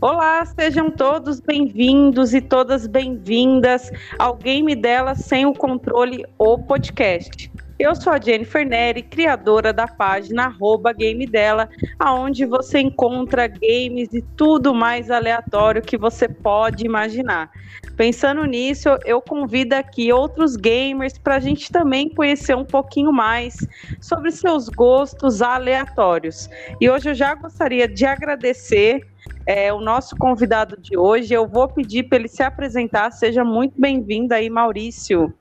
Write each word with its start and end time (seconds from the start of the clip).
Olá, 0.00 0.44
sejam 0.44 0.90
todos 0.90 1.40
bem-vindos 1.40 2.34
e 2.34 2.40
todas 2.40 2.86
bem-vindas 2.86 3.90
ao 4.18 4.36
Game 4.36 4.74
Dela 4.76 5.14
Sem 5.14 5.46
o 5.46 5.54
Controle, 5.54 6.24
o 6.38 6.58
podcast. 6.58 7.50
Eu 7.78 7.94
sou 7.94 8.10
a 8.10 8.18
Jennifer 8.18 8.66
Neri, 8.66 9.02
criadora 9.02 9.70
da 9.70 9.86
página 9.86 10.46
arroba 10.46 10.94
Game 10.94 11.26
Dela, 11.26 11.68
aonde 11.98 12.46
você 12.46 12.80
encontra 12.80 13.46
games 13.46 14.08
e 14.14 14.22
tudo 14.34 14.74
mais 14.74 15.10
aleatório 15.10 15.82
que 15.82 15.98
você 15.98 16.26
pode 16.26 16.86
imaginar. 16.86 17.50
Pensando 17.94 18.46
nisso, 18.46 18.88
eu 19.04 19.20
convido 19.20 19.74
aqui 19.74 20.10
outros 20.10 20.56
gamers 20.56 21.18
para 21.18 21.34
a 21.34 21.40
gente 21.40 21.70
também 21.70 22.08
conhecer 22.08 22.56
um 22.56 22.64
pouquinho 22.64 23.12
mais 23.12 23.54
sobre 24.00 24.30
seus 24.30 24.70
gostos 24.70 25.42
aleatórios. 25.42 26.48
E 26.80 26.88
hoje 26.88 27.10
eu 27.10 27.14
já 27.14 27.34
gostaria 27.34 27.86
de 27.86 28.06
agradecer 28.06 29.06
é, 29.46 29.70
o 29.70 29.82
nosso 29.82 30.16
convidado 30.16 30.80
de 30.80 30.96
hoje. 30.96 31.34
Eu 31.34 31.46
vou 31.46 31.68
pedir 31.68 32.04
para 32.04 32.18
ele 32.18 32.28
se 32.28 32.42
apresentar. 32.42 33.10
Seja 33.10 33.44
muito 33.44 33.78
bem-vindo 33.78 34.32
aí, 34.32 34.48
Maurício. 34.48 35.34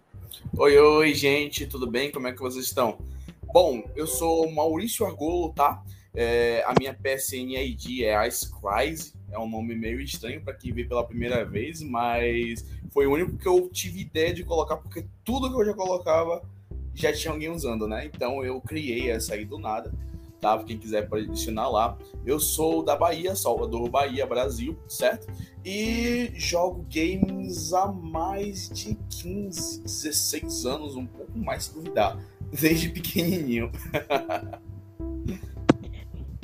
Oi, 0.53 0.77
oi, 0.77 1.13
gente, 1.13 1.67
tudo 1.67 1.85
bem? 1.85 2.09
Como 2.11 2.27
é 2.27 2.31
que 2.31 2.39
vocês 2.39 2.65
estão? 2.65 2.97
Bom, 3.51 3.83
eu 3.93 4.07
sou 4.07 4.49
Maurício 4.49 5.05
Argolo, 5.05 5.51
tá? 5.51 5.83
É, 6.13 6.63
a 6.65 6.73
minha 6.79 6.93
PSN 6.93 7.57
ID 7.57 8.03
é 8.03 8.25
Ice 8.27 8.49
Crise, 8.49 9.13
é 9.29 9.37
um 9.37 9.49
nome 9.49 9.75
meio 9.75 9.99
estranho 9.99 10.41
para 10.41 10.53
quem 10.53 10.71
vê 10.71 10.85
pela 10.85 11.05
primeira 11.05 11.43
vez, 11.43 11.81
mas 11.81 12.65
foi 12.91 13.05
o 13.05 13.11
único 13.11 13.37
que 13.37 13.47
eu 13.47 13.69
tive 13.69 13.99
ideia 13.99 14.33
de 14.33 14.45
colocar, 14.45 14.77
porque 14.77 15.05
tudo 15.25 15.49
que 15.49 15.59
eu 15.59 15.65
já 15.65 15.73
colocava 15.73 16.41
já 16.93 17.11
tinha 17.11 17.33
alguém 17.33 17.49
usando, 17.49 17.85
né? 17.85 18.05
Então 18.05 18.41
eu 18.43 18.61
criei 18.61 19.09
essa 19.09 19.33
aí 19.33 19.43
do 19.43 19.57
nada 19.57 19.93
tá? 20.45 20.63
Quem 20.63 20.77
quiser 20.77 21.09
pode 21.09 21.25
adicionar 21.25 21.67
lá. 21.69 21.97
Eu 22.23 22.39
sou 22.39 22.83
da 22.83 22.95
Bahia, 22.95 23.35
Salvador, 23.35 23.89
Bahia, 23.89 24.27
Brasil, 24.27 24.77
certo? 24.87 25.27
E 25.65 26.29
jogo 26.35 26.85
games 26.87 27.73
há 27.73 27.87
mais 27.87 28.69
de 28.69 28.95
15, 29.09 29.81
16 29.81 30.65
anos, 30.67 30.95
um 30.95 31.07
pouco 31.07 31.35
mais 31.35 31.63
se 31.63 31.73
duvidar, 31.73 32.19
desde 32.51 32.89
pequenininho. 32.89 33.71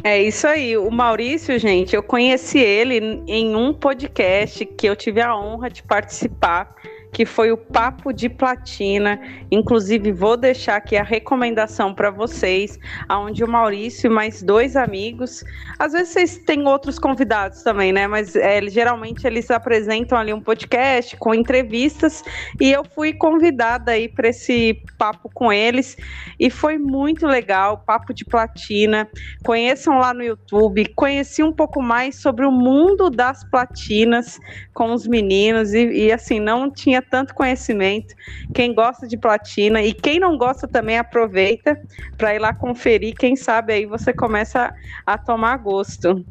É 0.04 0.20
isso 0.20 0.48
aí. 0.48 0.76
O 0.76 0.89
Maurício, 0.89 1.59
gente, 1.59 1.95
eu 1.95 2.02
conheci 2.02 2.58
ele 2.58 3.22
em 3.28 3.56
um 3.56 3.72
podcast 3.72 4.66
que 4.66 4.88
eu 4.88 4.95
tive 4.95 5.22
a 5.22 5.38
honra 5.38 5.70
de 5.70 5.83
participar 5.83 6.76
que 7.12 7.26
foi 7.26 7.52
o 7.52 7.58
Papo 7.58 8.14
de 8.14 8.30
Platina. 8.30 9.20
Inclusive, 9.52 10.12
vou 10.12 10.38
deixar 10.38 10.78
aqui 10.78 10.95
a 10.95 11.04
recomendação 11.04 11.94
para 11.94 12.09
vocês, 12.09 12.80
aonde 13.08 13.44
o 13.44 13.48
Maurício 13.48 14.08
e 14.08 14.14
mais 14.14 14.42
dois 14.42 14.76
amigos. 14.76 15.44
Às 15.78 15.94
vezes 15.94 16.09
vocês 16.09 16.38
têm 16.39 16.66
outros 16.67 16.98
convidados 16.98 17.64
também, 17.64 17.92
né? 17.92 18.08
Mas 18.08 18.36
é, 18.36 18.62
geralmente 18.70 19.26
eles 19.26 19.52
apresentam 19.52 20.17
ali 20.17 20.34
um 20.34 20.42
podcast 20.42 21.17
com 21.17 21.34
entrevistas 21.34 22.23
e 22.59 22.72
eu 22.72 22.84
fui 22.84 23.14
convidada 23.14 23.92
aí 23.92 24.08
para 24.08 24.30
esse 24.30 24.82
papo 24.98 25.30
com 25.34 25.52
eles 25.52 25.98
e 26.39 26.50
foi 26.50 26.78
muito 26.78 27.28
legal, 27.28 27.84
Papo 27.86 28.14
de 28.14 28.23
Platina. 28.23 29.08
Conheçam 29.44 29.98
lá 29.98 30.14
no 30.14 30.23
YouTube, 30.23 30.86
conheci 30.95 31.44
um 31.44 31.52
pouco 31.52 31.82
mais 31.82 32.22
sobre 32.22 32.45
o 32.45 32.52
mundo 32.52 33.09
das 33.09 33.44
platinas 33.50 34.39
com 34.73 34.94
os 34.94 35.06
meninos 35.08 35.73
e, 35.73 36.06
e 36.06 36.12
assim, 36.12 36.39
não 36.39 36.72
tinha 36.72 37.01
tanto 37.02 37.34
conhecimento. 37.34 38.14
Quem 38.54 38.74
gosta 38.74 39.08
de 39.08 39.18
platina 39.18 39.82
e 39.82 39.94
quem 39.94 40.20
não 40.20 40.38
gosta 40.38 40.68
também 40.68 40.98
aproveita 40.98 41.80
para 42.18 42.36
ir 42.36 42.40
lá 42.40 42.54
conferir. 42.54 43.16
Quem 43.16 43.36
sabe 43.36 43.74
aí 43.74 43.86
você 43.86 44.14
começa 44.14 44.74
a, 45.06 45.18
tomar 45.18 45.58
gosto. 45.58 46.26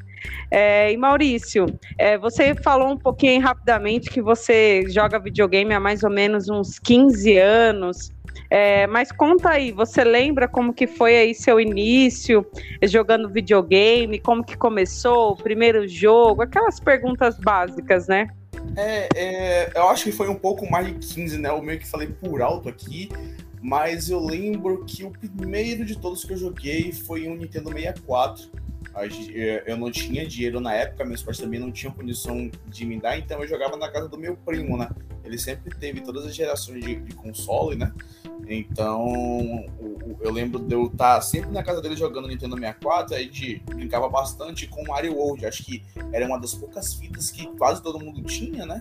É, 0.51 0.93
e 0.93 0.97
Maurício, 0.97 1.67
é, 1.97 2.19
você 2.19 2.55
falou 2.55 2.91
um 2.91 2.99
pouquinho 2.99 3.41
rapidamente 3.41 4.11
que 4.11 4.21
você 4.21 4.85
joga 4.89 5.19
videogame 5.19 5.73
há 5.73 5.81
mais 5.81 6.03
ou 6.03 6.11
menos 6.11 6.49
uns 6.49 6.79
15 6.79 7.39
anos. 7.39 8.13
É, 8.49 8.87
mas 8.87 9.13
conta 9.13 9.51
aí, 9.51 9.71
você 9.73 10.03
lembra 10.03 10.49
como 10.49 10.75
que 10.75 10.87
foi 10.87 11.17
aí 11.17 11.35
seu 11.35 11.61
início 11.61 12.45
jogando 12.83 13.29
videogame, 13.29 14.21
como 14.21 14.45
que 14.45 14.57
começou, 14.57 15.33
o 15.33 15.37
primeiro 15.37 15.87
jogo, 15.87 16.43
aquelas 16.43 16.81
perguntas 16.81 17.39
básicas, 17.39 18.09
né? 18.09 18.29
É, 18.77 19.09
é, 19.15 19.73
eu 19.75 19.89
acho 19.89 20.05
que 20.05 20.13
foi 20.13 20.29
um 20.29 20.35
pouco 20.35 20.71
mais 20.71 20.87
de 20.87 20.95
15, 20.95 21.39
né? 21.39 21.49
Eu 21.49 21.63
meio 21.63 21.79
que 21.79 21.87
falei 21.87 22.09
por 22.09 22.41
alto 22.41 22.69
aqui, 22.69 23.09
mas 23.61 24.11
eu 24.11 24.21
lembro 24.21 24.85
que 24.85 25.05
o 25.05 25.11
primeiro 25.11 25.85
de 25.85 25.99
todos 25.99 26.25
que 26.25 26.33
eu 26.33 26.37
joguei 26.37 26.93
foi 26.93 27.29
um 27.29 27.37
Nintendo 27.37 27.71
64. 27.73 28.51
É, 29.33 29.65
eu 29.67 29.77
não 29.77 29.91
tinha 29.91 30.27
dinheiro 30.27 30.61
na 30.61 30.75
época, 30.75 31.05
meus 31.05 31.23
pais 31.23 31.39
também 31.39 31.61
não 31.61 31.71
tinham 31.71 31.93
condição 31.93 32.51
de 32.67 32.85
me 32.85 32.99
dar, 32.99 33.19
então 33.19 33.41
eu 33.41 33.49
jogava 33.49 33.77
na 33.77 33.91
casa 33.91 34.09
do 34.09 34.19
meu 34.19 34.37
primo, 34.37 34.77
né? 34.77 34.89
Ele 35.31 35.39
sempre 35.39 35.75
teve 35.75 36.01
todas 36.01 36.27
as 36.27 36.35
gerações 36.35 36.85
de, 36.85 36.97
de 36.97 37.15
console, 37.15 37.77
né? 37.77 37.93
Então, 38.49 39.65
eu 40.21 40.33
lembro 40.33 40.59
de 40.59 40.75
eu 40.75 40.87
estar 40.87 41.21
sempre 41.21 41.53
na 41.53 41.63
casa 41.63 41.81
dele 41.81 41.97
jogando 41.97 42.27
Nintendo 42.27 42.57
64, 42.57 43.15
a 43.15 43.21
gente 43.21 43.63
brincava 43.65 44.09
bastante 44.09 44.67
com 44.67 44.83
Mario 44.85 45.15
World. 45.15 45.47
Acho 45.47 45.65
que 45.65 45.85
era 46.13 46.27
uma 46.27 46.39
das 46.39 46.53
poucas 46.55 46.93
fitas 46.95 47.31
que 47.31 47.47
quase 47.57 47.81
todo 47.81 48.01
mundo 48.01 48.23
tinha, 48.23 48.67
né? 48.67 48.81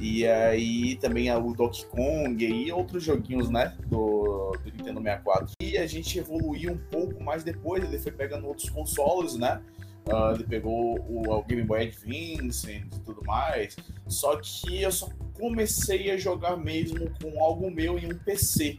E 0.00 0.26
aí 0.26 0.96
também 0.96 1.30
o 1.30 1.52
Donkey 1.52 1.84
Kong 1.86 2.44
e 2.44 2.72
outros 2.72 3.04
joguinhos, 3.04 3.48
né, 3.48 3.76
do, 3.86 4.52
do, 4.64 4.72
Nintendo 4.72 5.00
64. 5.00 5.52
E 5.60 5.78
a 5.78 5.86
gente 5.86 6.18
evoluiu 6.18 6.72
um 6.72 6.78
pouco 6.78 7.22
mais 7.22 7.44
depois, 7.44 7.84
ele 7.84 7.98
foi 7.98 8.10
pegando 8.10 8.46
outros 8.46 8.70
consoles, 8.70 9.36
né? 9.36 9.60
Uh, 10.06 10.34
ele 10.34 10.44
pegou 10.44 10.98
o, 11.00 11.30
o, 11.30 11.42
Game 11.44 11.62
Boy 11.62 11.86
Advance 11.86 12.70
e 12.70 13.00
tudo 13.00 13.22
mais. 13.24 13.76
Só 14.06 14.36
que 14.36 14.82
eu 14.82 14.92
só 14.92 15.08
comecei 15.32 16.10
a 16.10 16.18
jogar 16.18 16.56
mesmo 16.56 17.10
com 17.22 17.42
algo 17.42 17.70
meu 17.70 17.98
em 17.98 18.12
um 18.12 18.18
PC. 18.18 18.78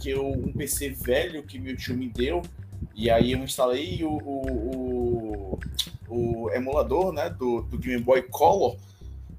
Que 0.00 0.10
eu, 0.10 0.28
um 0.30 0.52
PC 0.52 0.90
velho 0.90 1.42
que 1.42 1.58
meu 1.58 1.76
tio 1.76 1.96
me 1.96 2.08
deu. 2.08 2.42
E 2.94 3.10
aí 3.10 3.32
eu 3.32 3.38
instalei 3.38 4.02
o, 4.04 4.12
o, 4.12 5.58
o, 6.08 6.44
o 6.44 6.50
emulador 6.52 7.12
né, 7.12 7.28
do, 7.28 7.62
do 7.62 7.78
Game 7.78 8.02
Boy 8.02 8.22
Color 8.22 8.76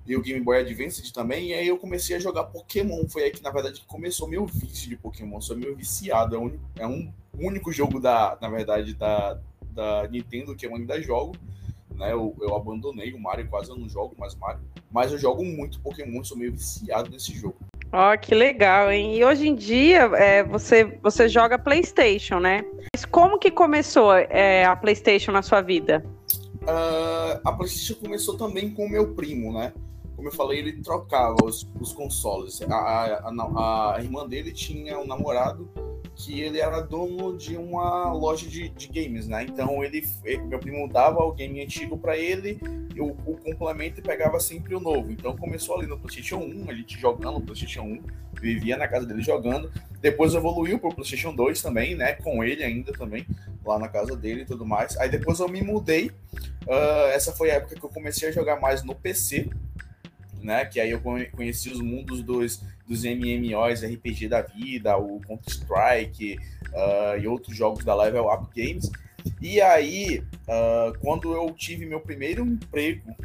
e 0.06 0.16
o 0.16 0.22
Game 0.22 0.42
Boy 0.42 0.60
Advance 0.60 1.14
também, 1.14 1.50
e 1.50 1.54
aí 1.54 1.68
eu 1.68 1.78
comecei 1.78 2.16
a 2.16 2.20
jogar 2.20 2.46
Pokémon. 2.46 3.08
Foi 3.08 3.24
aí 3.24 3.32
que, 3.32 3.42
na 3.42 3.52
verdade, 3.52 3.82
começou 3.88 4.28
meu 4.28 4.46
vício 4.46 4.90
de 4.90 4.98
Pokémon. 4.98 5.40
Sou 5.40 5.56
meio 5.56 5.76
viciado. 5.76 6.36
É 6.36 6.40
um, 6.40 6.60
é 6.76 6.88
um 6.88 7.14
único 7.40 7.72
jogo 7.72 8.00
da, 8.00 8.38
na 8.42 8.50
verdade, 8.50 8.94
da, 8.94 9.40
da 9.72 10.08
Nintendo 10.08 10.56
que 10.56 10.66
eu 10.66 10.76
ainda 10.76 11.02
jogo. 11.02 11.36
Né? 11.96 12.12
Eu, 12.12 12.36
eu 12.42 12.56
abandonei 12.56 13.14
o 13.14 13.20
Mario, 13.20 13.48
quase 13.50 13.70
eu 13.70 13.76
não 13.76 13.88
jogo 13.88 14.16
mais 14.18 14.36
Mario. 14.36 14.62
Mas 14.92 15.12
eu 15.12 15.18
jogo 15.18 15.44
muito 15.44 15.80
Pokémon, 15.82 16.24
sou 16.24 16.38
meio 16.38 16.52
viciado 16.52 17.10
nesse 17.10 17.34
jogo. 17.34 17.58
Ó, 17.94 18.14
oh, 18.14 18.18
que 18.18 18.34
legal, 18.34 18.90
hein? 18.90 19.18
E 19.18 19.26
hoje 19.26 19.50
em 19.50 19.56
dia 19.56 20.04
é, 20.16 20.44
você, 20.44 20.98
você 21.04 21.28
joga 21.28 21.60
PlayStation, 21.60 22.40
né? 22.40 22.64
Mas 22.94 23.04
como 23.04 23.38
que 23.38 23.52
começou 23.52 24.14
é, 24.14 24.64
a 24.64 24.76
PlayStation 24.76 25.32
na 25.32 25.42
sua 25.42 25.62
vida? 25.62 26.04
Uh, 26.62 27.42
a 27.44 27.52
PlayStation 27.52 27.96
começou 27.96 28.38
também 28.38 28.70
com 28.72 28.86
o 28.86 28.90
meu 28.90 29.14
primo, 29.14 29.52
né? 29.52 29.74
Como 30.16 30.28
eu 30.28 30.32
falei, 30.32 30.60
ele 30.60 30.74
trocava 30.82 31.36
os, 31.44 31.68
os 31.80 31.92
consoles. 31.92 32.62
A, 32.62 32.76
a, 32.76 33.30
a, 33.30 33.96
a 33.96 34.02
irmã 34.02 34.28
dele 34.28 34.52
tinha 34.52 34.98
um 35.00 35.06
namorado 35.06 35.68
que 36.16 36.42
ele 36.42 36.60
era 36.60 36.82
dono 36.82 37.38
de 37.38 37.56
uma 37.56 38.12
loja 38.12 38.48
de, 38.48 38.70
de 38.70 38.88
games, 38.88 39.28
né? 39.28 39.44
Então 39.44 39.84
ele, 39.84 40.08
ele, 40.24 40.44
meu 40.44 40.60
primo 40.60 40.88
dava 40.88 41.24
o 41.24 41.32
game 41.32 41.64
antigo 41.64 41.98
para 41.98 42.18
ele, 42.18 42.60
o, 43.00 43.38
complemento 43.38 44.00
e 44.00 44.04
pegava 44.04 44.40
sempre 44.40 44.76
o 44.76 44.80
novo. 44.80 45.12
Então 45.12 45.36
começou 45.36 45.78
ali 45.78 45.88
no 45.88 45.98
PlayStation 45.98 46.38
1, 46.38 46.70
a 46.70 46.74
gente 46.74 47.00
jogando 47.00 47.40
no 47.40 47.42
PlayStation 47.42 47.82
1, 47.82 48.04
vivia 48.40 48.78
na 48.78 48.88
casa 48.88 49.06
dele 49.06 49.22
jogando. 49.22 49.72
Depois 50.00 50.34
evoluiu 50.34 50.80
pro 50.80 50.94
PlayStation 50.94 51.34
2 51.34 51.62
também, 51.62 51.96
né? 51.96 52.14
Com 52.14 52.44
ele 52.44 52.64
ainda 52.64 52.92
também, 52.92 53.26
lá 53.66 53.80
na 53.80 53.88
casa 53.88 54.16
dele 54.16 54.42
e 54.42 54.46
tudo 54.46 54.66
mais. 54.66 54.98
Aí 54.98 55.10
depois 55.10 55.40
eu 55.40 55.48
me 55.48 55.62
mudei. 55.62 56.12
Uh, 56.68 57.08
essa 57.14 57.32
foi 57.32 57.52
a 57.52 57.56
época 57.56 57.76
que 57.76 57.84
eu 57.84 57.90
comecei 57.90 58.30
a 58.30 58.32
jogar 58.32 58.60
mais 58.60 58.84
no 58.84 58.94
PC 58.94 59.50
né? 60.44 60.66
Que 60.66 60.80
aí 60.80 60.92
eu 60.92 61.02
conheci 61.02 61.70
os 61.70 61.80
mundos 61.80 62.24
dos, 62.24 62.62
dos 62.88 63.04
MMOs, 63.04 63.84
RPG 63.84 64.28
da 64.28 64.42
vida, 64.42 64.98
o 64.98 65.20
Counter-Strike 65.22 66.38
uh, 66.70 67.20
e 67.20 67.28
outros 67.28 67.56
jogos 67.56 67.84
da 67.84 67.96
Level 67.96 68.28
Up 68.32 68.48
Games. 68.56 68.90
E 69.42 69.62
aí, 69.62 70.24
uh, 70.48 70.98
quando 71.00 71.34
eu 71.34 71.52
tive 71.52 71.86
meu 71.86 72.00
primeiro 72.00 72.46
emprego, 72.46 73.16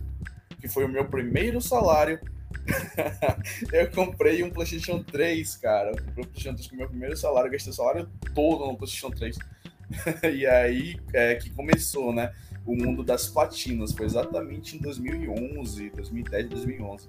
que 0.61 0.69
foi 0.69 0.85
o 0.85 0.89
meu 0.89 1.05
primeiro 1.07 1.61
salário, 1.61 2.21
eu 3.73 3.91
comprei 3.91 4.43
um 4.43 4.51
PlayStation 4.51 5.03
3, 5.03 5.57
cara. 5.57 5.91
Eu 5.91 5.97
comprei 5.97 6.25
um 6.25 6.29
PlayStation 6.29 6.55
3 6.55 6.69
com 6.69 6.77
meu 6.77 6.89
primeiro 6.89 7.17
salário, 7.17 7.51
gastei 7.51 7.73
o 7.73 7.75
salário 7.75 8.09
todo 8.35 8.67
no 8.67 8.77
PlayStation 8.77 9.11
3. 9.11 9.39
e 10.35 10.47
aí 10.47 10.97
é 11.12 11.35
que 11.37 11.51
começou, 11.51 12.12
né? 12.12 12.33
O 12.67 12.75
mundo 12.75 13.03
das 13.03 13.29
platinas. 13.29 13.93
Foi 13.93 14.07
exatamente 14.07 14.77
em 14.77 14.81
2011, 14.81 15.91
2010, 15.91 16.49
2011. 16.49 17.09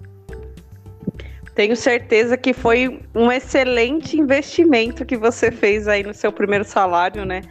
Tenho 1.54 1.74
certeza 1.74 2.36
que 2.36 2.52
foi 2.52 3.00
um 3.12 3.32
excelente 3.32 4.16
investimento 4.16 5.04
que 5.04 5.16
você 5.16 5.50
fez 5.50 5.88
aí 5.88 6.04
no 6.04 6.14
seu 6.14 6.32
primeiro 6.32 6.64
salário, 6.64 7.24
né? 7.24 7.42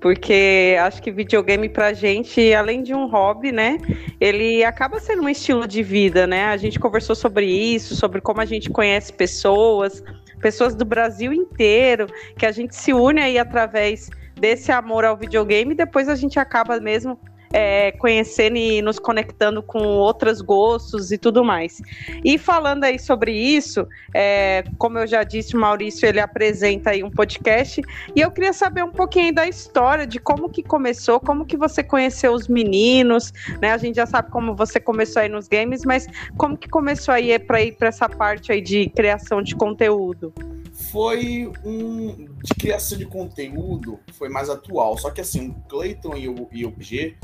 porque 0.00 0.76
acho 0.80 1.02
que 1.02 1.10
videogame 1.10 1.68
pra 1.68 1.92
gente, 1.92 2.52
além 2.54 2.82
de 2.82 2.94
um 2.94 3.06
hobby, 3.06 3.50
né, 3.50 3.78
ele 4.20 4.62
acaba 4.64 5.00
sendo 5.00 5.22
um 5.22 5.28
estilo 5.28 5.66
de 5.66 5.82
vida, 5.82 6.26
né? 6.26 6.44
A 6.44 6.56
gente 6.56 6.78
conversou 6.78 7.16
sobre 7.16 7.46
isso, 7.46 7.96
sobre 7.96 8.20
como 8.20 8.40
a 8.40 8.44
gente 8.44 8.70
conhece 8.70 9.12
pessoas, 9.12 10.02
pessoas 10.40 10.74
do 10.74 10.84
Brasil 10.84 11.32
inteiro, 11.32 12.06
que 12.36 12.46
a 12.46 12.52
gente 12.52 12.76
se 12.76 12.92
une 12.92 13.20
aí 13.20 13.38
através 13.38 14.10
desse 14.38 14.70
amor 14.70 15.04
ao 15.04 15.16
videogame 15.16 15.72
e 15.72 15.76
depois 15.76 16.08
a 16.08 16.14
gente 16.14 16.38
acaba 16.38 16.78
mesmo 16.78 17.18
é, 17.52 17.92
conhecendo 17.92 18.56
e 18.56 18.82
nos 18.82 18.98
conectando 18.98 19.62
com 19.62 19.78
outros 19.78 20.40
gostos 20.40 21.10
e 21.10 21.18
tudo 21.18 21.44
mais. 21.44 21.80
E 22.24 22.38
falando 22.38 22.84
aí 22.84 22.98
sobre 22.98 23.32
isso, 23.32 23.86
é, 24.14 24.64
como 24.78 24.98
eu 24.98 25.06
já 25.06 25.22
disse, 25.22 25.56
o 25.56 25.60
Maurício 25.60 26.06
ele 26.06 26.20
apresenta 26.20 26.90
aí 26.90 27.02
um 27.02 27.10
podcast 27.10 27.80
e 28.14 28.20
eu 28.20 28.30
queria 28.30 28.52
saber 28.52 28.84
um 28.84 28.90
pouquinho 28.90 29.34
da 29.34 29.46
história 29.46 30.06
de 30.06 30.18
como 30.18 30.48
que 30.48 30.62
começou, 30.62 31.20
como 31.20 31.44
que 31.44 31.56
você 31.56 31.82
conheceu 31.82 32.32
os 32.32 32.48
meninos, 32.48 33.32
né? 33.60 33.72
A 33.72 33.78
gente 33.78 33.96
já 33.96 34.06
sabe 34.06 34.30
como 34.30 34.54
você 34.54 34.80
começou 34.80 35.22
aí 35.22 35.28
nos 35.28 35.48
games, 35.48 35.84
mas 35.84 36.06
como 36.36 36.56
que 36.56 36.68
começou 36.68 37.14
aí 37.14 37.38
para 37.38 37.62
ir 37.62 37.72
para 37.72 37.88
essa 37.88 38.08
parte 38.08 38.52
aí 38.52 38.60
de 38.60 38.88
criação 38.90 39.42
de 39.42 39.54
conteúdo? 39.54 40.32
foi 40.76 41.50
um 41.64 42.28
de 42.42 42.54
criação 42.54 42.98
de 42.98 43.06
conteúdo, 43.06 44.00
foi 44.12 44.28
mais 44.28 44.48
atual. 44.48 44.96
Só 44.98 45.10
que 45.10 45.20
assim, 45.20 45.50
o 45.50 45.54
Clayton 45.68 46.16
e 46.16 46.28
o, 46.28 46.48
e 46.52 46.64
o 46.64 46.72
PG, 46.72 47.16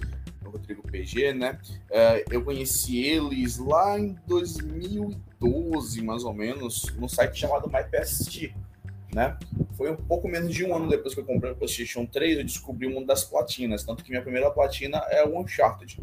o 0.44 0.50
Rodrigo 0.50 0.82
PG, 0.82 1.32
né? 1.34 1.58
Uh, 1.90 2.24
eu 2.30 2.42
conheci 2.44 3.04
eles 3.04 3.58
lá 3.58 3.98
em 3.98 4.16
2012, 4.26 6.02
mais 6.02 6.24
ou 6.24 6.32
menos, 6.32 6.86
no 6.96 7.08
site 7.08 7.38
chamado 7.38 7.70
MyPST. 7.70 8.54
Né? 9.14 9.36
Foi 9.76 9.90
um 9.90 9.96
pouco 9.96 10.26
menos 10.26 10.54
de 10.54 10.64
um 10.64 10.74
ano 10.74 10.88
depois 10.88 11.12
que 11.12 11.20
eu 11.20 11.24
comprei 11.24 11.52
o 11.52 11.54
PlayStation 11.54 12.06
3, 12.06 12.38
eu 12.38 12.44
descobri 12.44 12.86
o 12.86 12.90
mundo 12.90 13.06
das 13.06 13.22
platinas. 13.22 13.84
Tanto 13.84 14.02
que 14.02 14.10
minha 14.10 14.22
primeira 14.22 14.50
platina 14.50 15.02
é 15.10 15.22
o 15.22 15.38
Uncharted. 15.38 15.98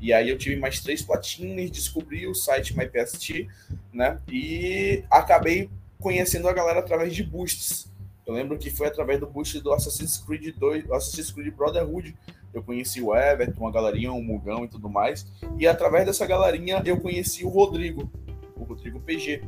E 0.00 0.10
aí 0.12 0.30
eu 0.30 0.38
tive 0.38 0.56
mais 0.56 0.80
três 0.80 1.02
platinas, 1.02 1.70
descobri 1.70 2.26
o 2.26 2.34
site 2.34 2.74
MyPST, 2.74 3.46
né? 3.92 4.18
E 4.26 5.04
acabei 5.10 5.68
conhecendo 6.00 6.48
a 6.48 6.52
galera 6.52 6.80
através 6.80 7.14
de 7.14 7.22
boosts. 7.22 7.90
Eu 8.26 8.34
lembro 8.34 8.58
que 8.58 8.70
foi 8.70 8.88
através 8.88 9.20
do 9.20 9.26
boost 9.26 9.60
do 9.60 9.72
Assassin's 9.72 10.18
Creed 10.18 10.56
2, 10.56 10.90
Assassin's 10.90 11.30
Creed 11.30 11.54
Brotherhood. 11.54 12.16
Eu 12.52 12.60
conheci 12.62 13.00
o 13.00 13.14
Everton, 13.14 13.68
a 13.68 13.70
galerinha, 13.70 14.12
o 14.12 14.20
Mugão 14.20 14.64
e 14.64 14.68
tudo 14.68 14.88
mais. 14.88 15.24
E 15.58 15.66
através 15.66 16.04
dessa 16.04 16.26
galerinha 16.26 16.82
eu 16.84 16.98
conheci 16.98 17.44
o 17.44 17.48
Rodrigo, 17.48 18.10
o 18.56 18.64
Rodrigo 18.64 18.98
PG. 18.98 19.44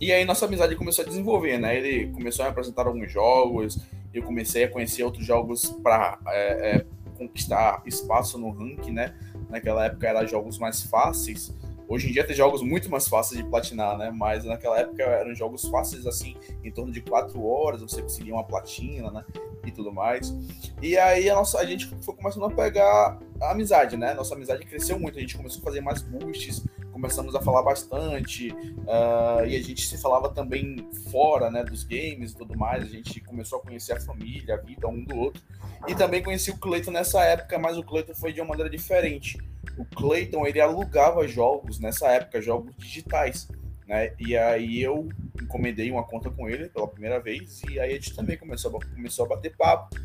E 0.00 0.12
aí 0.12 0.24
nossa 0.24 0.46
amizade 0.46 0.76
começou 0.76 1.04
a 1.04 1.08
desenvolver, 1.08 1.58
né? 1.58 1.76
Ele 1.76 2.12
começou 2.12 2.44
a 2.44 2.46
me 2.46 2.52
apresentar 2.52 2.86
alguns 2.86 3.10
jogos, 3.10 3.80
eu 4.14 4.22
comecei 4.22 4.64
a 4.64 4.68
conhecer 4.68 5.02
outros 5.02 5.26
jogos 5.26 5.66
para 5.82 6.18
é, 6.28 6.76
é, 6.76 6.86
conquistar 7.18 7.82
espaço 7.84 8.38
no 8.38 8.50
ranking, 8.50 8.92
né? 8.92 9.14
Naquela 9.48 9.86
época 9.86 10.06
eram 10.06 10.26
jogos 10.28 10.58
mais 10.58 10.82
fáceis. 10.82 11.52
Hoje 11.90 12.08
em 12.08 12.12
dia 12.12 12.24
tem 12.24 12.36
jogos 12.36 12.62
muito 12.62 12.88
mais 12.88 13.08
fáceis 13.08 13.42
de 13.42 13.50
platinar, 13.50 13.98
né? 13.98 14.12
Mas 14.14 14.44
naquela 14.44 14.78
época 14.78 15.02
eram 15.02 15.34
jogos 15.34 15.64
fáceis, 15.64 16.06
assim, 16.06 16.36
em 16.62 16.70
torno 16.70 16.92
de 16.92 17.00
quatro 17.00 17.44
horas, 17.44 17.82
você 17.82 18.00
conseguia 18.00 18.32
uma 18.32 18.44
platina, 18.44 19.10
né? 19.10 19.24
E 19.66 19.72
tudo 19.72 19.92
mais. 19.92 20.32
E 20.80 20.96
aí 20.96 21.28
a, 21.28 21.34
nossa, 21.34 21.58
a 21.58 21.66
gente 21.66 21.88
foi 22.00 22.14
começando 22.14 22.44
a 22.44 22.50
pegar 22.50 23.18
a 23.42 23.50
amizade, 23.50 23.96
né? 23.96 24.14
Nossa 24.14 24.36
amizade 24.36 24.64
cresceu 24.64 25.00
muito, 25.00 25.18
a 25.18 25.20
gente 25.20 25.36
começou 25.36 25.60
a 25.62 25.64
fazer 25.64 25.80
mais 25.80 26.00
boosts, 26.00 26.64
começamos 26.92 27.34
a 27.34 27.40
falar 27.40 27.62
bastante, 27.62 28.50
uh, 28.50 29.46
e 29.46 29.56
a 29.56 29.62
gente 29.62 29.86
se 29.86 29.98
falava 29.98 30.28
também 30.30 30.88
fora, 31.10 31.50
né, 31.50 31.64
dos 31.64 31.84
games 31.84 32.32
e 32.32 32.36
tudo 32.36 32.56
mais, 32.56 32.84
a 32.84 32.86
gente 32.86 33.20
começou 33.20 33.58
a 33.58 33.62
conhecer 33.62 33.92
a 33.92 34.00
família, 34.00 34.54
a 34.54 34.58
vida 34.58 34.88
um 34.88 35.04
do 35.04 35.16
outro, 35.16 35.42
e 35.88 35.94
também 35.94 36.22
conheci 36.22 36.50
o 36.50 36.58
Cleiton 36.58 36.90
nessa 36.90 37.22
época, 37.24 37.58
mas 37.58 37.78
o 37.78 37.82
Cleiton 37.82 38.14
foi 38.14 38.32
de 38.32 38.40
uma 38.40 38.48
maneira 38.48 38.70
diferente. 38.70 39.38
O 39.78 39.84
Clayton 39.84 40.46
ele 40.46 40.60
alugava 40.60 41.26
jogos 41.26 41.78
nessa 41.78 42.08
época, 42.08 42.40
jogos 42.40 42.74
digitais, 42.76 43.48
né? 43.90 44.12
E 44.20 44.36
aí 44.36 44.80
eu 44.80 45.08
encomendei 45.42 45.90
uma 45.90 46.04
conta 46.04 46.30
com 46.30 46.48
ele 46.48 46.68
pela 46.68 46.86
primeira 46.86 47.18
vez 47.18 47.60
e 47.68 47.80
aí 47.80 47.90
a 47.90 47.94
gente 47.94 48.14
também 48.14 48.38
começou 48.38 48.76
a, 48.76 48.94
começou 48.94 49.24
a 49.24 49.28
bater 49.28 49.56
papo. 49.56 49.96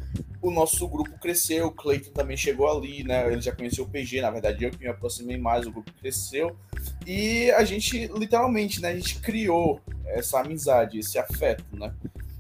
O 0.42 0.50
nosso 0.50 0.88
grupo 0.88 1.20
cresceu, 1.20 1.68
o 1.68 1.72
Clayton 1.72 2.12
também 2.12 2.36
chegou 2.36 2.68
ali, 2.68 3.04
né? 3.04 3.32
Ele 3.32 3.42
já 3.42 3.52
conheceu 3.52 3.84
o 3.84 3.88
PG, 3.88 4.22
na 4.22 4.32
verdade 4.32 4.64
eu 4.64 4.72
que 4.72 4.80
me 4.80 4.88
aproximei 4.88 5.38
mais, 5.38 5.68
o 5.68 5.72
grupo 5.72 5.92
cresceu 5.94 6.58
e 7.06 7.52
a 7.52 7.64
gente 7.64 8.08
literalmente, 8.08 8.82
né? 8.82 8.90
A 8.90 8.96
gente 8.96 9.20
criou 9.20 9.80
essa 10.08 10.40
amizade, 10.40 10.98
esse 10.98 11.20
afeto, 11.20 11.64
né? 11.72 11.94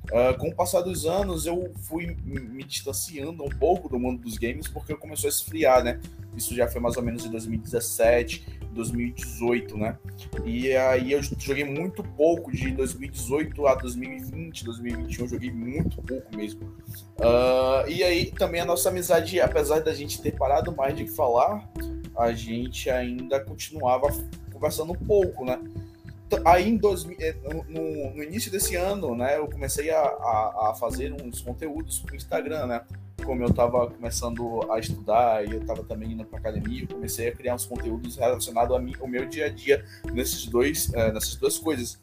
Uh, 0.05 0.37
com 0.39 0.49
o 0.49 0.55
passar 0.55 0.81
dos 0.81 1.05
anos, 1.05 1.45
eu 1.45 1.71
fui 1.83 2.15
me 2.23 2.63
distanciando 2.63 3.43
um 3.43 3.49
pouco 3.49 3.87
do 3.87 3.99
mundo 3.99 4.23
dos 4.23 4.37
games 4.37 4.67
porque 4.67 4.95
começou 4.95 5.27
a 5.27 5.31
esfriar, 5.31 5.83
né? 5.83 5.99
Isso 6.35 6.55
já 6.55 6.67
foi 6.67 6.81
mais 6.81 6.97
ou 6.97 7.03
menos 7.03 7.23
em 7.23 7.29
2017, 7.29 8.64
2018, 8.75 9.77
né? 9.77 9.97
E 10.43 10.75
aí 10.75 11.13
eu 11.13 11.21
joguei 11.23 11.63
muito 11.63 12.03
pouco 12.03 12.51
de 12.51 12.71
2018 12.71 13.65
a 13.65 13.75
2020, 13.75 14.65
2021, 14.65 15.27
joguei 15.27 15.51
muito 15.51 16.01
pouco 16.01 16.35
mesmo. 16.35 16.61
Uh, 17.17 17.89
e 17.89 18.03
aí 18.03 18.31
também 18.31 18.61
a 18.61 18.65
nossa 18.65 18.89
amizade, 18.89 19.39
apesar 19.39 19.79
da 19.79 19.93
gente 19.93 20.21
ter 20.21 20.31
parado 20.37 20.75
mais 20.75 20.95
de 20.95 21.07
falar, 21.07 21.67
a 22.17 22.31
gente 22.33 22.89
ainda 22.89 23.39
continuava 23.39 24.07
conversando 24.51 24.91
um 24.91 24.95
pouco, 24.95 25.45
né? 25.45 25.59
Aí 26.43 26.67
em 26.67 26.75
dois, 26.75 27.07
eh, 27.19 27.35
no, 27.69 28.13
no, 28.13 28.23
início 28.23 28.51
desse 28.51 28.75
ano, 28.75 29.15
né, 29.15 29.37
eu 29.37 29.47
comecei 29.47 29.91
a, 29.91 30.01
a, 30.01 30.71
a 30.71 30.75
fazer 30.77 31.13
uns 31.13 31.39
conteúdos 31.41 31.99
pro 31.99 32.15
Instagram, 32.15 32.65
né? 32.65 32.81
Como 33.25 33.43
eu 33.43 33.49
estava 33.49 33.89
começando 33.89 34.71
a 34.71 34.79
estudar 34.79 35.45
e 35.45 35.51
eu 35.51 35.61
estava 35.61 35.83
também 35.83 36.11
indo 36.11 36.23
para 36.23 36.39
academia, 36.39 36.83
eu 36.83 36.87
comecei 36.87 37.27
a 37.27 37.31
criar 37.31 37.55
uns 37.55 37.65
conteúdos 37.65 38.15
relacionados 38.15 38.75
ao 38.75 39.07
meu 39.07 39.25
dia 39.25 39.47
a 39.47 39.49
dia 39.49 39.83
nesses 40.13 40.45
dois, 40.45 40.87
uh, 40.89 41.11
nessas 41.11 41.35
duas 41.35 41.57
coisas. 41.57 41.99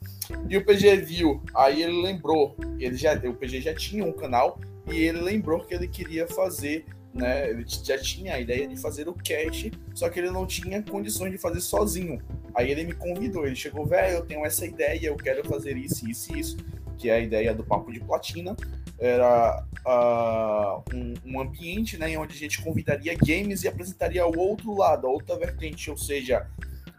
E 0.49 0.57
o 0.57 0.65
PG 0.65 0.97
viu, 0.97 1.43
aí 1.55 1.83
ele 1.83 2.03
lembrou, 2.03 2.57
ele 2.79 2.97
já, 2.97 3.15
o 3.15 3.35
PG 3.35 3.61
já 3.61 3.75
tinha 3.75 4.05
um 4.05 4.13
canal 4.13 4.59
e 4.91 4.97
ele 4.97 5.21
lembrou 5.21 5.61
que 5.61 5.75
ele 5.75 5.87
queria 5.87 6.27
fazer, 6.27 6.85
né? 7.15 7.51
Ele 7.51 7.65
já 7.67 7.99
tinha 7.99 8.35
a 8.35 8.41
ideia 8.41 8.67
de 8.67 8.77
fazer 8.77 9.09
o 9.09 9.15
cast, 9.15 9.71
só 9.95 10.09
que 10.09 10.19
ele 10.19 10.31
não 10.31 10.47
tinha 10.47 10.83
condições 10.83 11.31
de 11.31 11.39
fazer 11.39 11.61
sozinho. 11.61 12.21
Aí 12.55 12.71
ele 12.71 12.85
me 12.85 12.95
convidou, 12.95 13.47
ele 13.47 13.55
chegou, 13.55 13.87
velho, 13.87 14.17
eu 14.17 14.27
tenho 14.27 14.45
essa 14.45 14.67
ideia, 14.67 15.07
eu 15.07 15.17
quero 15.17 15.47
fazer 15.49 15.77
isso, 15.77 16.09
isso 16.09 16.37
isso, 16.37 16.57
que 16.99 17.11
é 17.11 17.15
a 17.15 17.21
ideia 17.21 17.55
do 17.55 17.65
papo 17.65 17.93
de 17.93 18.01
platina 18.01 18.57
era 18.99 19.65
uh, 19.85 20.83
um, 20.95 21.15
um, 21.27 21.41
ambiente 21.41 21.99
né, 21.99 22.17
onde 22.17 22.35
a 22.35 22.39
gente 22.39 22.63
convidaria 22.63 23.17
games 23.17 23.65
e 23.65 23.69
apresentaria 23.69 24.25
o 24.25 24.39
outro 24.39 24.77
lado, 24.77 25.09
a 25.09 25.11
outra 25.11 25.37
vertente, 25.37 25.91
ou 25.91 25.97
seja, 25.97 26.47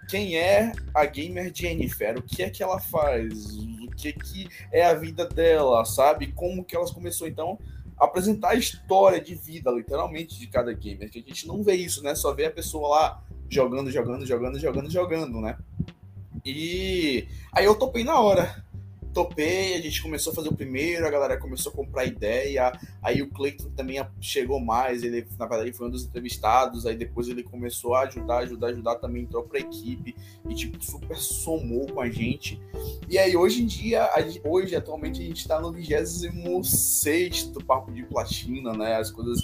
quem 0.09 0.35
é 0.35 0.73
a 0.93 1.05
gamer 1.05 1.51
Jennifer, 1.53 2.17
o 2.17 2.21
que 2.21 2.43
é 2.43 2.49
que 2.49 2.61
ela 2.61 2.79
faz, 2.79 3.55
o 3.55 3.89
que, 3.95 4.11
que 4.11 4.49
é 4.71 4.83
a 4.85 4.93
vida 4.93 5.27
dela, 5.27 5.85
sabe? 5.85 6.33
Como 6.33 6.63
que 6.65 6.75
ela 6.75 6.91
começou, 6.91 7.25
então, 7.25 7.57
apresentar 7.97 8.49
a 8.49 8.55
história 8.55 9.21
de 9.21 9.33
vida, 9.33 9.71
literalmente, 9.71 10.37
de 10.37 10.47
cada 10.47 10.73
gamer, 10.73 11.09
que 11.09 11.19
a 11.19 11.21
gente 11.21 11.47
não 11.47 11.63
vê 11.63 11.75
isso, 11.75 12.03
né? 12.03 12.15
Só 12.15 12.33
vê 12.33 12.45
a 12.45 12.51
pessoa 12.51 12.89
lá 12.89 13.23
jogando, 13.49 13.89
jogando, 13.89 14.25
jogando, 14.25 14.59
jogando, 14.59 14.91
jogando, 14.91 15.39
né? 15.39 15.57
E 16.45 17.27
aí 17.53 17.63
eu 17.63 17.75
topei 17.75 18.03
na 18.03 18.19
hora 18.19 18.63
topei, 19.13 19.75
a 19.75 19.81
gente 19.81 20.01
começou 20.01 20.31
a 20.31 20.35
fazer 20.35 20.49
o 20.49 20.55
primeiro, 20.55 21.05
a 21.05 21.09
galera 21.09 21.37
começou 21.37 21.71
a 21.71 21.75
comprar 21.75 22.05
ideia, 22.05 22.71
aí 23.01 23.21
o 23.21 23.29
Cleiton 23.29 23.69
também 23.69 24.03
chegou 24.19 24.59
mais, 24.59 25.03
ele 25.03 25.25
na 25.37 25.45
verdade 25.45 25.71
foi 25.71 25.87
um 25.87 25.91
dos 25.91 26.03
entrevistados, 26.03 26.85
aí 26.85 26.95
depois 26.95 27.27
ele 27.27 27.43
começou 27.43 27.95
a 27.95 28.01
ajudar, 28.01 28.39
ajudar, 28.39 28.67
ajudar, 28.67 28.95
também 28.95 29.23
entrou 29.23 29.43
pra 29.43 29.59
equipe 29.59 30.15
e 30.49 30.55
tipo, 30.55 30.83
super 30.83 31.17
somou 31.17 31.85
com 31.87 32.01
a 32.01 32.09
gente. 32.09 32.59
E 33.07 33.17
aí 33.17 33.37
hoje 33.37 33.61
em 33.61 33.65
dia, 33.65 34.09
hoje 34.43 34.75
atualmente 34.75 35.21
a 35.21 35.25
gente 35.25 35.47
tá 35.47 35.59
no 35.59 35.71
26 35.71 37.53
Papo 37.65 37.91
de 37.91 38.03
Platina, 38.03 38.73
né? 38.73 38.95
As 38.95 39.09
coisas 39.09 39.39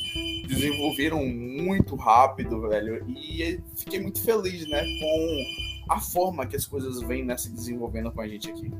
desenvolveram 0.47 1.25
muito 1.25 1.95
rápido, 1.95 2.61
velho, 2.67 3.05
e 3.09 3.59
fiquei 3.75 3.99
muito 3.99 4.21
feliz, 4.21 4.67
né, 4.67 4.81
com 4.99 5.93
a 5.93 5.99
forma 5.99 6.45
que 6.45 6.55
as 6.55 6.65
coisas 6.65 7.01
vêm 7.01 7.23
né, 7.23 7.37
se 7.37 7.49
desenvolvendo 7.49 8.11
com 8.11 8.21
a 8.21 8.27
gente 8.27 8.49
aqui. 8.49 8.71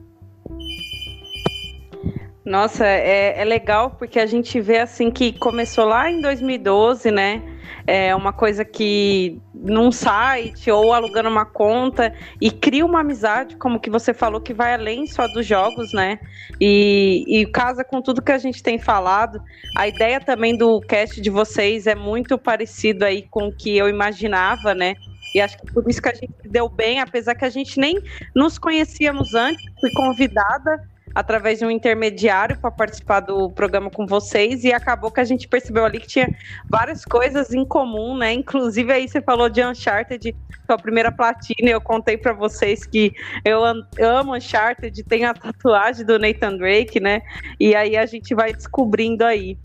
Nossa, 2.50 2.84
é, 2.84 3.40
é, 3.40 3.46
legal 3.46 3.92
porque 3.92 4.20
a 4.20 4.26
gente 4.26 4.60
vê 4.60 4.80
assim 4.80 5.12
que 5.12 5.34
começou 5.34 5.86
lá 5.86 6.10
em 6.10 6.20
2012, 6.20 7.12
né? 7.12 7.44
É 7.86 8.16
uma 8.16 8.34
coisa 8.34 8.66
que 8.66 9.40
num 9.54 9.92
site 9.92 10.72
ou 10.72 10.92
alugando 10.94 11.30
uma 11.30 11.46
conta 11.46 12.14
e 12.42 12.50
cria 12.50 12.86
uma 12.86 13.02
amizade, 13.02 13.56
como 13.56 13.80
que 13.80 13.90
você 13.90 14.14
falou, 14.14 14.42
que 14.42 14.54
vai 14.54 14.74
além 14.74 15.06
só 15.06 15.28
dos 15.28 15.46
jogos, 15.46 15.94
né? 15.94 16.20
E, 16.60 17.24
e 17.28 17.46
casa 17.46 17.84
com 17.84 18.02
tudo 18.02 18.22
que 18.22 18.32
a 18.32 18.38
gente 18.38 18.64
tem 18.64 18.80
falado. 18.80 19.40
A 19.78 19.88
ideia 19.88 20.20
também 20.20 20.58
do 20.58 20.82
cast 20.82 21.22
de 21.22 21.30
vocês 21.30 21.86
é 21.86 21.96
muito 21.96 22.38
parecido 22.38 23.06
aí 23.06 23.28
com 23.30 23.50
o 23.50 23.56
que 23.56 23.78
eu 23.78 23.88
imaginava, 23.88 24.74
né? 24.74 24.96
E 25.34 25.42
acho 25.42 25.58
que 25.58 25.72
por 25.72 25.88
isso 25.90 26.02
que 26.02 26.10
a 26.10 26.14
gente 26.14 26.34
deu 26.46 26.70
bem, 26.70 27.00
apesar 27.00 27.36
que 27.36 27.46
a 27.46 27.50
gente 27.50 27.80
nem 27.80 28.02
nos 28.36 28.58
conhecíamos 28.58 29.34
antes, 29.34 29.64
fui 29.80 29.92
convidada 29.92 30.80
através 31.14 31.60
de 31.60 31.66
um 31.66 31.72
intermediário 31.72 32.58
para 32.60 32.72
participar 32.72 33.22
do 33.22 33.50
programa 33.50 33.90
com 33.90 34.06
vocês 34.06 34.64
e 34.64 34.72
acabou 34.72 35.12
que 35.12 35.20
a 35.20 35.24
gente 35.24 35.48
percebeu 35.48 35.86
ali 35.86 36.00
que 36.00 36.08
tinha 36.08 36.30
várias 36.70 37.04
coisas 37.04 37.54
em 37.54 37.66
comum, 37.66 38.18
né? 38.18 38.34
Inclusive 38.34 38.92
aí 38.92 39.08
você 39.08 39.22
falou 39.22 39.50
de 39.50 39.64
Uncharted, 39.64 40.36
sua 40.66 40.78
primeira 40.78 41.12
platina, 41.12 41.70
eu 41.70 41.82
contei 41.82 42.18
para 42.18 42.34
vocês 42.34 42.86
que 42.86 43.12
eu 43.44 43.64
amo 43.64 44.36
Uncharted, 44.36 45.04
tem 45.04 45.26
a 45.26 45.34
tatuagem 45.34 46.06
do 46.06 46.20
Nathan 46.20 46.58
Drake, 46.58 47.00
né? 47.00 47.22
E 47.60 47.74
aí 47.76 47.98
a 47.98 48.06
gente 48.06 48.36
vai 48.36 48.54
descobrindo 48.54 49.26
aí. 49.26 49.58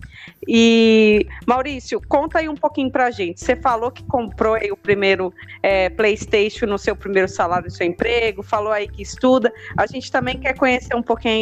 E 0.49 1.27
Maurício, 1.47 2.01
conta 2.09 2.39
aí 2.39 2.49
um 2.49 2.55
pouquinho 2.55 2.91
pra 2.91 3.11
gente. 3.11 3.41
Você 3.41 3.57
falou 3.57 3.91
que 3.91 4.03
comprou 4.05 4.57
o 4.57 4.77
primeiro 4.77 5.33
é, 5.63 5.91
PlayStation 5.91 6.67
no 6.67 6.79
seu 6.79 6.97
primeiro 6.97 7.29
salário 7.29 7.67
do 7.67 7.73
seu 7.73 7.87
emprego, 7.87 8.43
falou 8.43 8.73
aí 8.73 8.89
que 8.89 9.03
estuda. 9.03 9.53
A 9.77 9.87
gente 9.87 10.11
também 10.11 10.39
quer 10.39 10.57
conhecer 10.57 10.95
um 10.95 11.03
pouquinho 11.03 11.34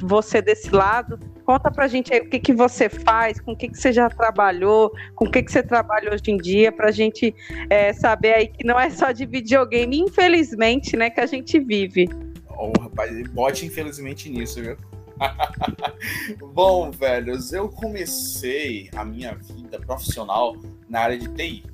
você 0.00 0.42
desse 0.42 0.70
lado. 0.70 1.18
Conta 1.44 1.70
pra 1.70 1.88
gente 1.88 2.12
aí 2.12 2.20
o 2.20 2.28
que, 2.28 2.38
que 2.38 2.52
você 2.52 2.88
faz, 2.88 3.40
com 3.40 3.52
o 3.52 3.56
que, 3.56 3.68
que 3.68 3.76
você 3.76 3.92
já 3.92 4.08
trabalhou, 4.08 4.92
com 5.14 5.26
o 5.26 5.30
que, 5.30 5.42
que 5.42 5.50
você 5.50 5.62
trabalha 5.62 6.12
hoje 6.12 6.30
em 6.30 6.36
dia, 6.36 6.70
pra 6.70 6.90
gente 6.90 7.34
é, 7.68 7.92
saber 7.92 8.34
aí 8.34 8.46
que 8.46 8.64
não 8.64 8.78
é 8.78 8.90
só 8.90 9.10
de 9.10 9.26
videogame, 9.26 9.98
infelizmente, 9.98 10.96
né, 10.96 11.10
que 11.10 11.20
a 11.20 11.26
gente 11.26 11.58
vive. 11.58 12.08
Oh, 12.56 12.72
rapaz, 12.80 13.26
bote 13.28 13.66
infelizmente 13.66 14.30
nisso, 14.30 14.62
viu? 14.62 14.76
Bom, 16.54 16.90
velhos, 16.90 17.52
eu 17.52 17.68
comecei 17.68 18.88
a 18.94 19.04
minha 19.04 19.34
vida 19.34 19.80
profissional 19.80 20.56
na 20.88 21.00
área 21.00 21.18
de 21.18 21.28
TI. 21.28 21.64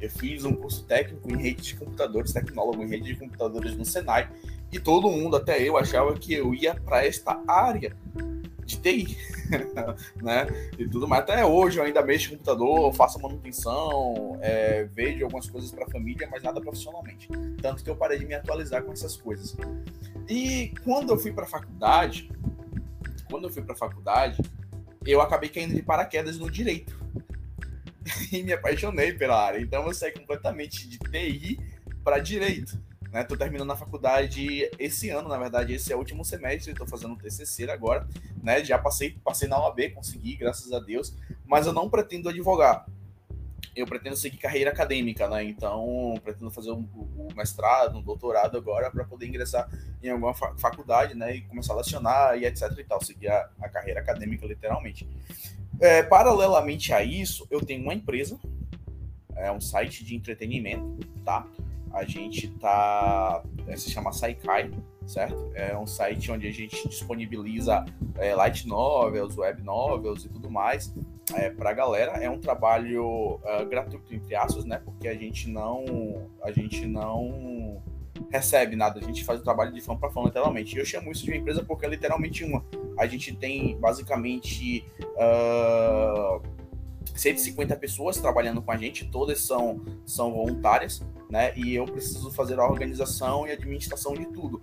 Eu 0.00 0.10
fiz 0.10 0.44
um 0.44 0.52
curso 0.52 0.84
técnico 0.84 1.30
em 1.30 1.40
rede 1.40 1.62
de 1.62 1.76
computadores, 1.76 2.32
tecnólogo 2.32 2.82
em 2.82 2.88
rede 2.88 3.04
de 3.04 3.16
computadores 3.16 3.76
no 3.76 3.84
Senai, 3.84 4.28
e 4.72 4.80
todo 4.80 5.10
mundo, 5.10 5.36
até 5.36 5.62
eu, 5.62 5.76
achava 5.76 6.14
que 6.14 6.32
eu 6.32 6.54
ia 6.54 6.74
para 6.74 7.04
esta 7.04 7.42
área 7.46 7.94
de 8.64 8.80
TI, 8.80 9.16
né? 10.22 10.46
E 10.78 10.88
tudo 10.88 11.06
mais. 11.06 11.22
Até 11.22 11.44
hoje 11.44 11.78
eu 11.78 11.84
ainda 11.84 12.02
mexo 12.02 12.28
em 12.28 12.30
computador, 12.36 12.92
faço 12.94 13.20
manutenção, 13.20 14.38
é, 14.40 14.84
vejo 14.84 15.24
algumas 15.24 15.48
coisas 15.48 15.70
para 15.70 15.84
a 15.84 15.90
família, 15.90 16.26
mas 16.30 16.42
nada 16.42 16.60
profissionalmente. 16.60 17.28
Tanto 17.60 17.84
que 17.84 17.90
eu 17.90 17.96
parei 17.96 18.18
de 18.18 18.24
me 18.24 18.34
atualizar 18.34 18.82
com 18.82 18.92
essas 18.92 19.16
coisas. 19.16 19.54
E 20.28 20.72
quando 20.84 21.10
eu 21.10 21.18
fui 21.18 21.32
para 21.32 21.44
a 21.44 21.48
faculdade, 21.48 22.30
quando 23.30 23.48
eu 23.48 23.52
fui 23.52 23.62
para 23.62 23.74
a 23.74 23.78
faculdade, 23.78 24.40
eu 25.04 25.20
acabei 25.20 25.50
caindo 25.50 25.74
de 25.74 25.82
paraquedas 25.82 26.38
no 26.38 26.50
direito. 26.50 27.02
e 28.32 28.42
me 28.42 28.52
apaixonei 28.52 29.12
pela 29.12 29.44
área. 29.44 29.60
Então 29.60 29.86
eu 29.86 29.94
saí 29.94 30.12
completamente 30.12 30.88
de 30.88 30.98
TI 30.98 31.58
para 32.02 32.18
direito. 32.18 32.80
Né? 33.12 33.22
Tô 33.24 33.36
terminando 33.36 33.70
a 33.70 33.76
faculdade 33.76 34.70
esse 34.78 35.10
ano, 35.10 35.28
na 35.28 35.38
verdade, 35.38 35.74
esse 35.74 35.92
é 35.92 35.96
o 35.96 35.98
último 35.98 36.24
semestre, 36.24 36.72
estou 36.72 36.86
fazendo 36.86 37.12
o 37.12 37.16
TCC 37.18 37.70
agora, 37.70 38.08
né? 38.42 38.64
Já 38.64 38.78
passei, 38.78 39.10
passei 39.22 39.48
na 39.48 39.60
OAB, 39.60 39.90
consegui, 39.94 40.36
graças 40.36 40.72
a 40.72 40.80
Deus, 40.80 41.14
mas 41.44 41.66
eu 41.66 41.72
não 41.72 41.90
pretendo 41.90 42.28
advogar 42.28 42.86
eu 43.74 43.86
pretendo 43.86 44.16
seguir 44.16 44.36
carreira 44.36 44.70
acadêmica, 44.70 45.28
né? 45.28 45.44
Então, 45.44 46.14
pretendo 46.22 46.50
fazer 46.50 46.70
um, 46.72 46.86
um 47.16 47.28
mestrado, 47.34 47.96
um 47.96 48.02
doutorado 48.02 48.56
agora 48.56 48.90
para 48.90 49.04
poder 49.04 49.26
ingressar 49.26 49.68
em 50.02 50.10
alguma 50.10 50.34
faculdade, 50.34 51.14
né? 51.14 51.36
E 51.36 51.40
começar 51.42 51.72
a 51.72 51.76
lecionar 51.76 52.38
e 52.38 52.44
etc 52.44 52.70
e 52.78 52.84
tal, 52.84 53.02
seguir 53.02 53.28
a, 53.28 53.48
a 53.60 53.68
carreira 53.68 54.00
acadêmica 54.00 54.46
literalmente. 54.46 55.08
É, 55.80 56.02
paralelamente 56.02 56.92
a 56.92 57.02
isso, 57.02 57.46
eu 57.50 57.64
tenho 57.64 57.82
uma 57.82 57.94
empresa, 57.94 58.38
é 59.34 59.50
um 59.50 59.60
site 59.60 60.04
de 60.04 60.14
entretenimento, 60.14 61.06
tá? 61.24 61.46
A 61.92 62.04
gente 62.04 62.48
tá, 62.48 63.42
é, 63.66 63.76
se 63.76 63.90
chama 63.90 64.12
Saikai, 64.12 64.70
certo? 65.06 65.50
É 65.54 65.76
um 65.76 65.86
site 65.86 66.30
onde 66.30 66.46
a 66.46 66.50
gente 66.50 66.88
disponibiliza 66.88 67.84
é, 68.16 68.34
light 68.34 68.66
novels, 68.66 69.36
web 69.36 69.62
novels 69.62 70.24
e 70.24 70.28
tudo 70.28 70.50
mais 70.50 70.94
é, 71.34 71.50
para 71.50 71.70
a 71.70 71.72
galera. 71.72 72.12
É 72.12 72.30
um 72.30 72.38
trabalho 72.38 73.34
uh, 73.36 73.66
gratuito 73.68 74.14
entre 74.14 74.34
aspas, 74.34 74.64
né? 74.64 74.80
Porque 74.84 75.08
a 75.08 75.14
gente 75.14 75.48
não 75.48 76.30
a 76.42 76.50
gente 76.50 76.86
não 76.86 77.82
recebe 78.30 78.76
nada, 78.76 78.98
a 78.98 79.02
gente 79.02 79.24
faz 79.24 79.40
o 79.40 79.44
trabalho 79.44 79.72
de 79.72 79.80
fã 79.80 79.96
para 79.96 80.10
fã 80.10 80.22
literalmente. 80.22 80.78
Eu 80.78 80.84
chamo 80.84 81.10
isso 81.12 81.24
de 81.24 81.30
uma 81.30 81.36
empresa 81.36 81.64
porque 81.64 81.86
é 81.86 81.88
literalmente 81.88 82.44
uma. 82.44 82.64
A 82.98 83.06
gente 83.06 83.34
tem 83.34 83.78
basicamente 83.78 84.84
uh, 85.02 86.42
150 87.14 87.76
pessoas 87.76 88.16
trabalhando 88.16 88.62
com 88.62 88.72
a 88.72 88.76
gente, 88.76 89.08
todas 89.08 89.40
são, 89.40 89.84
são 90.06 90.32
voluntárias, 90.32 91.02
né? 91.30 91.52
E 91.56 91.74
eu 91.74 91.84
preciso 91.84 92.30
fazer 92.30 92.58
a 92.58 92.66
organização 92.66 93.46
e 93.46 93.52
administração 93.52 94.14
de 94.14 94.26
tudo 94.26 94.60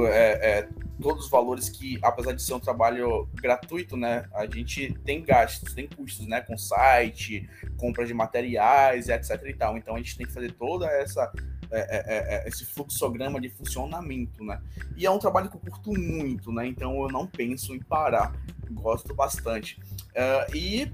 é, 0.00 0.60
é, 0.60 0.68
todos 1.00 1.24
os 1.24 1.30
valores 1.30 1.68
que, 1.68 1.98
apesar 2.02 2.32
de 2.32 2.42
ser 2.42 2.54
um 2.54 2.60
trabalho 2.60 3.28
gratuito, 3.34 3.96
né, 3.96 4.24
a 4.32 4.46
gente 4.46 4.94
tem 5.04 5.22
gastos, 5.22 5.74
tem 5.74 5.88
custos, 5.88 6.26
né, 6.26 6.40
com 6.40 6.56
site, 6.56 7.48
compra 7.76 8.06
de 8.06 8.14
materiais, 8.14 9.08
etc 9.08 9.42
e 9.46 9.54
tal. 9.54 9.76
Então 9.76 9.94
a 9.94 9.98
gente 9.98 10.16
tem 10.16 10.26
que 10.26 10.32
fazer 10.32 10.52
toda 10.52 10.86
essa 10.86 11.30
é, 11.70 11.80
é, 11.80 12.36
é, 12.36 12.48
esse 12.48 12.64
fluxograma 12.64 13.40
de 13.40 13.48
funcionamento, 13.48 14.44
né? 14.44 14.60
E 14.96 15.06
é 15.06 15.10
um 15.10 15.18
trabalho 15.18 15.50
que 15.50 15.56
eu 15.56 15.60
curto 15.60 15.92
muito, 15.92 16.52
né? 16.52 16.66
Então 16.66 17.02
eu 17.02 17.08
não 17.08 17.26
penso 17.26 17.74
em 17.74 17.80
parar, 17.80 18.34
gosto 18.70 19.14
bastante. 19.14 19.80
Uh, 20.10 20.54
e 20.54 20.92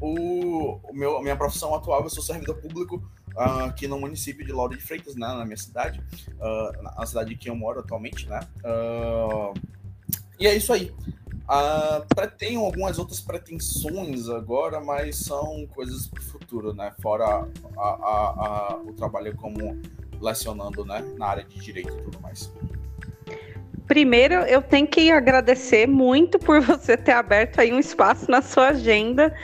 o, 0.00 0.78
o 0.82 0.92
meu, 0.92 1.20
minha 1.22 1.36
profissão 1.36 1.74
atual, 1.74 2.02
eu 2.02 2.10
sou 2.10 2.22
servidor 2.22 2.56
público 2.56 3.02
uh, 3.36 3.64
aqui 3.64 3.86
no 3.86 3.98
município 3.98 4.44
de 4.44 4.52
Lauro 4.52 4.76
de 4.76 4.82
Freitas, 4.82 5.14
né, 5.14 5.26
na 5.26 5.44
minha 5.44 5.56
cidade, 5.56 6.02
uh, 6.38 6.82
na 6.82 7.06
cidade 7.06 7.36
que 7.36 7.48
eu 7.48 7.54
moro 7.54 7.80
atualmente, 7.80 8.28
né? 8.28 8.40
Uh, 8.64 9.54
e 10.38 10.46
é 10.46 10.54
isso 10.54 10.72
aí. 10.72 10.92
Uh, 11.42 12.30
tenho 12.38 12.60
algumas 12.60 12.98
outras 12.98 13.20
pretensões 13.20 14.28
agora, 14.28 14.80
mas 14.80 15.18
são 15.18 15.66
coisas 15.66 16.06
para 16.06 16.20
o 16.20 16.24
futuro, 16.24 16.72
né? 16.72 16.92
Fora 17.00 17.48
a, 17.76 17.80
a, 17.80 18.72
a, 18.72 18.76
o 18.76 18.92
trabalho 18.94 19.36
como 19.36 19.80
lecionando, 20.20 20.84
né, 20.84 21.02
na 21.18 21.26
área 21.26 21.44
de 21.44 21.58
direito 21.60 21.92
e 21.92 22.02
tudo 22.02 22.20
mais. 22.20 22.52
Primeiro, 23.86 24.34
eu 24.34 24.62
tenho 24.62 24.86
que 24.86 25.10
agradecer 25.10 25.86
muito 25.86 26.38
por 26.38 26.60
você 26.60 26.96
ter 26.96 27.12
aberto 27.12 27.60
aí 27.60 27.72
um 27.72 27.78
espaço 27.78 28.30
na 28.30 28.40
sua 28.40 28.68
agenda 28.68 29.34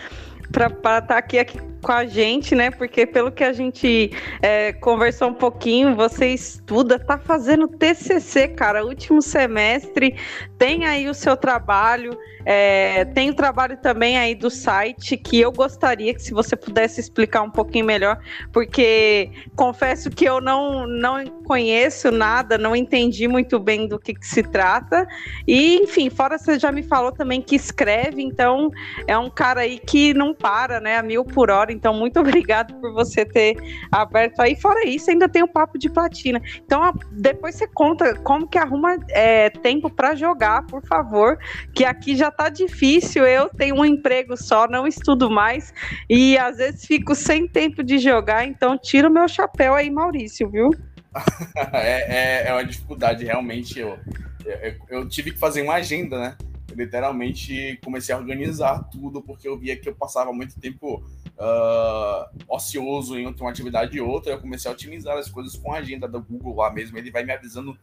para 0.53 0.67
estar 0.67 1.03
tá 1.03 1.19
aqui, 1.19 1.39
aqui 1.39 1.59
com 1.83 1.93
a 1.93 2.05
gente, 2.05 2.55
né? 2.55 2.71
Porque 2.71 3.07
pelo 3.07 3.31
que 3.31 3.45
a 3.45 3.53
gente 3.53 4.11
é, 4.43 4.73
conversou 4.73 5.29
um 5.29 5.35
pouquinho, 5.35 5.95
você 5.95 6.29
estuda, 6.29 6.99
tá 6.99 7.19
fazendo 7.19 7.69
TCC, 7.69 8.49
cara, 8.49 8.85
último 8.85 9.23
semestre, 9.23 10.17
tem 10.59 10.87
aí 10.87 11.09
o 11.09 11.15
seu 11.15 11.37
trabalho. 11.37 12.19
É, 12.45 13.05
tem 13.05 13.29
o 13.29 13.35
trabalho 13.35 13.77
também 13.77 14.17
aí 14.17 14.35
do 14.35 14.49
site 14.49 15.19
que 15.19 15.39
eu 15.39 15.53
gostaria 15.53 16.15
que 16.15 16.23
se 16.23 16.33
você 16.33 16.57
pudesse 16.57 16.99
explicar 16.99 17.43
um 17.43 17.51
pouquinho 17.51 17.85
melhor, 17.85 18.19
porque 18.53 19.31
confesso 19.55 20.09
que 20.09 20.25
eu 20.25 20.41
não, 20.41 20.87
não 20.87 21.27
conheço 21.45 22.11
nada, 22.11 22.57
não 22.57 22.75
entendi 22.75 23.29
muito 23.29 23.59
bem 23.59 23.87
do 23.87 23.99
que, 23.99 24.15
que 24.15 24.27
se 24.27 24.43
trata. 24.43 25.07
E, 25.47 25.77
enfim, 25.77 26.09
fora 26.09 26.39
você 26.39 26.59
já 26.59 26.73
me 26.73 26.83
falou 26.83 27.13
também 27.13 27.43
que 27.43 27.55
escreve, 27.55 28.23
então 28.23 28.71
é 29.07 29.19
um 29.19 29.29
cara 29.29 29.61
aí 29.61 29.79
que 29.79 30.15
não 30.15 30.33
para, 30.33 30.81
né? 30.81 30.97
A 30.97 31.03
mil 31.03 31.25
por 31.25 31.51
hora. 31.51 31.68
Então, 31.73 31.95
muito 31.95 32.19
obrigado 32.21 32.75
por 32.81 32.93
você 32.93 33.25
ter 33.25 33.57
aberto 33.91 34.41
aí. 34.41 34.57
Fora 34.57 34.87
isso, 34.87 35.11
ainda 35.11 35.29
tem 35.29 35.43
o 35.43 35.49
papo 35.49 35.79
de 35.79 35.89
platina. 35.89 36.41
Então, 36.65 36.93
depois 37.13 37.55
você 37.55 37.67
conta 37.67 38.15
como 38.17 38.47
que 38.47 38.59
arruma 38.59 38.97
é, 39.11 39.51
tempo 39.51 39.91
para 39.91 40.15
jogar, 40.15 40.67
por 40.67 40.85
favor, 40.87 41.39
que 41.75 41.85
aqui 41.85 42.17
já 42.17 42.31
tá 42.31 42.49
difícil. 42.49 43.27
Eu 43.27 43.49
tenho 43.49 43.77
um 43.77 43.85
emprego 43.85 44.37
só, 44.37 44.67
não 44.69 44.87
estudo 44.87 45.31
mais 45.31 45.73
e 46.09 46.37
às 46.39 46.59
vezes 46.59 46.87
fico 46.87 47.15
sem 47.15 47.47
tempo 47.47 47.83
de 47.83 47.99
jogar. 47.99 48.47
Então, 48.47 48.79
tira 48.79 49.09
o 49.09 49.13
meu 49.13 49.29
chapéu 49.29 49.75
aí, 49.75 49.91
Maurício, 49.91 50.49
viu? 50.49 50.71
é, 51.73 52.45
é, 52.45 52.49
é, 52.49 52.53
uma 52.53 52.65
dificuldade, 52.65 53.25
realmente. 53.25 53.79
Eu, 53.79 53.99
eu, 54.45 54.75
eu, 54.89 55.09
tive 55.09 55.33
que 55.33 55.39
fazer 55.39 55.63
uma 55.63 55.75
agenda, 55.75 56.19
né? 56.19 56.37
Literalmente 56.75 57.79
comecei 57.83 58.15
a 58.15 58.19
organizar 58.19 58.85
tudo 58.91 59.23
porque 59.23 59.49
eu 59.49 59.59
via 59.59 59.77
que 59.77 59.89
eu 59.89 59.95
passava 59.95 60.33
muito 60.33 60.61
tempo 60.61 61.03
uh, 61.39 62.29
ocioso 62.49 63.19
entre 63.19 63.43
uma 63.43 63.51
atividade 63.51 63.97
e 63.97 64.01
outra. 64.01 64.33
Eu 64.33 64.41
comecei 64.41 64.71
a 64.71 64.75
otimizar 64.75 65.17
as 65.17 65.31
coisas 65.31 65.57
com 65.57 65.73
a 65.73 65.79
agenda 65.79 66.07
do 66.07 66.21
Google 66.21 66.57
lá 66.57 66.73
mesmo. 66.73 66.99
Ele 66.99 67.11
vai 67.11 67.25
me 67.25 67.33
avisando 67.33 67.77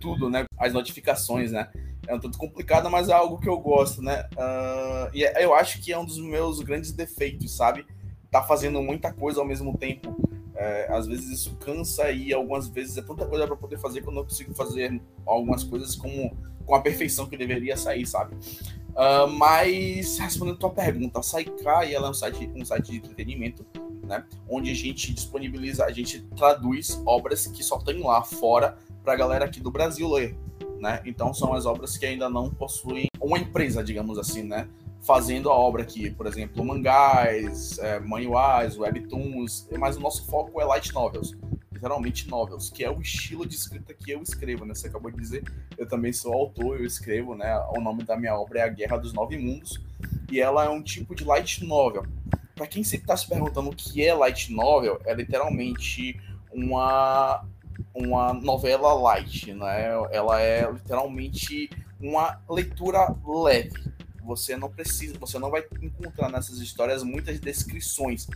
tudo, 0.00 0.28
né? 0.28 0.44
As 0.58 0.72
notificações, 0.72 1.52
né? 1.52 1.68
é 2.06 2.14
um 2.14 2.20
tanto 2.20 2.38
complicado, 2.38 2.88
mas 2.88 3.08
é 3.08 3.12
algo 3.12 3.38
que 3.38 3.48
eu 3.48 3.58
gosto, 3.58 4.00
né? 4.00 4.28
Uh, 4.32 5.10
e 5.12 5.22
eu 5.42 5.54
acho 5.54 5.80
que 5.82 5.92
é 5.92 5.98
um 5.98 6.04
dos 6.04 6.18
meus 6.18 6.60
grandes 6.60 6.92
defeitos, 6.92 7.54
sabe? 7.56 7.86
Tá 8.30 8.42
fazendo 8.42 8.80
muita 8.82 9.12
coisa 9.12 9.40
ao 9.40 9.46
mesmo 9.46 9.76
tempo. 9.76 10.16
É, 10.54 10.86
às 10.90 11.06
vezes 11.06 11.28
isso 11.28 11.54
cansa 11.56 12.10
e 12.10 12.32
algumas 12.32 12.66
vezes 12.68 12.96
é 12.96 13.02
tanta 13.02 13.26
coisa 13.26 13.46
para 13.46 13.56
poder 13.56 13.78
fazer 13.78 14.00
que 14.00 14.08
eu 14.08 14.12
não 14.12 14.22
consigo 14.22 14.54
fazer 14.54 15.02
algumas 15.26 15.62
coisas 15.62 15.94
como, 15.94 16.34
com 16.64 16.74
a 16.74 16.80
perfeição 16.80 17.26
que 17.26 17.36
deveria 17.36 17.76
sair, 17.76 18.06
sabe? 18.06 18.34
Uh, 18.96 19.28
mas 19.28 20.18
respondendo 20.18 20.54
a 20.56 20.58
tua 20.58 20.70
pergunta, 20.70 21.20
a 21.20 21.22
Saikai 21.22 21.94
ela 21.94 22.06
é 22.06 22.10
um 22.10 22.14
site, 22.14 22.50
um 22.56 22.64
site 22.64 22.92
de 22.92 22.96
entretenimento, 22.96 23.64
né? 24.02 24.24
Onde 24.48 24.70
a 24.70 24.74
gente 24.74 25.12
disponibiliza, 25.12 25.84
a 25.84 25.92
gente 25.92 26.20
traduz 26.34 27.00
obras 27.04 27.46
que 27.46 27.62
só 27.62 27.78
tem 27.78 28.02
lá 28.02 28.22
fora 28.22 28.78
para 29.04 29.12
a 29.12 29.16
galera 29.16 29.44
aqui 29.44 29.60
do 29.60 29.70
Brasil 29.70 30.08
ler 30.08 30.36
né? 30.80 31.00
Então 31.04 31.32
são 31.32 31.52
as 31.52 31.66
obras 31.66 31.96
que 31.96 32.06
ainda 32.06 32.28
não 32.28 32.50
possuem 32.50 33.08
uma 33.20 33.38
empresa, 33.38 33.82
digamos 33.82 34.18
assim, 34.18 34.42
né? 34.42 34.68
Fazendo 35.00 35.50
a 35.50 35.54
obra 35.54 35.82
aqui, 35.82 36.10
por 36.10 36.26
exemplo, 36.26 36.64
mangás, 36.64 37.78
é, 37.78 38.00
manuais, 38.00 38.76
webtoons, 38.76 39.68
mas 39.78 39.96
o 39.96 40.00
nosso 40.00 40.26
foco 40.26 40.60
é 40.60 40.64
light 40.64 40.92
novels, 40.92 41.36
literalmente 41.86 42.28
novels, 42.28 42.68
que 42.68 42.84
é 42.84 42.90
o 42.90 43.00
estilo 43.00 43.46
de 43.46 43.54
escrita 43.54 43.94
que 43.94 44.10
eu 44.10 44.20
escrevo, 44.20 44.64
né? 44.64 44.74
Você 44.74 44.88
acabou 44.88 45.10
de 45.10 45.18
dizer, 45.18 45.44
eu 45.78 45.86
também 45.86 46.12
sou 46.12 46.32
autor, 46.32 46.80
eu 46.80 46.84
escrevo, 46.84 47.36
né? 47.36 47.56
O 47.76 47.80
nome 47.80 48.02
da 48.02 48.16
minha 48.16 48.34
obra 48.34 48.58
é 48.58 48.62
A 48.64 48.68
Guerra 48.68 48.96
dos 48.96 49.12
Nove 49.12 49.38
Mundos, 49.38 49.80
e 50.30 50.40
ela 50.40 50.64
é 50.64 50.68
um 50.68 50.82
tipo 50.82 51.14
de 51.14 51.24
light 51.24 51.64
novel. 51.64 52.04
Para 52.56 52.66
quem 52.66 52.82
sempre 52.82 53.04
está 53.04 53.16
se 53.16 53.28
perguntando 53.28 53.70
o 53.70 53.76
que 53.76 54.04
é 54.04 54.12
light 54.12 54.52
novel, 54.52 55.00
é 55.04 55.14
literalmente 55.14 56.20
uma 56.52 57.44
uma 57.94 58.32
novela 58.32 58.92
light, 58.94 59.52
né? 59.52 59.90
Ela 60.10 60.40
é 60.40 60.70
literalmente 60.70 61.70
uma 62.00 62.40
leitura 62.48 63.14
leve. 63.24 63.94
Você 64.24 64.56
não 64.56 64.68
precisa, 64.68 65.16
você 65.18 65.38
não 65.38 65.50
vai 65.50 65.64
encontrar 65.80 66.30
nessas 66.30 66.58
histórias 66.58 67.02
muitas 67.02 67.38
descrições, 67.38 68.26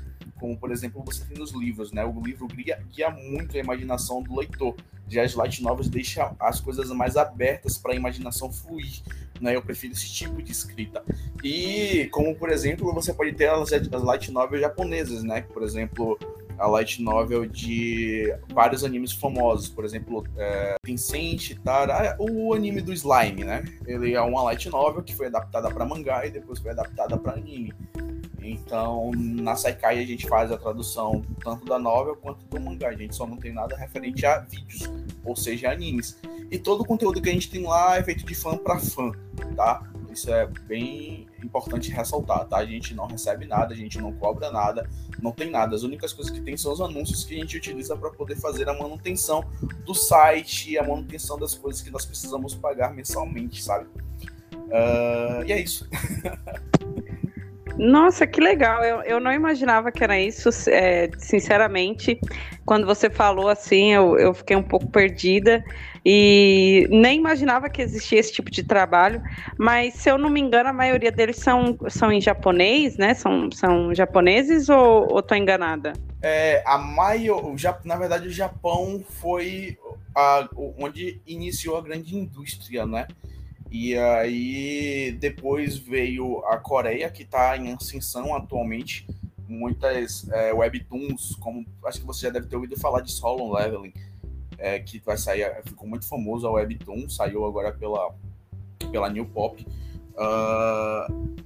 como 0.41 0.57
por 0.57 0.73
exemplo 0.73 1.03
você 1.05 1.25
tem 1.25 1.39
nos 1.39 1.53
livros, 1.53 1.93
né? 1.93 2.05
O 2.05 2.21
livro 2.21 2.49
guia, 2.49 2.83
guia 2.91 3.11
muito 3.11 3.57
a 3.57 3.61
imaginação 3.61 4.23
do 4.23 4.37
leitor. 4.37 4.75
Já 5.07 5.23
as 5.23 5.35
light 5.35 5.63
novels 5.63 5.89
deixam 5.89 6.35
as 6.41 6.61
coisas 6.61 6.91
mais 6.91 7.17
abertas 7.17 7.77
para 7.77 7.93
a 7.93 7.95
imaginação 7.95 8.51
fluir. 8.51 9.03
Né, 9.41 9.57
eu 9.57 9.63
prefiro 9.63 9.95
esse 9.95 10.13
tipo 10.13 10.43
de 10.43 10.53
escrita. 10.53 11.03
E 11.43 12.11
como 12.13 12.35
por 12.35 12.51
exemplo, 12.51 12.93
você 12.93 13.15
pode 13.15 13.33
ter 13.33 13.49
as, 13.49 13.73
as 13.73 14.03
light 14.03 14.31
novels 14.31 14.61
japonesas, 14.61 15.23
né? 15.23 15.41
Por 15.41 15.63
exemplo, 15.63 16.19
a 16.61 16.67
light 16.67 17.03
novel 17.03 17.47
de 17.47 18.35
vários 18.53 18.85
animes 18.85 19.13
famosos, 19.13 19.71
por 19.71 19.83
exemplo, 19.83 20.27
é, 20.37 20.75
Tencent, 20.83 21.59
Tara, 21.65 22.15
o 22.19 22.53
anime 22.53 22.83
do 22.83 22.93
Slime, 22.93 23.45
né? 23.45 23.65
Ele 23.87 24.13
é 24.13 24.21
uma 24.21 24.43
light 24.43 24.69
novel 24.69 25.03
que 25.03 25.17
foi 25.17 25.29
adaptada 25.29 25.71
para 25.71 25.87
mangá 25.87 26.27
e 26.27 26.31
depois 26.31 26.59
foi 26.59 26.73
adaptada 26.73 27.17
para 27.17 27.33
anime. 27.33 27.73
Então, 28.43 29.11
na 29.15 29.55
Saikai 29.55 29.99
a 29.99 30.07
gente 30.07 30.27
faz 30.27 30.51
a 30.51 30.57
tradução 30.57 31.23
tanto 31.43 31.67
da 31.67 31.79
novel 31.79 32.17
quanto 32.17 32.45
do 32.47 32.61
mangá. 32.61 32.89
A 32.89 32.97
gente 32.97 33.15
só 33.15 33.27
não 33.27 33.37
tem 33.37 33.53
nada 33.53 33.77
referente 33.77 34.25
a 34.25 34.39
vídeos, 34.39 34.91
ou 35.25 35.37
seja, 35.37 35.71
animes. 35.71 36.19
E 36.51 36.59
todo 36.59 36.81
o 36.81 36.85
conteúdo 36.85 37.21
que 37.21 37.29
a 37.29 37.33
gente 37.33 37.51
tem 37.51 37.63
lá 37.63 37.97
é 37.97 38.03
feito 38.03 38.25
de 38.25 38.35
fã 38.35 38.57
para 38.57 38.79
fã, 38.79 39.13
tá? 39.55 39.83
Isso 40.11 40.33
é 40.33 40.47
bem 40.67 41.29
importante 41.43 41.91
ressaltar, 41.91 42.47
tá? 42.47 42.57
A 42.57 42.67
gente 42.67 42.95
não 42.95 43.07
recebe 43.07 43.47
nada, 43.47 43.73
a 43.73 43.77
gente 43.77 43.99
não 44.01 44.13
cobra 44.13 44.51
nada, 44.51 44.89
não 45.21 45.31
tem 45.31 45.51
nada. 45.51 45.77
As 45.77 45.83
únicas 45.83 46.13
coisas 46.13 46.33
que 46.33 46.41
tem 46.41 46.57
são 46.57 46.73
os 46.73 46.81
anúncios 46.81 47.25
que 47.25 47.35
a 47.35 47.39
gente 47.39 47.57
utiliza 47.57 47.97
para 47.97 48.11
poder 48.11 48.37
fazer 48.37 48.69
a 48.69 48.77
manutenção 48.77 49.45
do 49.85 49.95
site, 49.95 50.77
a 50.77 50.83
manutenção 50.83 51.39
das 51.39 51.55
coisas 51.55 51.81
que 51.83 51.91
nós 51.91 52.05
precisamos 52.05 52.55
pagar 52.55 52.93
mensalmente, 52.93 53.63
sabe? 53.63 53.87
Uh, 54.53 55.45
e 55.47 55.53
é 55.53 55.61
isso. 55.61 55.89
Nossa, 57.81 58.27
que 58.27 58.43
legal. 58.43 58.85
Eu, 58.85 59.01
eu 59.05 59.19
não 59.19 59.33
imaginava 59.33 59.91
que 59.91 60.05
era 60.05 60.21
isso, 60.21 60.51
é, 60.69 61.09
sinceramente. 61.17 62.21
Quando 62.67 62.85
você 62.85 63.09
falou 63.09 63.49
assim, 63.49 63.95
eu, 63.95 64.19
eu 64.19 64.35
fiquei 64.35 64.55
um 64.55 64.63
pouco 64.63 64.87
perdida 64.87 65.65
e 66.05 66.87
nem 66.91 67.19
imaginava 67.19 67.71
que 67.71 67.81
existia 67.81 68.21
esse 68.21 68.35
tipo 68.35 68.51
de 68.51 68.63
trabalho. 68.63 69.23
Mas, 69.59 69.95
se 69.95 70.11
eu 70.11 70.19
não 70.19 70.29
me 70.29 70.39
engano, 70.39 70.69
a 70.69 70.75
maioria 70.75 71.11
deles 71.11 71.39
são, 71.39 71.75
são 71.89 72.13
em 72.13 72.21
japonês, 72.21 72.99
né? 72.99 73.15
São, 73.15 73.51
são 73.51 73.95
japoneses 73.95 74.69
ou 74.69 75.19
estou 75.19 75.35
enganada? 75.35 75.95
É, 76.21 76.63
a 76.67 76.77
maior, 76.77 77.43
na 77.87 77.97
verdade, 77.97 78.29
o 78.29 78.33
Japão 78.33 79.03
foi 79.09 79.79
a, 80.15 80.47
onde 80.79 81.23
iniciou 81.27 81.79
a 81.79 81.81
grande 81.81 82.15
indústria, 82.15 82.85
né? 82.85 83.09
E 83.71 83.97
aí 83.97 85.13
depois 85.21 85.79
veio 85.79 86.45
a 86.47 86.57
Coreia, 86.59 87.09
que 87.09 87.23
está 87.23 87.57
em 87.57 87.73
ascensão 87.73 88.35
atualmente. 88.35 89.07
Muitas 89.47 90.29
é, 90.31 90.53
webtoons, 90.53 91.37
como 91.37 91.65
acho 91.85 92.01
que 92.01 92.07
você 92.07 92.27
já 92.27 92.33
deve 92.33 92.47
ter 92.47 92.57
ouvido 92.57 92.79
falar 92.79 93.01
de 93.01 93.11
Solo 93.11 93.53
Leveling, 93.53 93.93
é, 94.59 94.79
que 94.79 95.01
vai 95.01 95.17
sair, 95.17 95.61
ficou 95.65 95.89
muito 95.89 96.07
famoso 96.07 96.47
a 96.47 96.53
webtoon, 96.53 97.09
saiu 97.09 97.45
agora 97.45 97.73
pela, 97.73 98.15
pela 98.93 99.09
New 99.09 99.27
Pop. 99.27 99.67
Uh, 100.15 101.37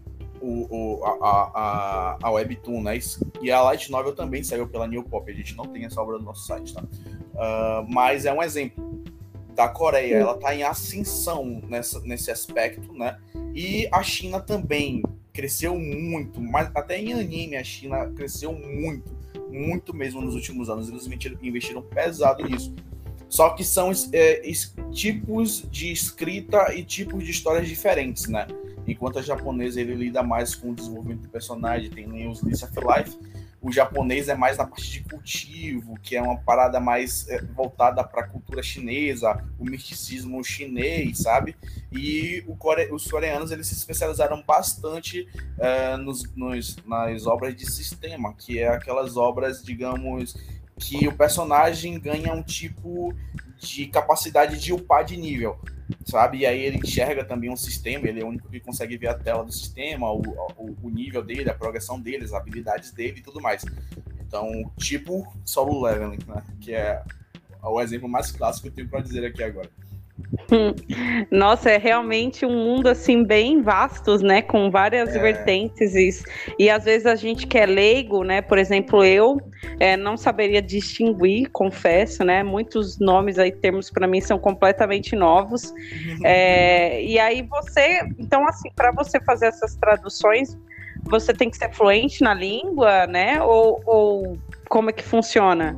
o, 0.40 1.00
o, 1.00 1.04
a, 1.04 1.50
a, 1.54 2.18
a 2.22 2.30
Webtoon, 2.30 2.82
né? 2.82 2.98
E 3.40 3.50
a 3.50 3.62
Light 3.62 3.90
Novel 3.90 4.14
também 4.14 4.42
saiu 4.42 4.68
pela 4.68 4.86
New 4.86 5.02
Pop. 5.02 5.30
A 5.30 5.34
gente 5.34 5.56
não 5.56 5.64
tem 5.66 5.84
essa 5.84 6.00
obra 6.00 6.18
no 6.18 6.24
nosso 6.24 6.46
site, 6.46 6.74
tá? 6.74 6.82
Uh, 6.82 7.86
mas 7.88 8.26
é 8.26 8.32
um 8.32 8.42
exemplo 8.42 8.83
da 9.54 9.68
Coreia, 9.68 10.16
ela 10.16 10.34
está 10.34 10.54
em 10.54 10.62
ascensão 10.62 11.62
nessa, 11.68 12.00
nesse 12.00 12.30
aspecto, 12.30 12.92
né? 12.92 13.18
E 13.54 13.88
a 13.92 14.02
China 14.02 14.40
também 14.40 15.02
cresceu 15.32 15.78
muito, 15.78 16.40
mas 16.40 16.70
até 16.74 16.98
em 16.98 17.12
anime 17.12 17.56
a 17.56 17.64
China 17.64 18.10
cresceu 18.14 18.52
muito, 18.52 19.16
muito 19.50 19.94
mesmo 19.94 20.20
nos 20.20 20.34
últimos 20.34 20.68
anos. 20.68 20.88
Eles 20.88 21.06
investiram, 21.06 21.38
investiram 21.42 21.82
pesado 21.82 22.44
nisso. 22.44 22.74
Só 23.28 23.50
que 23.50 23.64
são 23.64 23.90
é, 24.12 24.42
tipos 24.92 25.66
de 25.70 25.90
escrita 25.90 26.72
e 26.74 26.84
tipos 26.84 27.24
de 27.24 27.30
histórias 27.30 27.68
diferentes, 27.68 28.28
né? 28.28 28.46
Enquanto 28.86 29.18
a 29.18 29.22
japonesa 29.22 29.80
ele 29.80 29.94
lida 29.94 30.22
mais 30.22 30.54
com 30.54 30.70
o 30.70 30.74
desenvolvimento 30.74 31.22
do 31.22 31.28
personagem, 31.28 31.90
tem 31.90 32.28
os 32.28 32.38
Slice 32.38 32.64
of 32.64 32.74
Life, 32.74 33.18
o 33.64 33.72
japonês 33.72 34.28
é 34.28 34.34
mais 34.34 34.58
na 34.58 34.66
parte 34.66 34.90
de 34.90 35.00
cultivo, 35.00 35.98
que 36.02 36.14
é 36.14 36.20
uma 36.20 36.36
parada 36.36 36.78
mais 36.78 37.26
é, 37.30 37.40
voltada 37.42 38.04
para 38.04 38.20
a 38.20 38.28
cultura 38.28 38.62
chinesa, 38.62 39.42
o 39.58 39.64
misticismo 39.64 40.44
chinês, 40.44 41.20
sabe? 41.20 41.56
E 41.90 42.44
core... 42.58 42.92
os 42.92 43.10
coreanos 43.10 43.50
eles 43.50 43.66
se 43.66 43.74
especializaram 43.74 44.44
bastante 44.46 45.26
é, 45.58 45.96
nos, 45.96 46.30
nos, 46.36 46.76
nas 46.84 47.26
obras 47.26 47.56
de 47.56 47.64
sistema, 47.64 48.34
que 48.34 48.58
é 48.58 48.68
aquelas 48.68 49.16
obras, 49.16 49.64
digamos, 49.64 50.36
que 50.76 51.08
o 51.08 51.16
personagem 51.16 51.98
ganha 51.98 52.34
um 52.34 52.42
tipo 52.42 53.14
de 53.68 53.86
capacidade 53.86 54.58
de 54.58 54.72
upar 54.72 55.04
de 55.04 55.16
nível 55.16 55.58
sabe? 56.04 56.38
E 56.38 56.46
aí 56.46 56.60
ele 56.60 56.78
enxerga 56.78 57.24
também 57.24 57.50
um 57.50 57.56
sistema, 57.56 58.08
ele 58.08 58.20
é 58.20 58.24
o 58.24 58.28
único 58.28 58.48
que 58.48 58.60
consegue 58.60 58.96
ver 58.96 59.08
a 59.08 59.14
tela 59.14 59.44
do 59.44 59.52
sistema, 59.52 60.10
o, 60.10 60.22
o, 60.56 60.76
o 60.82 60.90
nível 60.90 61.22
dele, 61.22 61.50
a 61.50 61.54
progressão 61.54 62.00
dele, 62.00 62.24
as 62.24 62.32
habilidades 62.32 62.90
dele 62.90 63.18
e 63.18 63.22
tudo 63.22 63.40
mais. 63.40 63.64
Então, 64.26 64.50
tipo 64.78 65.26
solo 65.44 65.82
leveling, 65.82 66.18
né? 66.26 66.42
Que 66.60 66.74
é 66.74 67.02
o 67.62 67.80
exemplo 67.80 68.08
mais 68.08 68.30
clássico 68.30 68.64
que 68.64 68.68
eu 68.68 68.74
tenho 68.74 68.88
para 68.88 69.00
dizer 69.00 69.24
aqui 69.24 69.42
agora. 69.42 69.70
Nossa, 71.30 71.70
é 71.70 71.78
realmente 71.78 72.46
um 72.46 72.54
mundo 72.54 72.88
assim 72.88 73.24
bem 73.24 73.62
vastos, 73.62 74.22
né? 74.22 74.42
Com 74.42 74.70
várias 74.70 75.14
é. 75.14 75.18
vertentes 75.18 75.94
e, 75.94 76.10
e 76.58 76.70
às 76.70 76.84
vezes 76.84 77.06
a 77.06 77.14
gente 77.14 77.46
que 77.46 77.58
é 77.58 77.66
leigo, 77.66 78.22
né? 78.22 78.40
Por 78.40 78.58
exemplo, 78.58 79.04
eu 79.04 79.40
é, 79.80 79.96
não 79.96 80.16
saberia 80.16 80.62
distinguir, 80.62 81.50
confesso, 81.50 82.24
né? 82.24 82.42
Muitos 82.42 82.98
nomes 82.98 83.38
aí, 83.38 83.50
termos 83.50 83.90
para 83.90 84.06
mim 84.06 84.20
são 84.20 84.38
completamente 84.38 85.16
novos. 85.16 85.74
É, 86.24 87.02
e 87.02 87.18
aí 87.18 87.42
você, 87.42 88.00
então 88.18 88.46
assim, 88.46 88.70
para 88.74 88.92
você 88.92 89.20
fazer 89.20 89.46
essas 89.46 89.74
traduções, 89.76 90.56
você 91.04 91.32
tem 91.32 91.50
que 91.50 91.56
ser 91.56 91.72
fluente 91.72 92.22
na 92.22 92.34
língua, 92.34 93.06
né? 93.06 93.42
Ou, 93.42 93.82
ou 93.84 94.38
como 94.68 94.90
é 94.90 94.92
que 94.92 95.02
funciona? 95.02 95.76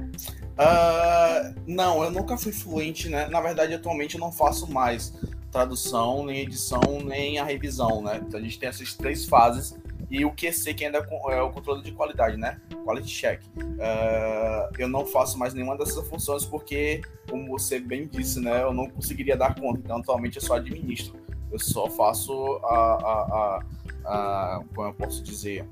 Uh, 0.57 1.55
não, 1.67 2.03
eu 2.03 2.11
nunca 2.11 2.37
fui 2.37 2.53
fluente, 2.53 3.09
né? 3.09 3.29
Na 3.29 3.41
verdade, 3.41 3.75
atualmente 3.75 4.15
eu 4.15 4.21
não 4.21 4.33
faço 4.33 4.71
mais 4.71 5.13
tradução, 5.53 6.25
nem 6.25 6.41
edição, 6.41 6.81
nem 7.05 7.39
a 7.39 7.45
revisão, 7.45 8.03
né? 8.03 8.23
Então 8.27 8.41
a 8.41 8.43
gente 8.43 8.59
tem 8.59 8.69
essas 8.69 8.95
três 8.95 9.27
fases 9.27 9.75
e 10.11 10.25
o 10.25 10.33
QC 10.33 10.73
que 10.75 10.85
ainda 10.85 10.99
é 11.31 11.43
o 11.43 11.51
controle 11.51 11.83
de 11.83 11.93
qualidade, 11.93 12.37
né? 12.37 12.61
Quality 12.85 13.09
check. 13.09 13.43
Uh, 13.57 14.73
eu 14.79 14.89
não 14.89 15.05
faço 15.05 15.39
mais 15.39 15.53
nenhuma 15.53 15.77
dessas 15.77 16.07
funções 16.09 16.45
porque, 16.45 17.03
como 17.29 17.49
você 17.49 17.79
bem 17.79 18.07
disse, 18.07 18.41
né? 18.41 18.63
Eu 18.63 18.73
não 18.73 18.89
conseguiria 18.89 19.37
dar 19.37 19.55
conta. 19.55 19.81
Então, 19.85 19.99
atualmente 19.99 20.37
eu 20.37 20.43
só 20.43 20.55
administro. 20.55 21.15
Eu 21.51 21.59
só 21.59 21.89
faço 21.91 22.61
a, 22.65 22.75
a, 22.75 23.63
a, 24.05 24.55
a 24.57 24.65
como 24.75 24.89
eu 24.89 24.95
posso 24.95 25.23
dizer, 25.23 25.67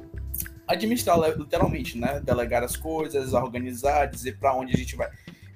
administrar 0.66 1.18
literalmente, 1.36 1.98
né? 1.98 2.20
Delegar 2.20 2.62
as 2.62 2.76
coisas, 2.76 3.32
organizar, 3.32 4.06
dizer 4.06 4.38
para 4.38 4.54
onde 4.54 4.74
a 4.74 4.76
gente 4.76 4.96
vai. 4.96 5.10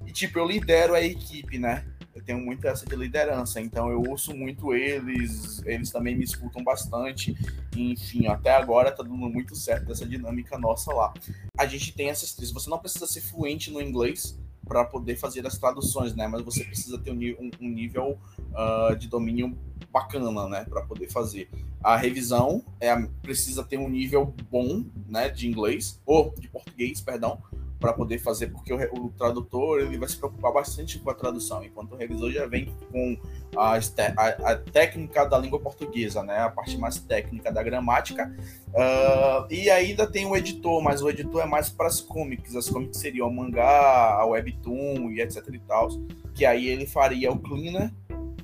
E 0.05 0.11
tipo, 0.11 0.39
eu 0.39 0.47
lidero 0.47 0.93
a 0.93 1.01
equipe, 1.01 1.57
né? 1.57 1.85
Eu 2.13 2.23
tenho 2.23 2.39
muito 2.39 2.67
essa 2.67 2.85
de 2.85 2.95
liderança, 2.95 3.61
então 3.61 3.89
eu 3.89 4.03
ouço 4.09 4.35
muito 4.35 4.73
eles, 4.73 5.61
eles 5.65 5.89
também 5.89 6.17
me 6.17 6.23
escutam 6.23 6.63
bastante. 6.63 7.35
Enfim, 7.75 8.27
até 8.27 8.51
agora 8.51 8.91
tá 8.91 9.03
dando 9.03 9.15
muito 9.15 9.55
certo 9.55 9.91
essa 9.91 10.05
dinâmica 10.05 10.57
nossa 10.57 10.93
lá. 10.93 11.13
A 11.57 11.65
gente 11.65 11.93
tem 11.93 12.09
essas 12.09 12.33
três. 12.33 12.51
Você 12.51 12.69
não 12.69 12.79
precisa 12.79 13.07
ser 13.07 13.21
fluente 13.21 13.71
no 13.71 13.81
inglês 13.81 14.37
para 14.69 14.85
poder 14.85 15.15
fazer 15.15 15.45
as 15.47 15.57
traduções, 15.57 16.15
né? 16.15 16.27
Mas 16.27 16.43
você 16.43 16.63
precisa 16.63 16.99
ter 16.99 17.11
um, 17.11 17.49
um 17.59 17.69
nível 17.69 18.19
uh, 18.51 18.95
de 18.95 19.07
domínio 19.07 19.57
bacana, 19.91 20.47
né, 20.47 20.65
para 20.69 20.83
poder 20.83 21.09
fazer. 21.09 21.49
A 21.83 21.97
revisão 21.97 22.63
é 22.79 22.95
precisa 23.23 23.63
ter 23.63 23.77
um 23.77 23.89
nível 23.89 24.33
bom, 24.51 24.85
né, 25.07 25.29
de 25.29 25.47
inglês 25.47 25.99
ou 26.05 26.31
de 26.37 26.47
português, 26.47 27.01
perdão, 27.01 27.41
para 27.79 27.93
poder 27.93 28.19
fazer, 28.19 28.47
porque 28.47 28.73
o, 28.73 29.05
o, 29.05 29.09
tradutor 29.09 29.79
ele 29.79 29.97
vai 29.97 30.09
se 30.09 30.17
preocupar 30.17 30.51
bastante 30.51 30.99
com 30.99 31.09
a 31.09 31.13
tradução, 31.13 31.63
enquanto 31.63 31.93
o 31.93 31.95
revisor 31.95 32.29
já 32.29 32.45
vem 32.45 32.73
com 32.91 33.17
a, 33.55 33.75
a, 33.77 34.51
a 34.51 34.55
técnica 34.57 35.25
da 35.25 35.37
língua 35.37 35.59
portuguesa, 35.59 36.21
né? 36.21 36.39
A 36.39 36.49
parte 36.49 36.77
mais 36.77 36.97
técnica 36.99 37.51
da 37.51 37.63
gramática. 37.63 38.35
Uh, 38.69 39.51
e 39.51 39.69
ainda 39.69 40.05
tem 40.05 40.25
o 40.25 40.35
editor, 40.35 40.83
mas 40.83 41.01
o 41.01 41.09
editor 41.09 41.41
é 41.41 41.45
mais 41.45 41.69
para 41.69 41.87
as 41.87 42.01
comics. 42.01 42.55
As 42.55 42.69
comics 42.69 42.99
seriam 42.99 43.27
o 43.27 43.33
mangá, 43.33 44.17
a 44.19 44.25
webtoon 44.25 45.09
e 45.11 45.21
etc 45.21 45.47
e 45.53 45.59
tal. 45.59 45.89
Que 46.33 46.45
aí 46.45 46.67
ele 46.67 46.85
faria 46.85 47.31
o 47.31 47.39
cleaner, 47.39 47.93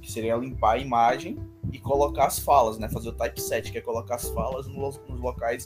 que 0.02 0.10
seria 0.10 0.36
limpar 0.38 0.76
a 0.76 0.78
imagem 0.78 1.38
e 1.71 1.80
colocar 1.80 2.28
as 2.28 2.39
falas, 2.39 2.78
né? 2.78 2.88
Fazer 2.88 3.10
o 3.10 3.13
typeset, 3.13 3.69
que 3.69 3.78
é 3.78 3.82
colocar 3.82 4.15
as 4.15 4.30
falas 4.30 4.65
nos, 4.65 5.00
nos 5.10 5.19
locais 5.19 5.65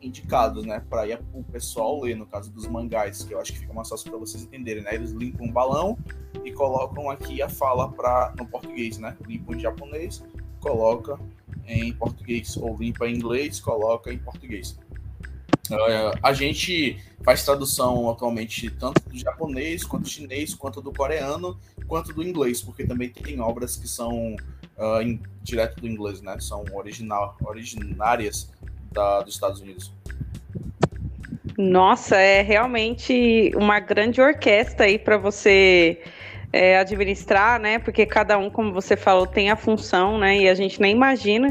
indicados, 0.00 0.64
né, 0.64 0.82
para 0.88 1.20
o 1.32 1.42
pessoal 1.44 2.00
ler, 2.00 2.16
no 2.16 2.26
caso 2.26 2.50
dos 2.50 2.66
mangás, 2.66 3.22
que 3.22 3.34
eu 3.34 3.40
acho 3.40 3.52
que 3.52 3.58
fica 3.60 3.72
mais 3.72 3.88
fácil 3.88 4.10
para 4.10 4.18
vocês 4.18 4.42
entenderem, 4.42 4.82
né? 4.82 4.94
Eles 4.94 5.10
limpam 5.10 5.46
um 5.46 5.52
balão 5.52 5.98
e 6.44 6.52
colocam 6.52 7.10
aqui 7.10 7.42
a 7.42 7.48
fala 7.48 7.90
para 7.90 8.32
no 8.38 8.46
português, 8.46 8.98
né? 8.98 9.16
Limpam 9.26 9.54
em 9.54 9.60
japonês, 9.60 10.24
coloca 10.60 11.18
em 11.66 11.92
português, 11.92 12.56
ou 12.56 12.76
limpa 12.76 13.06
em 13.06 13.16
inglês, 13.16 13.60
coloca 13.60 14.12
em 14.12 14.18
português. 14.18 14.78
Uh, 15.70 16.16
a 16.22 16.32
gente 16.32 16.98
faz 17.22 17.44
tradução 17.44 18.08
atualmente 18.08 18.70
tanto 18.70 19.06
do 19.06 19.18
japonês, 19.18 19.84
quanto 19.84 20.04
do 20.04 20.08
chinês, 20.08 20.54
quanto 20.54 20.80
do 20.80 20.90
coreano, 20.92 21.58
quanto 21.86 22.12
do 22.14 22.22
inglês, 22.22 22.62
porque 22.62 22.86
também 22.86 23.10
tem 23.10 23.38
obras 23.38 23.76
que 23.76 23.86
são 23.86 24.34
uh, 24.78 25.02
em, 25.02 25.20
direto 25.42 25.78
do 25.78 25.86
inglês, 25.86 26.22
né? 26.22 26.38
São 26.40 26.64
original, 26.72 27.36
originárias 27.42 28.50
da, 28.92 29.20
dos 29.20 29.34
Estados 29.34 29.60
Unidos. 29.60 29.92
Nossa, 31.56 32.16
é 32.16 32.40
realmente 32.42 33.50
uma 33.56 33.80
grande 33.80 34.20
orquestra 34.20 34.86
aí 34.86 34.98
para 34.98 35.18
você 35.18 36.00
é, 36.52 36.78
administrar, 36.78 37.60
né? 37.60 37.78
Porque 37.78 38.06
cada 38.06 38.38
um, 38.38 38.48
como 38.48 38.72
você 38.72 38.96
falou, 38.96 39.26
tem 39.26 39.50
a 39.50 39.56
função, 39.56 40.18
né? 40.18 40.38
E 40.38 40.48
a 40.48 40.54
gente 40.54 40.80
nem 40.80 40.94
imagina 40.94 41.50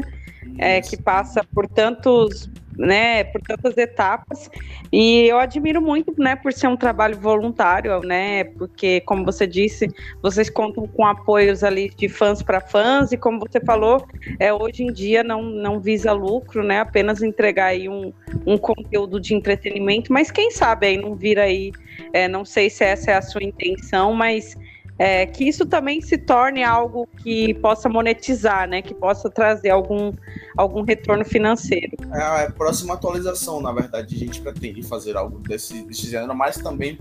é, 0.56 0.80
que 0.80 0.96
passa 0.96 1.44
por 1.54 1.68
tantos 1.68 2.48
né, 2.78 3.24
por 3.24 3.40
tantas 3.42 3.76
etapas. 3.76 4.48
E 4.92 5.26
eu 5.26 5.38
admiro 5.38 5.82
muito, 5.82 6.14
né, 6.16 6.36
por 6.36 6.52
ser 6.52 6.68
um 6.68 6.76
trabalho 6.76 7.18
voluntário, 7.18 8.00
né, 8.00 8.44
porque 8.44 9.00
como 9.00 9.24
você 9.24 9.46
disse, 9.46 9.88
vocês 10.22 10.48
contam 10.48 10.86
com 10.86 11.04
apoios 11.04 11.64
ali 11.64 11.90
de 11.90 12.08
fãs 12.08 12.42
para 12.42 12.60
fãs 12.60 13.10
e 13.12 13.16
como 13.16 13.40
você 13.40 13.60
falou, 13.60 14.06
é 14.38 14.52
hoje 14.52 14.84
em 14.84 14.92
dia 14.92 15.24
não, 15.24 15.42
não 15.42 15.80
visa 15.80 16.12
lucro, 16.12 16.62
né, 16.62 16.80
apenas 16.80 17.22
entregar 17.22 17.66
aí 17.66 17.88
um, 17.88 18.12
um 18.46 18.56
conteúdo 18.56 19.20
de 19.20 19.34
entretenimento, 19.34 20.12
mas 20.12 20.30
quem 20.30 20.50
sabe 20.50 20.86
aí 20.86 20.96
não 20.96 21.14
vira 21.14 21.42
aí, 21.42 21.72
é, 22.12 22.28
não 22.28 22.44
sei 22.44 22.70
se 22.70 22.84
essa 22.84 23.10
é 23.10 23.14
a 23.14 23.22
sua 23.22 23.42
intenção, 23.42 24.12
mas 24.12 24.56
é, 24.98 25.24
que 25.26 25.48
isso 25.48 25.64
também 25.64 26.00
se 26.00 26.18
torne 26.18 26.64
algo 26.64 27.08
que 27.22 27.54
possa 27.54 27.88
monetizar, 27.88 28.68
né? 28.68 28.82
Que 28.82 28.92
possa 28.92 29.30
trazer 29.30 29.70
algum, 29.70 30.12
algum 30.56 30.82
retorno 30.82 31.24
financeiro. 31.24 31.96
É 32.12 32.44
a 32.46 32.50
próxima 32.50 32.94
atualização, 32.94 33.60
na 33.60 33.70
verdade, 33.70 34.16
a 34.16 34.18
gente 34.18 34.40
pretende 34.40 34.82
fazer 34.82 35.16
algo 35.16 35.38
desse, 35.38 35.82
desse 35.84 36.10
gênero, 36.10 36.34
mas 36.34 36.56
também 36.56 36.98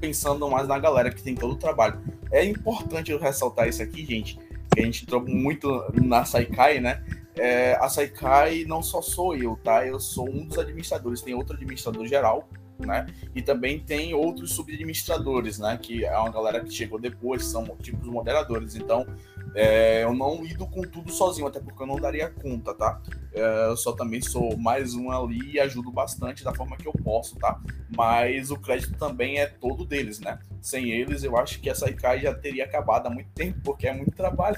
pensando 0.00 0.48
mais 0.48 0.68
na 0.68 0.78
galera 0.78 1.10
que 1.10 1.22
tem 1.22 1.34
todo 1.34 1.52
o 1.52 1.56
trabalho. 1.56 2.00
É 2.30 2.44
importante 2.44 3.10
eu 3.10 3.18
ressaltar 3.18 3.68
isso 3.68 3.82
aqui, 3.82 4.06
gente, 4.06 4.38
que 4.72 4.80
a 4.80 4.84
gente 4.84 5.02
entrou 5.02 5.20
muito 5.20 5.84
na 5.92 6.24
Saikai, 6.24 6.78
né? 6.78 7.02
É, 7.36 7.74
a 7.80 7.88
Saikai 7.88 8.64
não 8.64 8.82
só 8.82 9.02
sou 9.02 9.36
eu, 9.36 9.58
tá? 9.62 9.84
Eu 9.84 9.98
sou 9.98 10.28
um 10.28 10.46
dos 10.46 10.58
administradores, 10.58 11.20
tem 11.20 11.34
outro 11.34 11.54
administrador 11.54 12.06
geral, 12.06 12.48
né? 12.86 13.06
E 13.34 13.42
também 13.42 13.78
tem 13.78 14.14
outros 14.14 14.52
subadministradores, 14.54 15.58
né? 15.58 15.78
Que 15.80 16.04
é 16.04 16.16
uma 16.18 16.30
galera 16.30 16.60
que 16.60 16.72
chegou 16.72 16.98
depois, 16.98 17.44
são 17.44 17.64
tipos 17.80 18.08
moderadores. 18.08 18.74
Então, 18.74 19.06
é, 19.54 20.04
eu 20.04 20.14
não 20.14 20.42
lido 20.42 20.66
com 20.66 20.82
tudo 20.82 21.10
sozinho, 21.10 21.46
até 21.46 21.60
porque 21.60 21.82
eu 21.82 21.86
não 21.86 21.96
daria 21.96 22.30
conta, 22.30 22.74
tá? 22.74 23.00
É, 23.32 23.66
eu 23.66 23.76
só 23.76 23.92
também 23.92 24.20
sou 24.20 24.56
mais 24.56 24.94
um 24.94 25.10
ali 25.10 25.52
e 25.52 25.60
ajudo 25.60 25.90
bastante 25.90 26.44
da 26.44 26.54
forma 26.54 26.76
que 26.76 26.86
eu 26.86 26.92
posso, 26.92 27.36
tá? 27.36 27.60
Mas 27.96 28.50
o 28.50 28.56
crédito 28.56 28.96
também 28.96 29.38
é 29.38 29.46
todo 29.46 29.84
deles, 29.84 30.20
né? 30.20 30.38
Sem 30.60 30.90
eles, 30.90 31.24
eu 31.24 31.36
acho 31.36 31.60
que 31.60 31.68
essa 31.68 31.88
ICAI 31.88 32.20
já 32.20 32.34
teria 32.34 32.64
acabado 32.64 33.06
há 33.06 33.10
muito 33.10 33.30
tempo, 33.30 33.58
porque 33.64 33.86
é 33.86 33.92
muito 33.92 34.12
trabalho. 34.12 34.56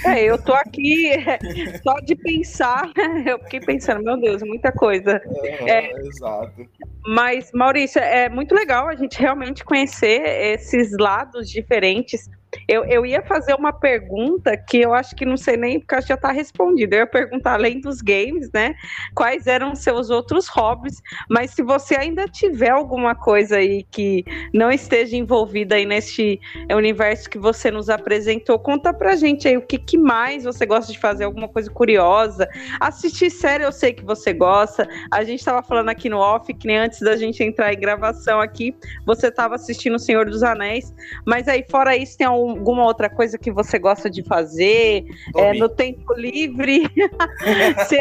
É, 0.06 0.24
eu 0.24 0.42
tô 0.42 0.54
aqui 0.54 1.12
só 1.84 1.96
de 2.00 2.16
pensar, 2.16 2.92
eu 3.26 3.40
fiquei 3.40 3.60
pensando, 3.60 4.04
meu 4.04 4.20
Deus, 4.20 4.42
muita 4.44 4.72
coisa. 4.72 5.22
É, 5.44 5.88
é, 5.88 5.92
exato. 6.00 6.68
Mas, 7.06 7.52
Maurício, 7.54 8.00
é 8.00 8.28
muito 8.30 8.54
legal 8.54 8.88
a 8.90 8.96
gente 8.96 9.20
realmente 9.20 9.64
conhecer 9.64 10.22
esses 10.54 10.92
lados 10.98 11.50
diferentes 11.50 12.30
eu, 12.68 12.86
eu 12.86 13.06
ia 13.06 13.22
fazer 13.22 13.54
uma 13.54 13.74
pergunta 13.74 14.56
que 14.56 14.78
eu 14.78 14.94
acho 14.94 15.16
que 15.16 15.26
não 15.26 15.38
sei 15.38 15.58
nem 15.58 15.80
porque 15.80 16.02
já 16.02 16.16
está 16.16 16.32
respondida. 16.32 16.96
Eu 16.96 17.00
ia 17.02 17.08
perguntar, 17.08 17.54
além 17.54 17.80
dos 17.80 18.02
games, 18.02 18.50
né? 18.54 18.76
Quais 19.16 19.48
eram 19.48 19.76
seus 19.76 20.10
outros 20.10 20.48
hobbies? 20.48 21.02
Mas 21.30 21.52
se 21.52 21.64
você 21.64 21.96
ainda 21.96 22.28
tiver 22.28 22.70
alguma 22.70 23.16
coisa 23.16 23.58
aí 23.58 23.84
que 23.92 24.24
não 24.54 24.72
esteja 24.72 25.16
envolvida 25.16 25.76
aí 25.76 25.86
neste 25.86 26.40
universo 26.72 27.30
que 27.30 27.38
você 27.38 27.72
nos 27.72 27.90
apresentou, 27.90 28.60
conta 28.60 28.94
pra 28.94 29.16
gente 29.16 29.48
aí 29.48 29.58
o 29.58 29.62
que, 29.62 29.78
que 29.78 29.98
mais 29.98 30.44
você 30.44 30.66
gosta 30.66 30.92
de 30.92 31.00
fazer, 31.00 31.24
alguma 31.24 31.48
coisa 31.48 31.70
curiosa. 31.70 32.48
Assistir 32.80 33.30
série 33.30 33.64
eu 33.64 33.72
sei 33.72 33.94
que 33.94 34.04
você 34.04 34.34
gosta. 34.34 34.88
A 35.12 35.24
gente 35.24 35.40
estava 35.40 35.64
falando 35.64 35.90
aqui 35.90 36.10
no 36.10 36.18
off, 36.18 36.54
que 36.54 36.68
nem 36.68 36.78
antes 36.78 37.00
da 37.00 37.16
gente 37.16 37.44
entrar 37.44 37.74
em 37.74 37.80
gravação 37.80 38.40
aqui, 38.40 38.76
você 39.06 39.28
estava 39.28 39.56
assistindo 39.56 39.96
O 39.96 40.00
Senhor 40.00 40.26
dos 40.30 40.44
Anéis. 40.44 40.94
Mas 41.26 41.48
aí, 41.48 41.66
fora 41.70 41.96
isso, 41.96 42.18
tem 42.18 42.28
alguma 42.50 42.84
outra 42.84 43.10
coisa 43.10 43.38
que 43.38 43.52
você 43.52 43.80
gosta 43.80 44.10
de 44.10 44.24
fazer 44.24 45.06
é, 45.36 45.54
no 45.54 45.70
tempo 45.70 46.14
livre? 46.14 46.84
se, 47.88 47.98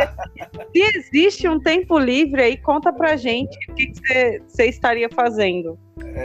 se, 0.72 0.98
existe 0.98 1.48
um 1.48 1.60
tempo 1.60 1.98
livre 1.98 2.42
aí, 2.42 2.56
conta 2.56 2.92
pra 2.92 3.16
gente 3.16 3.56
o 3.70 3.74
que 3.74 3.92
você 4.46 4.66
estaria 4.66 5.08
fazendo. 5.08 5.78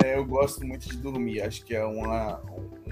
É, 0.04 0.18
eu 0.18 0.26
gosto 0.26 0.66
muito 0.66 0.88
de 0.90 0.98
dormir, 0.98 1.42
acho 1.42 1.66
que 1.66 1.76
é 1.76 1.84
uma, 1.84 2.42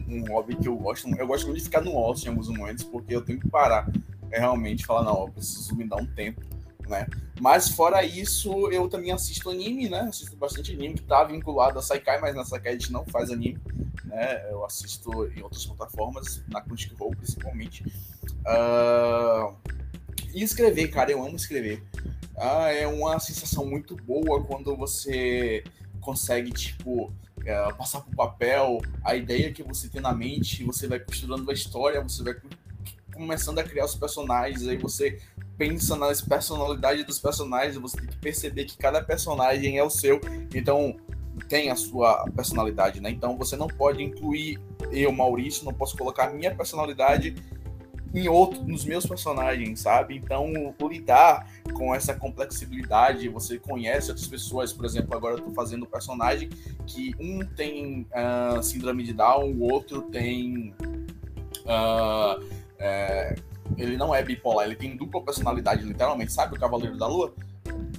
um, 0.07 0.23
hobby 0.31 0.55
que 0.55 0.67
eu 0.67 0.75
gosto. 0.75 1.07
Eu 1.17 1.27
gosto 1.27 1.45
muito 1.45 1.59
de 1.59 1.63
ficar 1.63 1.81
no 1.81 1.95
ócio 1.95 2.27
em 2.27 2.29
alguns 2.29 2.49
momentos, 2.49 2.83
porque 2.83 3.15
eu 3.15 3.21
tenho 3.21 3.39
que 3.39 3.49
parar. 3.49 3.89
É 4.31 4.39
realmente 4.39 4.85
falar, 4.85 5.03
não, 5.03 5.21
eu 5.21 5.29
preciso 5.29 5.75
me 5.75 5.83
dar 5.85 5.97
um 5.97 6.05
tempo 6.05 6.41
né? 6.89 7.07
Mas 7.39 7.69
fora 7.69 8.03
isso, 8.03 8.69
eu 8.69 8.89
também 8.89 9.11
assisto 9.11 9.49
anime, 9.49 9.87
né? 9.87 10.01
Assisto 10.01 10.35
bastante 10.35 10.73
anime 10.73 10.95
que 10.95 11.03
tá 11.03 11.23
vinculado 11.23 11.79
a 11.79 11.81
Saikai, 11.81 12.19
mas 12.19 12.35
na 12.35 12.43
Saikai 12.43 12.73
a 12.73 12.77
gente 12.77 12.91
não 12.91 13.05
faz 13.05 13.29
anime, 13.29 13.59
né? 14.05 14.51
Eu 14.51 14.65
assisto 14.65 15.09
em 15.27 15.41
outras 15.41 15.65
plataformas, 15.65 16.43
na 16.49 16.59
Crunchyroll 16.61 17.11
principalmente. 17.11 17.83
Uh... 18.45 19.55
E 20.33 20.43
escrever, 20.43 20.89
cara, 20.89 21.11
eu 21.11 21.23
amo 21.23 21.35
escrever. 21.35 21.83
Ah, 22.37 22.71
é 22.71 22.87
uma 22.87 23.19
sensação 23.19 23.65
muito 23.65 23.95
boa 23.95 24.43
quando 24.43 24.75
você 24.75 25.63
consegue, 25.99 26.51
tipo, 26.51 27.11
é, 27.45 27.73
passar 27.73 28.01
pro 28.01 28.15
papel 28.15 28.79
a 29.03 29.15
ideia 29.15 29.51
que 29.51 29.63
você 29.63 29.87
tem 29.89 30.01
na 30.01 30.13
mente, 30.13 30.63
você 30.63 30.87
vai 30.87 30.99
costurando 30.99 31.49
a 31.49 31.53
história, 31.53 32.01
você 32.01 32.23
vai 32.23 32.35
começando 33.19 33.59
a 33.59 33.63
criar 33.63 33.83
os 33.83 33.95
personagens, 33.95 34.65
aí 34.65 34.77
você 34.77 35.19
pensa 35.57 35.97
nas 35.97 36.21
personalidades 36.21 37.05
dos 37.05 37.19
personagens, 37.19 37.75
você 37.75 37.97
tem 37.97 38.07
que 38.07 38.17
perceber 38.17 38.63
que 38.63 38.77
cada 38.77 39.03
personagem 39.03 39.77
é 39.77 39.83
o 39.83 39.89
seu, 39.89 40.21
então 40.55 40.95
tem 41.49 41.69
a 41.69 41.75
sua 41.75 42.25
personalidade, 42.33 43.01
né? 43.01 43.09
Então 43.09 43.37
você 43.37 43.57
não 43.57 43.67
pode 43.67 44.01
incluir 44.01 44.57
eu, 44.89 45.11
Maurício, 45.11 45.65
não 45.65 45.73
posso 45.73 45.97
colocar 45.97 46.29
minha 46.29 46.55
personalidade 46.55 47.35
em 48.13 48.27
outro, 48.27 48.63
nos 48.63 48.85
meus 48.85 49.05
personagens, 49.05 49.81
sabe? 49.81 50.15
Então, 50.15 50.51
lidar 50.89 51.47
com 51.73 51.93
essa 51.93 52.15
complexibilidade, 52.15 53.29
você 53.29 53.59
conhece 53.59 54.09
outras 54.09 54.27
pessoas, 54.27 54.73
por 54.73 54.85
exemplo, 54.85 55.15
agora 55.15 55.35
eu 55.35 55.41
tô 55.41 55.51
fazendo 55.51 55.83
um 55.83 55.89
personagem 55.89 56.49
que 56.87 57.13
um 57.19 57.45
tem 57.45 58.07
uh, 58.09 58.63
síndrome 58.63 59.03
de 59.03 59.13
Down, 59.13 59.51
o 59.51 59.61
outro 59.71 60.01
tem 60.03 60.73
uh, 61.65 62.43
é, 62.79 63.35
ele 63.77 63.97
não 63.97 64.13
é 64.15 64.23
bipolar, 64.23 64.65
ele 64.65 64.75
tem 64.75 64.95
dupla 64.95 65.21
personalidade, 65.21 65.83
literalmente, 65.83 66.31
sabe? 66.31 66.55
O 66.55 66.59
Cavaleiro 66.59 66.97
da 66.97 67.07
Lua, 67.07 67.33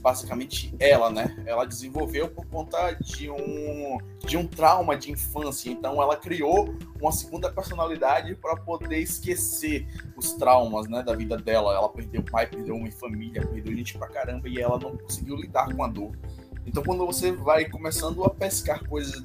basicamente 0.01 0.75
ela, 0.79 1.11
né? 1.11 1.37
Ela 1.47 1.65
desenvolveu 1.65 2.29
por 2.29 2.47
conta 2.47 2.93
de 2.95 3.31
um 3.31 3.99
de 4.25 4.37
um 4.37 4.47
trauma 4.47 4.97
de 4.97 5.11
infância, 5.11 5.71
então 5.71 6.01
ela 6.01 6.17
criou 6.17 6.75
uma 7.01 7.11
segunda 7.11 7.51
personalidade 7.51 8.35
para 8.35 8.57
poder 8.57 8.99
esquecer 8.99 9.87
os 10.17 10.33
traumas, 10.35 10.89
né, 10.89 11.03
da 11.03 11.15
vida 11.15 11.37
dela. 11.37 11.75
Ela 11.75 11.89
perdeu 11.89 12.23
pai, 12.23 12.47
perdeu 12.47 12.77
uma 12.77 12.91
família, 12.93 13.47
perdeu 13.47 13.75
gente 13.75 13.97
pra 13.99 14.09
caramba 14.09 14.49
e 14.49 14.61
ela 14.61 14.79
não 14.79 14.97
conseguiu 14.97 15.37
lidar 15.37 15.75
com 15.75 15.83
a 15.83 15.89
dor. 15.89 16.13
Então 16.67 16.83
quando 16.83 17.05
você 17.07 17.33
vai 17.33 17.65
começando 17.65 18.25
a 18.25 18.31
pescar 18.31 18.87
coisas 18.87 19.25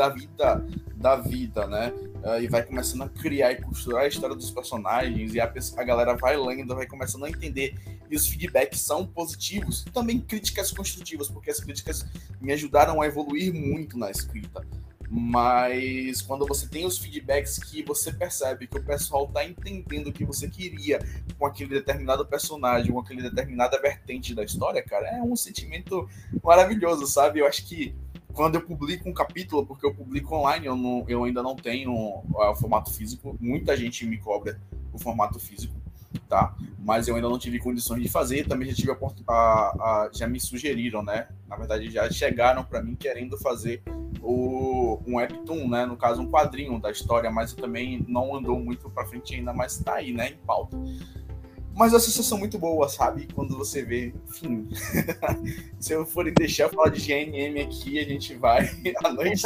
da 0.00 0.08
vida, 0.08 0.66
da 0.96 1.16
vida, 1.16 1.66
né? 1.66 1.92
Uh, 2.24 2.40
e 2.40 2.48
vai 2.48 2.62
começando 2.62 3.02
a 3.02 3.08
criar 3.08 3.52
e 3.52 3.60
costurar 3.60 4.04
a 4.04 4.08
história 4.08 4.34
dos 4.34 4.50
personagens, 4.50 5.34
e 5.34 5.40
a, 5.40 5.52
a 5.76 5.84
galera 5.84 6.16
vai 6.16 6.36
lendo, 6.38 6.74
vai 6.74 6.86
começando 6.86 7.24
a 7.24 7.28
entender 7.28 7.74
e 8.10 8.16
os 8.16 8.26
feedbacks 8.26 8.80
são 8.80 9.06
positivos, 9.06 9.84
e 9.86 9.90
também 9.90 10.18
críticas 10.18 10.72
construtivas, 10.72 11.28
porque 11.28 11.50
as 11.50 11.60
críticas 11.60 12.06
me 12.40 12.52
ajudaram 12.52 13.00
a 13.00 13.06
evoluir 13.06 13.52
muito 13.54 13.98
na 13.98 14.10
escrita. 14.10 14.66
Mas 15.12 16.22
quando 16.22 16.46
você 16.46 16.68
tem 16.68 16.86
os 16.86 16.96
feedbacks 16.96 17.58
que 17.58 17.82
você 17.82 18.12
percebe 18.12 18.66
que 18.66 18.78
o 18.78 18.82
pessoal 18.82 19.26
está 19.26 19.44
entendendo 19.44 20.06
o 20.06 20.12
que 20.12 20.24
você 20.24 20.48
queria 20.48 21.00
com 21.36 21.44
aquele 21.44 21.70
determinado 21.70 22.24
personagem, 22.24 22.92
com 22.92 23.00
aquele 23.00 23.22
determinada 23.22 23.80
vertente 23.80 24.34
da 24.34 24.44
história, 24.44 24.82
cara, 24.82 25.08
é 25.08 25.22
um 25.22 25.34
sentimento 25.36 26.08
maravilhoso, 26.42 27.06
sabe? 27.06 27.40
Eu 27.40 27.46
acho 27.46 27.66
que 27.66 27.94
quando 28.40 28.54
eu 28.54 28.62
publico 28.62 29.06
um 29.06 29.12
capítulo, 29.12 29.66
porque 29.66 29.84
eu 29.84 29.94
publico 29.94 30.34
online, 30.34 30.64
eu, 30.64 30.74
não, 30.74 31.04
eu 31.06 31.24
ainda 31.24 31.42
não 31.42 31.54
tenho 31.54 31.92
o 31.92 32.56
formato 32.56 32.90
físico, 32.90 33.36
muita 33.38 33.76
gente 33.76 34.06
me 34.06 34.16
cobra 34.16 34.58
o 34.94 34.98
formato 34.98 35.38
físico 35.38 35.78
tá? 36.26 36.56
Mas 36.78 37.06
eu 37.06 37.16
ainda 37.16 37.28
não 37.28 37.38
tive 37.38 37.58
condições 37.58 38.02
de 38.02 38.08
fazer, 38.08 38.48
também 38.48 38.68
já 38.70 38.74
tive 38.74 38.92
a, 38.92 38.96
a, 39.28 39.34
a 39.34 40.10
já 40.12 40.26
me 40.26 40.40
sugeriram, 40.40 41.02
né? 41.02 41.28
Na 41.46 41.54
verdade, 41.54 41.90
já 41.90 42.10
chegaram 42.10 42.64
para 42.64 42.82
mim 42.82 42.94
querendo 42.94 43.36
fazer 43.36 43.82
o, 44.22 44.98
um 45.06 45.16
webtoon, 45.16 45.68
né? 45.68 45.84
No 45.84 45.96
caso, 45.96 46.22
um 46.22 46.30
quadrinho 46.30 46.80
da 46.80 46.90
história, 46.90 47.30
mas 47.30 47.52
eu 47.52 47.58
também 47.58 48.04
não 48.08 48.34
andou 48.34 48.58
muito 48.58 48.88
para 48.88 49.06
frente 49.06 49.34
ainda, 49.34 49.52
mas 49.52 49.78
tá 49.78 49.96
aí, 49.96 50.12
né? 50.12 50.30
Em 50.30 50.36
pauta. 50.46 50.78
Mas 51.74 51.94
a 51.94 52.00
sensação 52.00 52.38
muito 52.38 52.58
boa, 52.58 52.88
sabe? 52.88 53.28
Quando 53.34 53.56
você 53.56 53.82
vê, 53.82 54.12
enfim. 54.28 54.68
Se 55.78 55.92
eu 55.92 56.04
for 56.04 56.30
deixar 56.32 56.64
eu 56.64 56.70
falar 56.70 56.90
de 56.90 57.00
GNM 57.00 57.60
aqui, 57.60 57.98
a 57.98 58.04
gente 58.04 58.34
vai 58.34 58.68
a 59.04 59.12
noite 59.12 59.42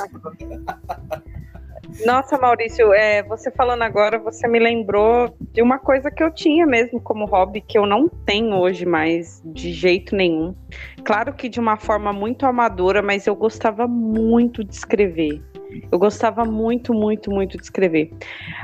Nossa, 2.05 2.37
Maurício, 2.39 2.93
é, 2.93 3.23
você 3.23 3.51
falando 3.51 3.83
agora, 3.83 4.19
você 4.19 4.49
me 4.49 4.59
lembrou 4.59 5.37
de 5.53 5.63
uma 5.63 5.79
coisa 5.79 6.11
que 6.11 6.23
eu 6.23 6.31
tinha 6.31 6.67
mesmo 6.67 7.01
como 7.01 7.27
hobby, 7.27 7.61
que 7.61 7.79
eu 7.79 7.87
não 7.87 8.09
tenho 8.09 8.57
hoje 8.57 8.85
mais, 8.85 9.41
de 9.45 9.73
jeito 9.73 10.17
nenhum. 10.17 10.55
Claro 11.05 11.33
que 11.35 11.49
de 11.49 11.61
uma 11.61 11.77
forma 11.77 12.13
muito 12.13 12.47
amadora, 12.47 13.01
mas 13.03 13.27
eu 13.27 13.37
gostava 13.37 13.87
muito 13.87 14.65
de 14.65 14.75
escrever. 14.75 15.43
Eu 15.91 15.99
gostava 15.99 16.45
muito, 16.45 16.93
muito, 16.93 17.31
muito 17.31 17.57
de 17.57 17.65
escrever. 17.65 18.11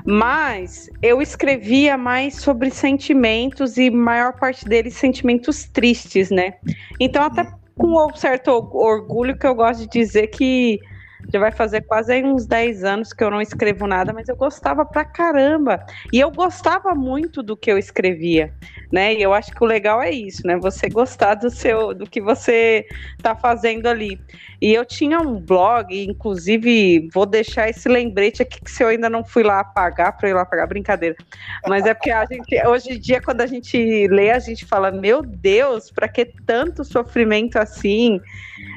Mas 0.05 0.89
eu 1.03 1.21
escrevia 1.21 1.97
mais 1.97 2.37
sobre 2.37 2.71
sentimentos 2.71 3.77
e 3.77 3.91
maior 3.91 4.33
parte 4.39 4.65
deles 4.65 4.95
sentimentos 4.95 5.65
tristes, 5.65 6.31
né? 6.31 6.55
Então, 6.99 7.23
até 7.23 7.47
com 7.77 8.07
um 8.07 8.15
certo 8.15 8.51
orgulho 8.51 9.39
que 9.39 9.47
eu 9.47 9.55
gosto 9.55 9.81
de 9.81 9.89
dizer 9.89 10.27
que 10.29 10.79
já 11.33 11.39
vai 11.39 11.53
fazer 11.53 11.83
quase 11.83 12.23
uns 12.23 12.47
10 12.47 12.85
anos 12.85 13.13
que 13.13 13.23
eu 13.23 13.31
não 13.31 13.41
escrevo 13.41 13.87
nada, 13.87 14.13
mas 14.13 14.29
eu 14.29 14.37
gostava 14.37 14.85
pra 14.85 15.05
caramba. 15.05 15.85
E 16.13 16.21
eu 16.21 16.31
gostava 16.31 16.95
muito 16.95 17.43
do 17.43 17.57
que 17.57 17.71
eu 17.71 17.79
escrevia, 17.79 18.53
né? 18.93 19.15
E 19.15 19.23
eu 19.23 19.33
acho 19.33 19.53
que 19.53 19.63
o 19.63 19.67
legal 19.67 20.03
é 20.03 20.11
isso, 20.11 20.47
né? 20.47 20.57
Você 20.59 20.89
gostar 20.89 21.35
do 21.35 21.51
seu 21.51 21.95
do 21.95 22.09
que 22.09 22.21
você 22.21 22.87
tá 23.23 23.35
fazendo 23.35 23.87
ali. 23.87 24.21
E 24.61 24.73
eu 24.73 24.85
tinha 24.85 25.21
um 25.21 25.41
blog, 25.41 26.05
inclusive 26.05 27.09
vou 27.13 27.25
deixar 27.25 27.69
esse 27.69 27.89
lembrete 27.89 28.43
aqui 28.43 28.61
que 28.61 28.71
se 28.71 28.83
eu 28.83 28.89
ainda 28.89 29.09
não 29.09 29.25
fui 29.25 29.43
lá 29.43 29.61
apagar, 29.61 30.17
para 30.17 30.29
ir 30.29 30.35
lá 30.35 30.43
apagar, 30.43 30.67
brincadeira. 30.67 31.17
Mas 31.67 31.87
é 31.87 31.95
porque 31.95 32.11
a 32.11 32.25
gente, 32.27 32.67
hoje 32.67 32.93
em 32.93 32.99
dia, 32.99 33.23
quando 33.23 33.41
a 33.41 33.47
gente 33.47 34.07
lê, 34.09 34.31
a 34.31 34.39
gente 34.39 34.67
fala, 34.67 34.91
meu 34.91 35.23
Deus, 35.23 35.91
para 35.91 36.09
que 36.09 36.27
tanto 36.47 36.85
sofrimento 36.85 37.57
assim? 37.57 38.21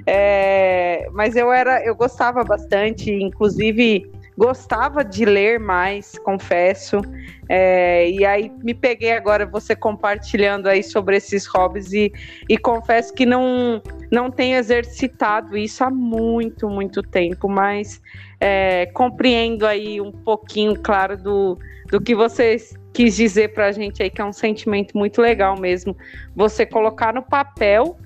É, 0.06 1.08
mas 1.12 1.36
eu 1.36 1.52
era, 1.52 1.84
eu 1.86 1.96
gostava 1.96 2.44
bastante, 2.44 3.12
inclusive 3.12 4.12
gostava 4.38 5.04
de 5.04 5.26
ler 5.26 5.60
mais, 5.60 6.18
confesso. 6.20 7.02
É, 7.48 8.10
e 8.10 8.26
aí 8.26 8.52
me 8.64 8.74
peguei 8.74 9.12
agora 9.12 9.46
você 9.46 9.76
compartilhando 9.76 10.68
aí 10.68 10.82
sobre 10.84 11.18
esses 11.18 11.46
hobbies 11.46 11.94
e, 11.94 12.12
e 12.50 12.58
confesso 12.58 13.14
que 13.14 13.26
não, 13.26 13.82
não 14.12 14.32
tenho 14.32 14.58
exercitado 14.58 15.56
isso 15.58 15.84
há 15.84 15.90
muito, 15.90 16.70
muito 16.70 17.04
tempo, 17.04 17.48
mas 17.48 18.02
é, 18.40 18.88
compreendo 18.88 19.66
aí 19.66 20.02
um 20.02 20.12
pouquinho, 20.12 20.80
claro, 20.82 21.16
do, 21.16 21.58
do 21.90 22.02
que 22.02 22.16
você 22.16 22.58
quis 22.92 23.16
dizer 23.16 23.54
para 23.54 23.68
a 23.68 23.72
gente 23.72 24.02
aí, 24.02 24.10
que 24.10 24.22
é 24.22 24.26
um 24.26 24.34
sentimento 24.34 24.98
muito 24.98 25.22
legal 25.22 25.60
mesmo. 25.60 25.96
Você 26.36 26.66
colocar 26.66 27.14
no 27.14 27.24
papel 27.24 27.98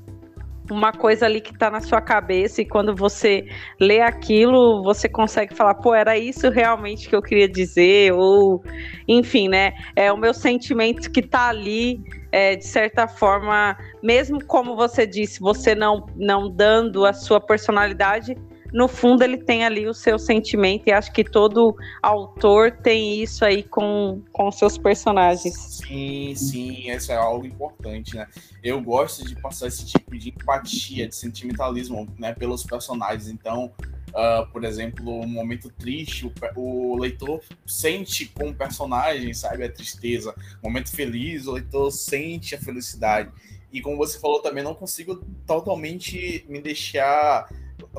uma 0.70 0.92
coisa 0.92 1.26
ali 1.26 1.42
que 1.42 1.54
está 1.54 1.70
na 1.70 1.82
sua 1.82 2.02
cabeça 2.02 2.62
e 2.62 2.66
quando 2.66 2.96
você 2.96 3.48
lê 3.80 4.02
aquilo, 4.02 4.84
você 4.84 5.08
consegue 5.08 5.56
falar, 5.56 5.76
pô, 5.76 5.94
era 5.94 6.18
isso 6.18 6.50
realmente 6.50 7.10
que 7.10 7.16
eu 7.16 7.22
queria 7.22 7.48
dizer, 7.48 8.14
ou 8.14 8.64
enfim, 9.08 9.48
né? 9.48 9.74
É 9.96 10.12
o 10.12 10.18
meu 10.18 10.34
sentimento 10.34 11.12
que 11.12 11.20
está 11.20 11.50
ali, 11.50 12.02
é, 12.32 12.56
de 12.56 12.66
certa 12.66 13.08
forma, 13.08 13.78
mesmo 14.02 14.44
como 14.46 14.76
você 14.76 15.06
disse, 15.06 15.40
você 15.40 15.74
não, 15.74 16.06
não 16.16 16.50
dando 16.50 17.06
a 17.06 17.14
sua 17.14 17.40
personalidade, 17.40 18.36
no 18.74 18.88
fundo 18.88 19.24
ele 19.24 19.38
tem 19.38 19.66
ali 19.66 19.88
o 19.88 19.94
seu 19.94 20.20
sentimento 20.20 20.88
e 20.88 20.92
acho 20.92 21.12
que 21.12 21.24
todo 21.24 21.76
autor 22.02 22.72
tem 22.72 23.22
isso 23.22 23.46
aí 23.46 23.64
com, 23.64 24.22
com 24.32 24.52
seus 24.52 24.78
personagens. 24.78 25.56
Sim, 25.56 26.34
sim, 26.36 26.92
isso 26.92 27.12
é 27.12 27.16
algo 27.16 27.46
importante, 27.46 28.16
né? 28.16 28.28
Eu 28.64 28.82
gosto 28.82 29.26
de 29.26 29.36
passar 29.36 29.68
esse 29.68 29.86
tipo 29.86 30.18
de 30.18 30.30
empatia, 30.30 31.08
de 31.08 31.16
sentimentalismo, 31.16 32.08
né, 32.18 32.34
pelos 32.34 32.64
personagens. 32.64 33.28
Então, 33.28 33.72
uh, 34.10 34.52
por 34.52 34.64
exemplo, 34.64 35.22
um 35.22 35.28
momento 35.28 35.70
triste, 35.70 36.26
o, 36.26 36.34
o, 36.60 36.98
leitor 36.98 37.42
sente 37.66 38.26
com 38.26 38.50
o 38.50 38.54
personagem, 38.56 39.34
sabe, 39.34 39.64
a 39.64 39.72
tristeza. 39.72 40.36
Um 40.64 40.68
momento 40.68 40.92
feliz, 40.92 41.48
o 41.48 41.54
leitor 41.54 41.92
sente 41.92 42.56
a 42.56 42.60
felicidade. 42.60 43.32
E 43.72 43.82
como 43.82 43.98
você 43.98 44.20
falou 44.20 44.42
também, 44.42 44.64
não 44.64 44.74
consigo 44.74 45.16
totalmente 45.46 46.46
me 46.48 46.62
deixar 46.62 47.48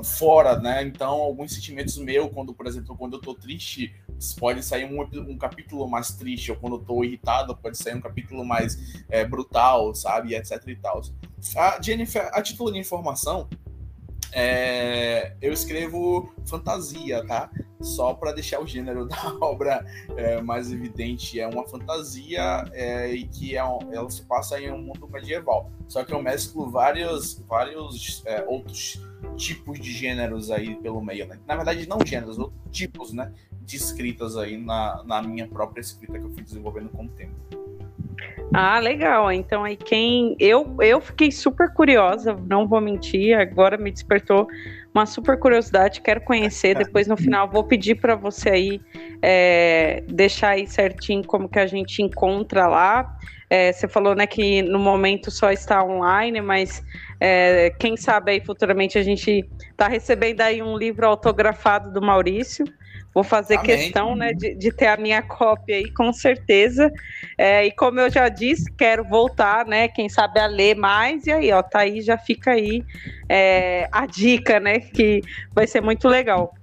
fora, 0.05 0.59
né? 0.59 0.83
Então, 0.83 1.11
alguns 1.11 1.55
sentimentos 1.55 1.97
meus, 1.99 2.33
quando, 2.33 2.53
por 2.53 2.67
exemplo, 2.67 2.97
quando 2.97 3.15
eu 3.15 3.21
tô 3.21 3.35
triste, 3.35 3.95
pode 4.39 4.65
sair 4.65 4.85
um, 4.85 5.01
um 5.01 5.39
capítulo 5.39 5.89
mais 5.89 6.13
triste, 6.13 6.51
ou 6.51 6.57
quando 6.57 6.77
eu 6.77 6.81
tô 6.81 7.05
irritado, 7.05 7.57
pode 7.57 7.79
sair 7.79 7.95
um 7.95 8.01
capítulo 8.01 8.45
mais 8.45 9.05
é, 9.09 9.25
brutal, 9.25 9.95
sabe? 9.95 10.35
Etc 10.35 10.63
e 10.67 10.77
tal. 10.77 11.03
A 11.57 11.81
Jennifer, 11.81 12.29
a 12.33 12.43
título 12.43 12.73
de 12.73 12.79
informação, 12.79 13.49
é, 14.33 15.35
eu 15.41 15.53
escrevo 15.53 16.33
fantasia, 16.47 17.25
tá? 17.27 17.51
Só 17.81 18.15
para 18.15 18.33
deixar 18.33 18.61
o 18.61 18.67
gênero 18.67 19.07
da 19.09 19.35
obra 19.41 19.85
é, 20.17 20.41
mais 20.41 20.73
evidente, 20.73 21.41
é 21.41 21.47
uma 21.47 21.67
fantasia 21.67 22.65
é, 22.73 23.13
e 23.13 23.25
que 23.25 23.57
é, 23.57 23.61
ela 23.61 24.11
se 24.11 24.23
passa 24.23 24.61
em 24.61 24.71
um 24.71 24.79
mundo 24.79 25.09
medieval. 25.09 25.71
Só 25.87 26.05
que 26.05 26.13
eu 26.13 26.23
mesclo 26.23 26.71
vários, 26.71 27.39
vários 27.49 28.23
é, 28.27 28.45
outros 28.47 29.01
tipos 29.37 29.79
de 29.81 29.93
gêneros 29.93 30.51
aí 30.51 30.75
pelo 30.77 31.01
meio, 31.01 31.27
né? 31.27 31.39
Na 31.47 31.57
verdade, 31.57 31.89
não 31.89 31.99
gêneros, 32.05 32.39
outros 32.39 32.61
tipos, 32.71 33.13
né? 33.13 33.33
De 33.63 33.77
escritas 33.77 34.37
aí 34.37 34.57
na, 34.57 35.03
na 35.05 35.23
minha 35.23 35.47
própria 35.47 35.81
escrita 35.81 36.19
que 36.19 36.25
eu 36.25 36.31
fui 36.31 36.43
desenvolvendo 36.43 36.89
com 36.91 37.05
o 37.05 37.09
tempo. 37.09 37.35
Ah, 38.53 38.79
legal. 38.79 39.31
Então 39.31 39.65
aí 39.65 39.77
quem 39.77 40.37
eu 40.39 40.77
eu 40.81 41.01
fiquei 41.01 41.31
super 41.31 41.73
curiosa, 41.73 42.37
não 42.47 42.67
vou 42.67 42.81
mentir, 42.81 43.39
agora 43.39 43.77
me 43.77 43.91
despertou 43.91 44.49
uma 44.99 45.07
super 45.07 45.39
curiosidade, 45.39 46.01
quero 46.01 46.21
conhecer. 46.21 46.75
Depois 46.79 47.07
no 47.07 47.17
final 47.17 47.49
vou 47.49 47.65
pedir 47.65 47.95
para 47.97 48.15
você 48.15 48.51
aí 48.51 48.81
é, 49.23 50.03
deixar 50.09 50.51
aí 50.51 50.67
certinho 50.67 51.25
como 51.25 51.49
que 51.49 51.59
a 51.59 51.67
gente 51.67 52.03
encontra 52.03 52.67
lá. 52.67 53.17
É, 53.51 53.73
você 53.73 53.89
falou 53.89 54.15
né 54.15 54.27
que 54.27 54.61
no 54.63 54.79
momento 54.79 55.31
só 55.31 55.51
está 55.51 55.83
online, 55.83 56.41
mas 56.41 56.83
é, 57.19 57.71
quem 57.79 57.97
sabe 57.97 58.33
aí 58.33 58.41
futuramente 58.45 58.99
a 58.99 59.03
gente 59.03 59.49
está 59.71 59.89
recebendo 59.89 60.43
aí 60.43 60.63
um 60.63 60.77
livro 60.77 61.07
autografado 61.07 61.91
do 61.91 62.03
Maurício. 62.03 62.67
Vou 63.19 63.25
fazer 63.25 63.57
Amém. 63.57 63.67
questão 63.67 64.15
né, 64.15 64.33
de, 64.33 64.55
de, 64.55 64.71
ter 64.71 64.87
a 64.87 64.97
minha 64.97 65.21
cópia 65.21 65.75
aí, 65.75 65.91
com 65.91 66.13
certeza. 66.13 66.89
É, 67.37 67.67
e 67.67 67.73
como 67.73 67.99
eu 67.99 68.09
já 68.09 68.29
disse, 68.29 68.71
quero 68.71 69.03
voltar, 69.03 69.67
né? 69.67 69.89
Quem 69.89 70.09
sabe 70.09 70.39
a 70.39 70.47
ler 70.47 70.77
mais. 70.77 71.27
E 71.27 71.33
aí, 71.33 71.51
ó, 71.51 71.61
tá 71.61 71.81
aí, 71.81 72.01
já 72.01 72.17
fica 72.17 72.53
aí 72.53 72.85
é, 73.29 73.89
a 73.91 74.07
dica, 74.07 74.61
né? 74.61 74.79
Que 74.79 75.21
vai 75.53 75.67
ser 75.67 75.81
muito 75.81 76.07
legal. 76.07 76.55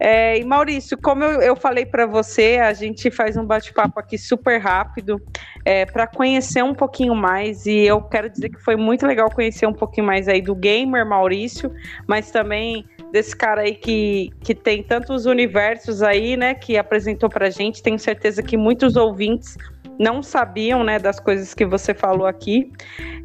É, 0.00 0.38
e 0.38 0.44
Maurício, 0.46 0.96
como 0.96 1.22
eu, 1.22 1.42
eu 1.42 1.54
falei 1.54 1.84
para 1.84 2.06
você, 2.06 2.58
a 2.58 2.72
gente 2.72 3.10
faz 3.10 3.36
um 3.36 3.44
bate-papo 3.44 4.00
aqui 4.00 4.16
super 4.16 4.58
rápido 4.58 5.20
é, 5.62 5.84
para 5.84 6.06
conhecer 6.06 6.64
um 6.64 6.72
pouquinho 6.72 7.14
mais. 7.14 7.66
E 7.66 7.80
eu 7.80 8.00
quero 8.00 8.30
dizer 8.30 8.48
que 8.48 8.64
foi 8.64 8.76
muito 8.76 9.06
legal 9.06 9.30
conhecer 9.30 9.66
um 9.66 9.74
pouquinho 9.74 10.06
mais 10.06 10.26
aí 10.26 10.40
do 10.40 10.54
gamer 10.54 11.04
Maurício, 11.04 11.70
mas 12.06 12.30
também 12.30 12.86
desse 13.10 13.34
cara 13.34 13.62
aí 13.62 13.74
que, 13.74 14.30
que 14.42 14.54
tem 14.54 14.82
tantos 14.82 15.26
universos 15.26 16.02
aí, 16.02 16.36
né, 16.36 16.54
que 16.54 16.76
apresentou 16.76 17.28
pra 17.28 17.50
gente. 17.50 17.82
Tenho 17.82 17.98
certeza 17.98 18.42
que 18.42 18.56
muitos 18.56 18.96
ouvintes 18.96 19.56
não 19.98 20.22
sabiam, 20.22 20.84
né, 20.84 20.98
das 20.98 21.18
coisas 21.18 21.52
que 21.52 21.66
você 21.66 21.92
falou 21.92 22.26
aqui. 22.26 22.70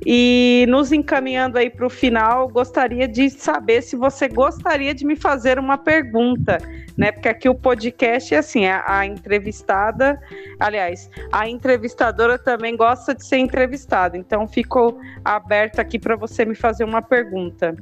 E 0.06 0.66
nos 0.68 0.92
encaminhando 0.92 1.58
aí 1.58 1.70
para 1.70 1.86
o 1.86 1.90
final, 1.90 2.48
gostaria 2.50 3.08
de 3.08 3.30
saber 3.30 3.82
se 3.82 3.96
você 3.96 4.28
gostaria 4.28 4.94
de 4.94 5.06
me 5.06 5.16
fazer 5.16 5.60
uma 5.60 5.78
pergunta, 5.78 6.58
né? 6.98 7.12
Porque 7.12 7.30
aqui 7.30 7.48
o 7.48 7.56
podcast 7.56 8.34
é 8.34 8.40
assim, 8.40 8.66
a, 8.66 8.84
a 8.86 9.06
entrevistada, 9.06 10.20
aliás, 10.60 11.10
a 11.32 11.48
entrevistadora 11.48 12.38
também 12.38 12.76
gosta 12.76 13.16
de 13.16 13.26
ser 13.26 13.38
entrevistada. 13.38 14.18
Então, 14.18 14.48
ficou 14.48 15.00
aberto 15.24 15.80
aqui 15.80 15.98
para 15.98 16.16
você 16.16 16.44
me 16.44 16.56
fazer 16.56 16.84
uma 16.84 17.02
pergunta. 17.02 17.76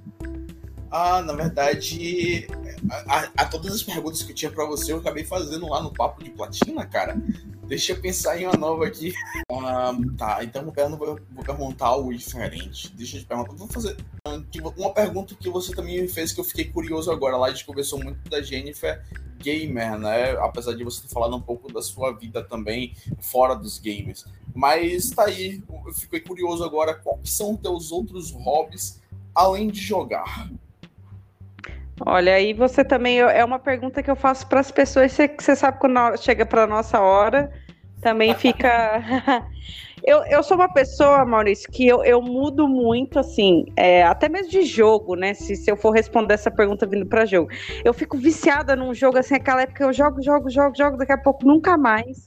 Ah, 0.92 1.22
na 1.22 1.32
verdade, 1.32 2.48
a, 3.08 3.30
a, 3.38 3.46
todas 3.46 3.74
as 3.74 3.82
perguntas 3.82 4.22
que 4.24 4.32
eu 4.32 4.36
tinha 4.36 4.52
para 4.52 4.66
você, 4.66 4.92
eu 4.92 4.98
acabei 4.98 5.24
fazendo 5.24 5.70
lá 5.70 5.82
no 5.82 5.94
Papo 5.94 6.22
de 6.22 6.30
Platina, 6.32 6.86
cara. 6.86 7.16
Deixa 7.66 7.94
eu 7.94 8.02
pensar 8.02 8.38
em 8.38 8.46
uma 8.46 8.58
nova 8.58 8.86
aqui. 8.86 9.14
Ah, 9.64 9.94
tá, 10.18 10.44
então 10.44 10.64
vou, 10.64 10.74
vou, 10.98 11.20
vou 11.30 11.44
perguntar 11.44 11.86
algo 11.86 12.14
diferente. 12.16 12.92
Deixa 12.96 13.18
eu 13.18 13.22
te 13.22 13.28
perguntar. 13.28 13.54
Vou 13.54 13.68
fazer 13.68 13.96
uma 14.76 14.94
pergunta 14.94 15.36
que 15.36 15.50
você 15.50 15.74
também 15.74 16.02
me 16.02 16.08
fez 16.08 16.32
que 16.32 16.40
eu 16.40 16.44
fiquei 16.44 16.66
curioso 16.66 17.12
agora. 17.12 17.38
Lá 17.38 17.48
a 17.48 17.52
gente 17.52 17.66
conversou 17.66 18.04
muito 18.04 18.28
da 18.30 18.42
Jennifer 18.42 19.04
gamer, 19.38 20.00
né? 20.00 20.32
Apesar 20.40 20.74
de 20.74 20.84
você 20.84 21.04
ter 21.04 21.10
falado 21.14 21.36
um 21.36 21.42
pouco 21.42 21.72
da 21.72 21.82
sua 21.82 22.12
vida 22.12 22.44
também 22.44 22.96
fora 23.20 23.56
dos 23.56 23.78
games. 23.78 24.26
Mas 24.54 25.10
tá 25.12 25.26
aí, 25.26 25.62
eu 25.86 25.94
fiquei 25.94 26.22
curioso 26.22 26.64
agora. 26.64 26.96
Quais 26.96 27.32
são 27.32 27.56
teus 27.56 27.92
outros 27.92 28.32
hobbies 28.32 29.00
além 29.36 29.70
de 29.70 29.80
jogar? 29.80 30.50
Olha, 32.06 32.34
aí 32.34 32.54
você 32.54 32.84
também 32.84 33.20
é 33.20 33.44
uma 33.46 33.60
pergunta 33.60 34.02
que 34.02 34.10
eu 34.10 34.16
faço 34.16 34.48
para 34.48 34.60
as 34.60 34.72
pessoas, 34.72 35.12
você, 35.12 35.28
você 35.28 35.56
sabe 35.56 35.80
quando 35.80 36.18
chega 36.18 36.46
para 36.46 36.66
nossa 36.66 37.00
hora, 37.00 37.52
também 38.02 38.34
fica. 38.34 39.04
eu, 40.04 40.24
eu 40.26 40.42
sou 40.42 40.58
uma 40.58 40.68
pessoa, 40.68 41.24
Maurício, 41.26 41.70
que 41.72 41.88
eu, 41.88 42.04
eu 42.04 42.22
mudo 42.22 42.68
muito, 42.68 43.20
assim, 43.20 43.66
é, 43.78 44.04
até 44.04 44.28
mesmo 44.28 44.50
de 44.50 44.64
jogo, 44.64 45.16
né? 45.16 45.34
Se, 45.36 45.56
se 45.56 45.70
eu 45.70 45.78
for 45.78 45.92
responder 45.92 46.34
essa 46.34 46.50
pergunta 46.50 46.88
vindo 46.88 47.06
para 47.06 47.26
jogo. 47.26 47.50
Eu 47.86 47.94
fico 47.94 48.18
viciada 48.18 48.76
num 48.76 48.94
jogo, 48.94 49.20
assim, 49.20 49.36
aquela 49.36 49.62
época 49.62 49.84
eu 49.84 49.94
jogo, 49.94 50.22
jogo, 50.24 50.50
jogo, 50.50 50.76
jogo, 50.76 50.98
daqui 50.98 51.14
a 51.14 51.18
pouco 51.18 51.46
nunca 51.46 51.78
mais 51.78 52.24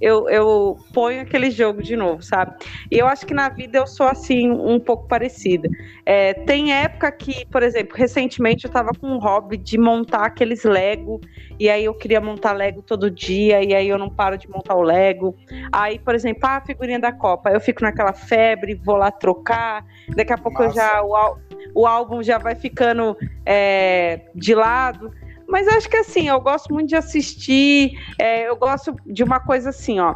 eu, 0.00 0.28
eu 0.28 0.76
ponho 0.92 1.22
aquele 1.22 1.50
jogo 1.50 1.82
de 1.82 1.96
novo, 1.96 2.22
sabe? 2.22 2.56
E 2.90 2.98
eu 2.98 3.06
acho 3.06 3.26
que 3.26 3.34
na 3.34 3.48
vida 3.48 3.78
eu 3.78 3.86
sou 3.86 4.06
assim, 4.06 4.50
um 4.50 4.78
pouco 4.78 5.08
parecida. 5.08 5.68
É, 6.04 6.34
tem 6.34 6.72
época 6.72 7.10
que, 7.12 7.46
por 7.46 7.62
exemplo, 7.62 7.96
recentemente 7.96 8.64
eu 8.64 8.70
tava 8.70 8.90
com 8.98 9.06
um 9.06 9.18
hobby 9.18 9.56
de 9.56 9.78
montar 9.78 10.26
aqueles 10.26 10.64
Lego, 10.64 11.20
e 11.58 11.70
aí 11.70 11.84
eu 11.84 11.94
queria 11.94 12.20
montar 12.20 12.52
Lego 12.52 12.82
todo 12.82 13.10
dia, 13.10 13.62
e 13.62 13.74
aí 13.74 13.88
eu 13.88 13.98
não 13.98 14.10
paro 14.10 14.36
de 14.36 14.48
montar 14.48 14.74
o 14.74 14.82
Lego. 14.82 15.34
Aí, 15.72 15.98
por 15.98 16.14
exemplo, 16.14 16.40
ah, 16.44 16.56
a 16.56 16.60
figurinha 16.60 16.98
da 16.98 17.12
Copa, 17.12 17.50
eu 17.50 17.60
fico 17.60 17.82
naquela 17.82 18.12
febre, 18.12 18.74
vou 18.74 18.96
lá 18.96 19.10
trocar, 19.10 19.84
daqui 20.14 20.32
a 20.32 20.38
pouco 20.38 20.62
eu 20.62 20.72
já 20.72 21.02
o, 21.02 21.36
o 21.74 21.86
álbum 21.86 22.22
já 22.22 22.38
vai 22.38 22.54
ficando 22.54 23.16
é, 23.44 24.20
de 24.34 24.54
lado. 24.54 25.10
Mas 25.48 25.66
acho 25.68 25.88
que 25.88 25.96
assim, 25.96 26.28
eu 26.28 26.40
gosto 26.40 26.72
muito 26.72 26.88
de 26.88 26.96
assistir, 26.96 27.92
é, 28.18 28.48
eu 28.48 28.56
gosto 28.56 28.94
de 29.06 29.22
uma 29.22 29.40
coisa 29.40 29.70
assim, 29.70 30.00
ó. 30.00 30.14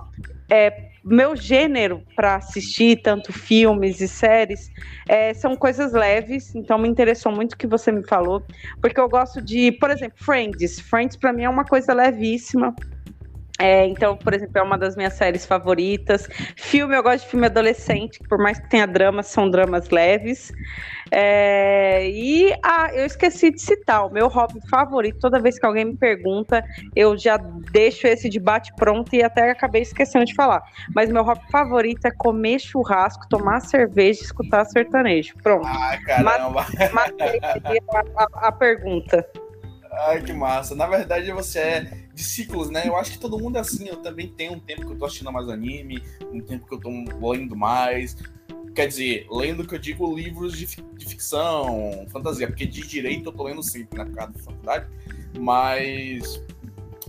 É, 0.51 0.91
meu 1.05 1.35
gênero 1.35 2.03
para 2.15 2.37
assistir, 2.37 3.01
tanto 3.03 3.33
filmes 3.33 4.01
e 4.01 4.09
séries, 4.09 4.71
é, 5.09 5.33
são 5.33 5.57
coisas 5.57 5.93
leves, 5.93 6.55
então 6.55 6.77
me 6.79 6.89
interessou 6.89 7.33
muito 7.33 7.53
o 7.53 7.57
que 7.57 7.67
você 7.67 7.91
me 7.91 8.07
falou, 8.07 8.45
porque 8.83 9.01
eu 9.01 9.09
gosto 9.09 9.41
de, 9.41 9.73
por 9.73 9.91
exemplo, 9.91 10.19
Friends. 10.19 10.81
Friends 10.81 11.17
para 11.17 11.33
mim 11.33 11.45
é 11.45 11.49
uma 11.49 11.65
coisa 11.65 11.95
levíssima. 11.95 12.75
É, 13.59 13.85
então, 13.87 14.17
por 14.17 14.33
exemplo, 14.33 14.57
é 14.57 14.63
uma 14.63 14.79
das 14.79 14.97
minhas 14.97 15.13
séries 15.13 15.45
favoritas. 15.45 16.27
Filme, 16.57 16.97
eu 16.97 17.03
gosto 17.03 17.25
de 17.25 17.31
filme 17.31 17.45
adolescente, 17.45 18.19
por 18.27 18.39
mais 18.39 18.59
que 18.59 18.71
tenha 18.71 18.87
dramas, 18.87 19.27
são 19.27 19.51
dramas 19.51 19.91
leves. 19.91 20.51
É, 21.13 22.09
e 22.09 22.55
ah, 22.63 22.91
eu 22.93 23.05
esqueci 23.05 23.51
de 23.51 23.61
citar 23.61 24.07
o 24.07 24.11
meu 24.11 24.29
hobby 24.29 24.61
favorito. 24.69 25.19
Toda 25.19 25.41
vez 25.41 25.59
que 25.59 25.67
alguém 25.67 25.85
me 25.85 25.97
pergunta, 25.97 26.65
eu 26.95 27.19
já 27.19 27.37
deixo 27.73 28.07
esse 28.07 28.29
debate 28.29 28.73
pronto 28.77 29.15
e 29.15 29.23
até 29.23 29.51
acabei 29.51 29.83
esquecendo 29.83 30.25
de 30.25 30.35
falar. 30.35 30.63
Mas 30.95 31.11
meu 31.11 31.23
hobby 31.23 31.43
favorito 31.51 32.05
é 32.07 32.11
comer 32.11 32.61
churrasco, 32.61 33.29
tomar 33.29 33.61
cerveja 33.61 34.21
e 34.21 34.25
escutar 34.25 34.65
sertanejo. 34.65 35.35
Pronto. 35.43 35.67
Ai, 35.67 36.01
caramba. 36.03 36.67
Matei 36.93 37.41
a, 37.43 38.05
a, 38.17 38.49
a 38.49 38.53
pergunta. 38.53 39.27
Ai, 39.93 40.23
que 40.23 40.33
massa. 40.33 40.75
Na 40.77 40.87
verdade, 40.87 41.33
você 41.33 41.59
é 41.59 41.81
de 42.15 42.23
ciclos, 42.23 42.71
né? 42.71 42.87
Eu 42.87 42.97
acho 42.97 43.13
que 43.13 43.19
todo 43.19 43.39
mundo 43.39 43.57
é 43.57 43.61
assim. 43.61 43.89
Eu 43.89 43.97
também 43.97 44.29
tenho 44.29 44.53
um 44.53 44.61
tempo 44.61 44.83
que 44.87 44.93
eu 44.93 44.99
tô 44.99 45.05
assistindo 45.05 45.33
mais 45.33 45.49
anime, 45.49 46.03
um 46.33 46.41
tempo 46.41 46.67
que 46.67 46.75
eu 46.75 46.79
tô 46.79 46.91
lendo 47.31 47.57
mais. 47.57 48.17
Quer 48.75 48.87
dizer, 48.87 49.27
lendo 49.31 49.67
que 49.67 49.75
eu 49.75 49.79
digo 49.79 50.15
livros 50.15 50.57
de, 50.57 50.67
de 50.67 51.07
ficção, 51.07 52.07
fantasia, 52.09 52.47
porque 52.47 52.67
de 52.67 52.87
direito 52.87 53.29
eu 53.29 53.33
tô 53.33 53.45
lendo 53.45 53.63
sempre 53.63 53.99
na 53.99 54.07
casa 54.07 54.33
da 54.33 54.39
faculdade, 54.39 54.87
mas 55.39 56.37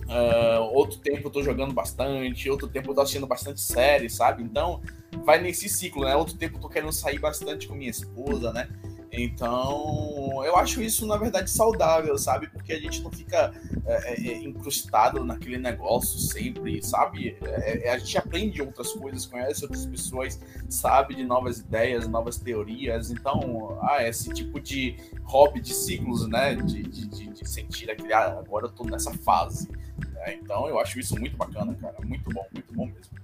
uh, 0.08 0.62
outro 0.72 0.98
tempo 0.98 1.28
eu 1.28 1.30
tô 1.30 1.42
jogando 1.42 1.72
bastante, 1.72 2.50
outro 2.50 2.68
tempo 2.68 2.90
eu 2.90 2.94
tô 2.94 3.00
assistindo 3.00 3.26
bastante 3.26 3.60
série, 3.60 4.10
sabe? 4.10 4.42
Então, 4.42 4.82
vai 5.24 5.40
nesse 5.40 5.68
ciclo, 5.68 6.04
né? 6.04 6.16
Outro 6.16 6.36
tempo 6.36 6.56
eu 6.56 6.60
tô 6.60 6.68
querendo 6.68 6.92
sair 6.92 7.18
bastante 7.18 7.68
com 7.68 7.74
minha 7.74 7.90
esposa, 7.90 8.52
né? 8.52 8.68
Então, 9.14 10.42
eu 10.42 10.56
acho 10.56 10.80
isso, 10.80 11.06
na 11.06 11.18
verdade, 11.18 11.50
saudável, 11.50 12.16
sabe? 12.16 12.46
Porque 12.48 12.72
a 12.72 12.80
gente 12.80 13.02
não 13.02 13.10
fica 13.10 13.52
é, 13.84 14.14
é, 14.14 14.28
é 14.28 14.42
incrustado 14.42 15.22
naquele 15.22 15.58
negócio 15.58 16.18
sempre, 16.18 16.82
sabe? 16.82 17.36
É, 17.42 17.88
é, 17.88 17.92
a 17.92 17.98
gente 17.98 18.16
aprende 18.16 18.62
outras 18.62 18.90
coisas, 18.92 19.26
conhece 19.26 19.64
outras 19.64 19.84
pessoas, 19.84 20.40
sabe 20.70 21.14
de 21.14 21.24
novas 21.24 21.58
ideias, 21.58 22.08
novas 22.08 22.38
teorias. 22.38 23.10
Então, 23.10 23.78
ah, 23.82 24.02
esse 24.02 24.32
tipo 24.32 24.58
de 24.58 24.96
hobby 25.24 25.60
de 25.60 25.74
ciclos, 25.74 26.26
né? 26.26 26.54
De, 26.54 26.82
de, 26.82 27.06
de, 27.06 27.26
de 27.28 27.48
sentir 27.48 27.90
aquele, 27.90 28.14
ah, 28.14 28.38
agora 28.38 28.64
eu 28.64 28.72
tô 28.72 28.84
nessa 28.84 29.12
fase. 29.12 29.68
Né? 30.14 30.38
Então, 30.42 30.66
eu 30.68 30.78
acho 30.78 30.98
isso 30.98 31.20
muito 31.20 31.36
bacana, 31.36 31.74
cara. 31.74 31.96
Muito 32.02 32.30
bom, 32.30 32.46
muito 32.50 32.72
bom 32.72 32.86
mesmo 32.86 33.21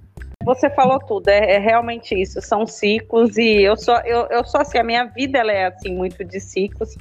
você 0.48 0.70
falou 0.70 0.98
tudo, 0.98 1.28
é, 1.28 1.56
é, 1.56 1.58
realmente 1.58 2.14
isso, 2.14 2.40
são 2.40 2.66
ciclos 2.66 3.36
e 3.36 3.62
eu 3.62 3.76
sou, 3.76 3.96
eu, 4.06 4.26
eu 4.30 4.42
sou 4.44 4.62
assim, 4.62 4.78
a 4.78 4.82
minha 4.82 5.04
vida 5.04 5.38
ela 5.38 5.52
é 5.52 5.66
assim, 5.66 5.94
muito 5.94 6.24
de 6.24 6.40
ciclos. 6.40 6.96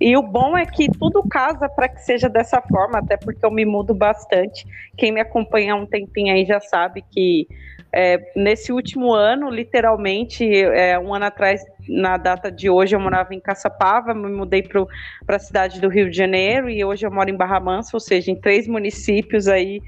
E 0.00 0.16
o 0.16 0.22
bom 0.22 0.56
é 0.56 0.64
que 0.64 0.88
tudo 0.98 1.20
casa 1.28 1.68
para 1.68 1.88
que 1.88 2.00
seja 2.00 2.28
dessa 2.28 2.60
forma, 2.62 2.98
até 2.98 3.16
porque 3.16 3.44
eu 3.44 3.50
me 3.50 3.64
mudo 3.64 3.92
bastante. 3.92 4.64
Quem 4.96 5.10
me 5.10 5.20
acompanha 5.20 5.72
há 5.72 5.76
um 5.76 5.84
tempinho 5.84 6.32
aí 6.32 6.44
já 6.44 6.60
sabe 6.60 7.04
que 7.10 7.48
é, 7.92 8.32
nesse 8.36 8.72
último 8.72 9.12
ano, 9.12 9.50
literalmente, 9.50 10.44
é, 10.44 10.96
um 10.96 11.12
ano 11.12 11.24
atrás, 11.24 11.60
na 11.88 12.16
data 12.16 12.52
de 12.52 12.70
hoje, 12.70 12.94
eu 12.94 13.00
morava 13.00 13.34
em 13.34 13.40
Caçapava, 13.40 14.14
me 14.14 14.30
mudei 14.30 14.62
para 14.62 15.36
a 15.36 15.38
cidade 15.40 15.80
do 15.80 15.88
Rio 15.88 16.08
de 16.08 16.16
Janeiro 16.16 16.70
e 16.70 16.84
hoje 16.84 17.04
eu 17.04 17.10
moro 17.10 17.28
em 17.28 17.36
Barra 17.36 17.58
Mansa, 17.58 17.90
ou 17.94 18.00
seja, 18.00 18.30
em 18.30 18.40
três 18.40 18.68
municípios 18.68 19.48
aí 19.48 19.82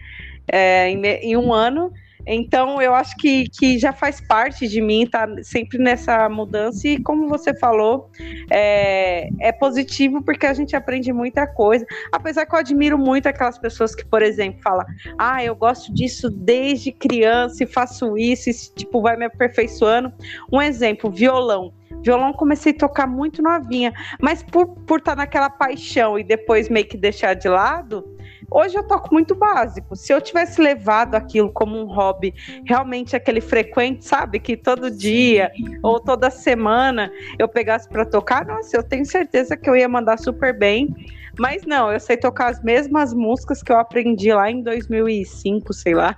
é, 0.49 0.91
em, 0.91 1.01
em 1.05 1.37
um 1.37 1.53
ano. 1.53 1.93
Então, 2.27 2.81
eu 2.81 2.95
acho 2.95 3.17
que, 3.17 3.49
que 3.49 3.79
já 3.79 3.93
faz 3.93 4.21
parte 4.21 4.67
de 4.67 4.81
mim 4.81 5.05
estar 5.05 5.27
tá 5.27 5.43
sempre 5.43 5.79
nessa 5.79 6.29
mudança. 6.29 6.89
E 6.89 7.03
como 7.03 7.29
você 7.29 7.55
falou, 7.55 8.11
é, 8.51 9.29
é 9.41 9.53
positivo 9.53 10.23
porque 10.23 10.47
a 10.47 10.55
gente 10.55 10.75
aprende 10.75 11.13
muita 11.13 11.47
coisa. 11.47 11.85
Apesar 12.13 12.47
que 12.47 12.55
eu 12.55 12.59
admiro 12.59 12.99
muito 12.99 13.27
aquelas 13.27 13.59
pessoas 13.59 13.95
que, 13.95 14.05
por 14.05 14.23
exemplo, 14.23 14.61
falam: 14.63 14.85
Ah, 15.19 15.45
eu 15.45 15.55
gosto 15.55 15.93
disso 15.93 16.31
desde 16.31 16.93
criança 16.93 17.65
e 17.65 17.67
faço 17.67 18.17
isso, 18.17 18.51
e 18.51 18.55
tipo, 18.75 19.01
vai 19.01 19.17
me 19.17 19.27
aperfeiçoando. 19.27 20.13
Um 20.53 20.61
exemplo: 20.61 21.11
violão. 21.11 21.73
Violão 22.03 22.33
comecei 22.35 22.73
a 22.73 22.77
tocar 22.77 23.07
muito 23.07 23.43
novinha, 23.43 23.93
mas 24.21 24.43
por, 24.43 24.67
por 24.67 24.99
estar 24.99 25.13
tá 25.13 25.17
naquela 25.17 25.49
paixão 25.49 26.19
e 26.19 26.25
depois 26.25 26.69
meio 26.69 26.87
que 26.87 26.99
deixar 26.99 27.33
de 27.35 27.49
lado, 27.49 28.14
Hoje 28.51 28.77
eu 28.77 28.83
toco 28.83 29.13
muito 29.13 29.35
básico. 29.35 29.97
Se 29.97 30.13
eu 30.13 30.21
tivesse 30.21 30.61
levado 30.61 31.15
aquilo 31.15 31.53
como 31.53 31.79
um 31.79 31.87
hobby, 31.87 32.35
realmente 32.67 33.17
aquele 33.17 33.41
frequente, 33.41 34.05
sabe, 34.05 34.39
que 34.39 34.57
todo 34.57 34.91
dia 34.91 35.51
ou 35.83 36.01
toda 36.01 36.31
semana 36.31 37.11
eu 37.39 37.49
pegasse 37.49 37.89
para 37.89 38.05
tocar, 38.05 38.47
nossa, 38.47 38.77
eu 38.77 38.83
tenho 38.83 39.05
certeza 39.05 39.57
que 39.57 39.69
eu 39.69 39.77
ia 39.77 39.89
mandar 39.89 40.19
super 40.19 40.57
bem. 40.57 40.95
Mas 41.39 41.65
não, 41.65 41.93
eu 41.93 41.99
sei 41.99 42.17
tocar 42.17 42.51
as 42.51 42.63
mesmas 42.63 43.13
músicas 43.13 43.63
que 43.63 43.73
eu 43.73 43.79
aprendi 43.79 44.33
lá 44.33 44.51
em 44.51 44.63
2005, 44.63 45.73
sei 45.73 45.95
lá. 45.95 46.17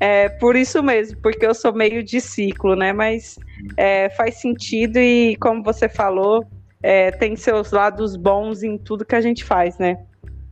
É, 0.00 0.28
por 0.28 0.56
isso 0.56 0.82
mesmo, 0.82 1.18
porque 1.22 1.46
eu 1.46 1.54
sou 1.54 1.72
meio 1.72 2.02
de 2.02 2.20
ciclo, 2.20 2.74
né? 2.74 2.92
Mas 2.92 3.38
é, 3.76 4.10
faz 4.10 4.40
sentido 4.40 4.98
e, 4.98 5.36
como 5.36 5.62
você 5.62 5.88
falou, 5.88 6.44
é, 6.82 7.10
tem 7.12 7.36
seus 7.36 7.70
lados 7.70 8.16
bons 8.16 8.62
em 8.62 8.76
tudo 8.76 9.04
que 9.04 9.14
a 9.14 9.20
gente 9.20 9.44
faz, 9.44 9.78
né? 9.78 9.98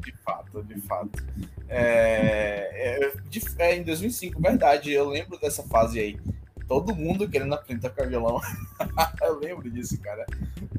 De 0.00 0.12
fato, 0.24 0.62
de 0.64 0.80
fato. 0.80 1.24
É, 1.68 2.98
é, 2.98 3.12
de, 3.28 3.40
é, 3.58 3.76
em 3.76 3.84
2005, 3.84 4.40
verdade, 4.40 4.92
eu 4.92 5.08
lembro 5.08 5.38
dessa 5.38 5.62
fase 5.62 6.00
aí. 6.00 6.18
Todo 6.66 6.94
mundo 6.94 7.28
querendo 7.28 7.54
aprender 7.54 7.86
a 7.86 7.90
tocar 7.90 8.08
violão. 8.08 8.40
eu 9.22 9.38
lembro 9.38 9.70
disso, 9.70 10.00
cara, 10.00 10.24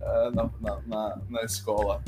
uh, 0.01 0.31
na, 0.33 0.49
na, 0.87 1.17
na, 1.29 1.43
escola. 1.43 2.01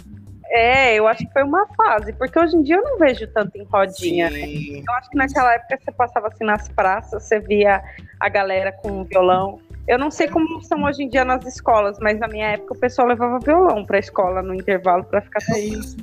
É, 0.46 0.96
eu 0.96 1.08
acho 1.08 1.26
que 1.26 1.34
foi 1.34 1.44
uma 1.44 1.66
fase, 1.76 2.14
porque 2.14 2.38
hoje 2.38 2.56
em 2.56 2.64
dia 2.64 2.76
eu 2.76 2.84
não 2.84 2.98
vejo 2.98 3.28
tanto 3.28 3.58
em 3.58 3.64
rodinha, 3.64 4.30
né? 4.30 4.42
Eu 4.42 4.94
acho 4.94 5.10
que 5.10 5.18
naquela 5.18 5.54
época 5.54 5.80
você 5.84 5.92
passava 5.92 6.28
assim 6.28 6.44
nas 6.44 6.70
praças, 6.70 7.24
você 7.24 7.40
via 7.40 7.84
a 8.20 8.30
galera 8.30 8.72
com 8.72 9.04
violão. 9.04 9.60
Eu 9.88 10.00
não 10.00 10.10
sei 10.10 10.30
como 10.30 10.62
são 10.64 10.84
hoje 10.84 11.04
em 11.04 11.10
dia 11.10 11.26
nas 11.26 11.46
escolas, 11.46 11.98
mas 12.00 12.20
na 12.20 12.28
minha 12.28 12.52
época 12.52 12.74
o 12.74 12.80
pessoal 12.80 13.08
levava 13.08 13.40
violão 13.40 13.86
pra 13.86 14.00
escola 14.00 14.42
no 14.42 14.54
intervalo 14.54 15.04
para 15.04 15.22
ficar 15.22 15.42
É 15.50 15.60
isso. 15.60 15.98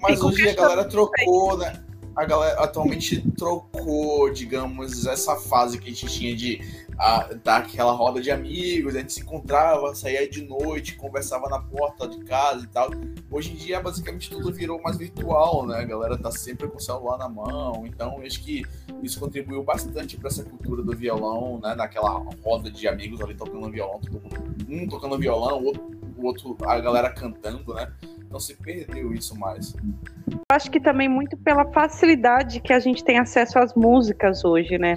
Mas 0.00 0.20
hoje 0.20 0.48
a 0.48 0.54
galera 0.54 0.84
trocou, 0.84 1.56
né? 1.56 1.82
A 2.16 2.24
galera 2.24 2.60
atualmente 2.60 3.22
trocou, 3.36 4.30
digamos, 4.32 5.06
essa 5.06 5.36
fase 5.36 5.78
que 5.78 5.88
a 5.90 5.92
gente 5.92 6.06
tinha 6.06 6.34
de 6.34 6.60
a, 6.98 7.30
daquela 7.42 7.92
roda 7.92 8.20
de 8.20 8.30
amigos, 8.30 8.94
a 8.94 8.98
gente 8.98 9.14
se 9.14 9.20
encontrava, 9.22 9.94
saía 9.94 10.28
de 10.28 10.42
noite, 10.42 10.96
conversava 10.96 11.48
na 11.48 11.58
porta 11.58 12.06
de 12.06 12.18
casa 12.24 12.64
e 12.64 12.66
tal. 12.66 12.90
Hoje 13.30 13.52
em 13.52 13.54
dia, 13.54 13.80
basicamente, 13.80 14.28
tudo 14.28 14.52
virou 14.52 14.82
mais 14.82 14.98
virtual, 14.98 15.66
né? 15.66 15.78
A 15.78 15.84
galera 15.84 16.18
tá 16.18 16.30
sempre 16.30 16.68
com 16.68 16.76
o 16.76 16.80
celular 16.80 17.16
na 17.16 17.28
mão, 17.28 17.86
então 17.86 18.20
acho 18.20 18.42
que 18.42 18.66
isso 19.02 19.18
contribuiu 19.18 19.62
bastante 19.62 20.18
para 20.18 20.28
essa 20.28 20.44
cultura 20.44 20.82
do 20.82 20.94
violão, 20.94 21.58
né? 21.58 21.74
Naquela 21.74 22.22
roda 22.44 22.70
de 22.70 22.86
amigos 22.86 23.18
ali 23.22 23.34
tocando 23.34 23.70
violão, 23.70 23.98
todo 23.98 24.20
mundo, 24.20 24.66
um 24.68 24.86
tocando 24.86 25.16
violão, 25.16 25.58
o 25.58 25.66
outro, 25.66 25.90
o 26.20 26.26
outro, 26.26 26.56
a 26.66 26.78
galera 26.78 27.10
cantando, 27.10 27.74
né? 27.74 27.90
Não 28.30 28.38
se 28.38 28.54
perdeu 28.54 29.12
isso 29.12 29.36
mais. 29.38 29.74
Eu 30.30 30.38
acho 30.52 30.70
que 30.70 30.78
também 30.78 31.08
muito 31.08 31.36
pela 31.36 31.64
facilidade 31.72 32.60
que 32.60 32.72
a 32.72 32.78
gente 32.78 33.02
tem 33.02 33.18
acesso 33.18 33.58
às 33.58 33.74
músicas 33.74 34.44
hoje, 34.44 34.78
né? 34.78 34.94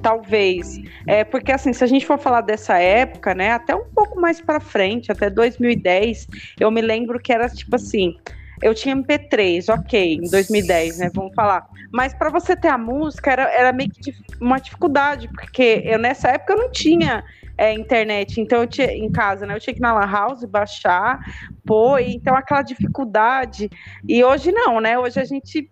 Talvez. 0.00 0.80
É, 1.06 1.24
porque 1.24 1.52
assim, 1.52 1.72
se 1.72 1.84
a 1.84 1.86
gente 1.86 2.06
for 2.06 2.18
falar 2.18 2.40
dessa 2.40 2.78
época, 2.78 3.34
né, 3.34 3.52
até 3.52 3.74
um 3.74 3.84
pouco 3.94 4.18
mais 4.18 4.40
para 4.40 4.60
frente, 4.60 5.12
até 5.12 5.28
2010, 5.28 6.26
eu 6.58 6.70
me 6.70 6.80
lembro 6.80 7.20
que 7.20 7.32
era 7.32 7.48
tipo 7.48 7.76
assim, 7.76 8.16
eu 8.62 8.74
tinha 8.74 8.94
MP3, 8.96 9.72
ok, 9.72 10.14
em 10.14 10.30
2010, 10.30 10.98
né? 10.98 11.10
Vamos 11.14 11.34
falar. 11.34 11.66
Mas 11.92 12.14
para 12.14 12.30
você 12.30 12.54
ter 12.54 12.68
a 12.68 12.78
música 12.78 13.30
era, 13.30 13.42
era 13.52 13.72
meio 13.72 13.90
que 13.90 14.14
uma 14.40 14.58
dificuldade, 14.58 15.28
porque 15.28 15.82
eu 15.84 15.98
nessa 15.98 16.28
época 16.28 16.52
eu 16.52 16.58
não 16.58 16.70
tinha 16.70 17.24
é, 17.60 17.74
internet. 17.74 18.40
Então, 18.40 18.62
eu 18.62 18.66
tinha, 18.66 18.90
em 18.90 19.12
casa, 19.12 19.44
né? 19.44 19.54
Eu 19.54 19.60
tinha 19.60 19.74
que 19.74 19.80
ir 19.80 19.82
na 19.82 19.92
Lan 19.92 20.10
House 20.10 20.42
baixar, 20.46 21.20
pôr, 21.66 22.00
então 22.00 22.34
aquela 22.34 22.62
dificuldade. 22.62 23.68
E 24.08 24.24
hoje 24.24 24.50
não, 24.50 24.80
né? 24.80 24.98
Hoje 24.98 25.20
a 25.20 25.24
gente. 25.24 25.68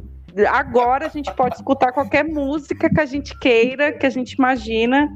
Agora 0.51 1.07
a 1.07 1.09
gente 1.09 1.33
pode 1.35 1.57
escutar 1.57 1.91
qualquer 1.91 2.23
música 2.23 2.91
que 2.91 3.01
a 3.01 3.07
gente 3.07 3.37
queira, 3.39 3.91
que 3.91 4.05
a 4.05 4.11
gente 4.11 4.33
imagina. 4.33 5.11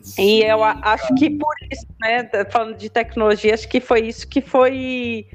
Sim, 0.00 0.22
e 0.22 0.42
eu 0.42 0.64
acho 0.64 1.14
que 1.14 1.30
por 1.30 1.54
isso, 1.70 1.86
né, 2.00 2.28
falando 2.50 2.76
de 2.76 2.90
tecnologia, 2.90 3.54
acho 3.54 3.68
que 3.68 3.80
foi 3.80 4.00
isso 4.00 4.26
que 4.26 4.40
foi 4.40 5.26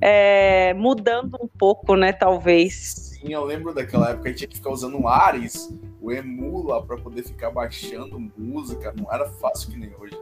é, 0.00 0.72
mudando 0.74 1.36
um 1.40 1.48
pouco, 1.48 1.94
né, 1.94 2.12
talvez. 2.12 3.18
Sim, 3.20 3.32
eu 3.32 3.44
lembro 3.44 3.74
daquela 3.74 4.10
época 4.10 4.22
que 4.22 4.28
a 4.28 4.30
gente 4.30 4.38
tinha 4.38 4.48
que 4.48 4.56
ficar 4.56 4.70
usando 4.70 4.98
o 4.98 5.08
Ares 5.08 5.68
o 6.00 6.10
Emula 6.10 6.82
para 6.82 6.96
poder 6.96 7.22
ficar 7.22 7.50
baixando 7.50 8.18
música, 8.36 8.92
não 8.96 9.12
era 9.12 9.26
fácil 9.26 9.72
que 9.72 9.78
nem 9.78 9.92
hoje. 9.98 10.18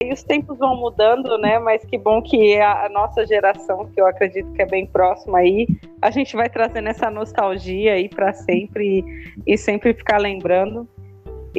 E 0.00 0.12
os 0.12 0.22
tempos 0.22 0.56
vão 0.58 0.76
mudando, 0.76 1.36
né? 1.38 1.58
Mas 1.58 1.84
que 1.84 1.98
bom 1.98 2.22
que 2.22 2.56
a 2.60 2.88
nossa 2.88 3.26
geração, 3.26 3.86
que 3.86 4.00
eu 4.00 4.06
acredito 4.06 4.52
que 4.52 4.62
é 4.62 4.66
bem 4.66 4.86
próxima 4.86 5.38
aí, 5.38 5.66
a 6.00 6.10
gente 6.10 6.36
vai 6.36 6.48
trazendo 6.48 6.88
essa 6.88 7.10
nostalgia 7.10 7.94
aí 7.94 8.08
para 8.08 8.32
sempre 8.32 9.04
e, 9.44 9.54
e 9.54 9.58
sempre 9.58 9.92
ficar 9.92 10.18
lembrando. 10.18 10.88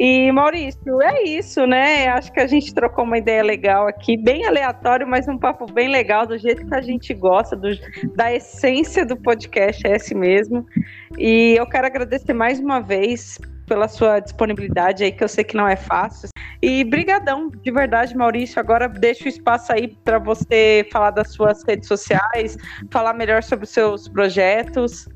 E 0.02 0.32
Maurício, 0.32 1.02
é 1.02 1.24
isso, 1.24 1.66
né? 1.66 2.08
Acho 2.08 2.32
que 2.32 2.40
a 2.40 2.46
gente 2.46 2.72
trocou 2.72 3.04
uma 3.04 3.18
ideia 3.18 3.42
legal 3.42 3.86
aqui, 3.86 4.16
bem 4.16 4.46
aleatório, 4.46 5.06
mas 5.06 5.28
um 5.28 5.36
papo 5.36 5.70
bem 5.70 5.88
legal, 5.88 6.26
do 6.26 6.38
jeito 6.38 6.66
que 6.66 6.74
a 6.74 6.80
gente 6.80 7.12
gosta, 7.12 7.54
do, 7.54 7.68
da 8.16 8.32
essência 8.32 9.04
do 9.04 9.14
podcast, 9.14 9.86
é 9.86 9.96
esse 9.96 10.14
mesmo. 10.14 10.64
E 11.18 11.54
eu 11.58 11.66
quero 11.66 11.86
agradecer 11.86 12.32
mais 12.32 12.58
uma 12.58 12.80
vez 12.80 13.36
pela 13.66 13.88
sua 13.88 14.20
disponibilidade 14.20 15.04
aí, 15.04 15.12
que 15.12 15.22
eu 15.22 15.28
sei 15.28 15.44
que 15.44 15.54
não 15.54 15.68
é 15.68 15.76
fácil. 15.76 16.30
E 16.62 16.82
brigadão, 16.82 17.50
de 17.50 17.70
verdade, 17.70 18.16
Maurício. 18.16 18.58
Agora 18.58 18.88
deixo 18.88 19.26
o 19.26 19.28
espaço 19.28 19.70
aí 19.70 19.88
para 20.02 20.18
você 20.18 20.88
falar 20.90 21.10
das 21.10 21.34
suas 21.34 21.62
redes 21.62 21.86
sociais, 21.86 22.56
falar 22.90 23.12
melhor 23.12 23.42
sobre 23.42 23.66
os 23.66 23.70
seus 23.70 24.08
projetos. 24.08 25.06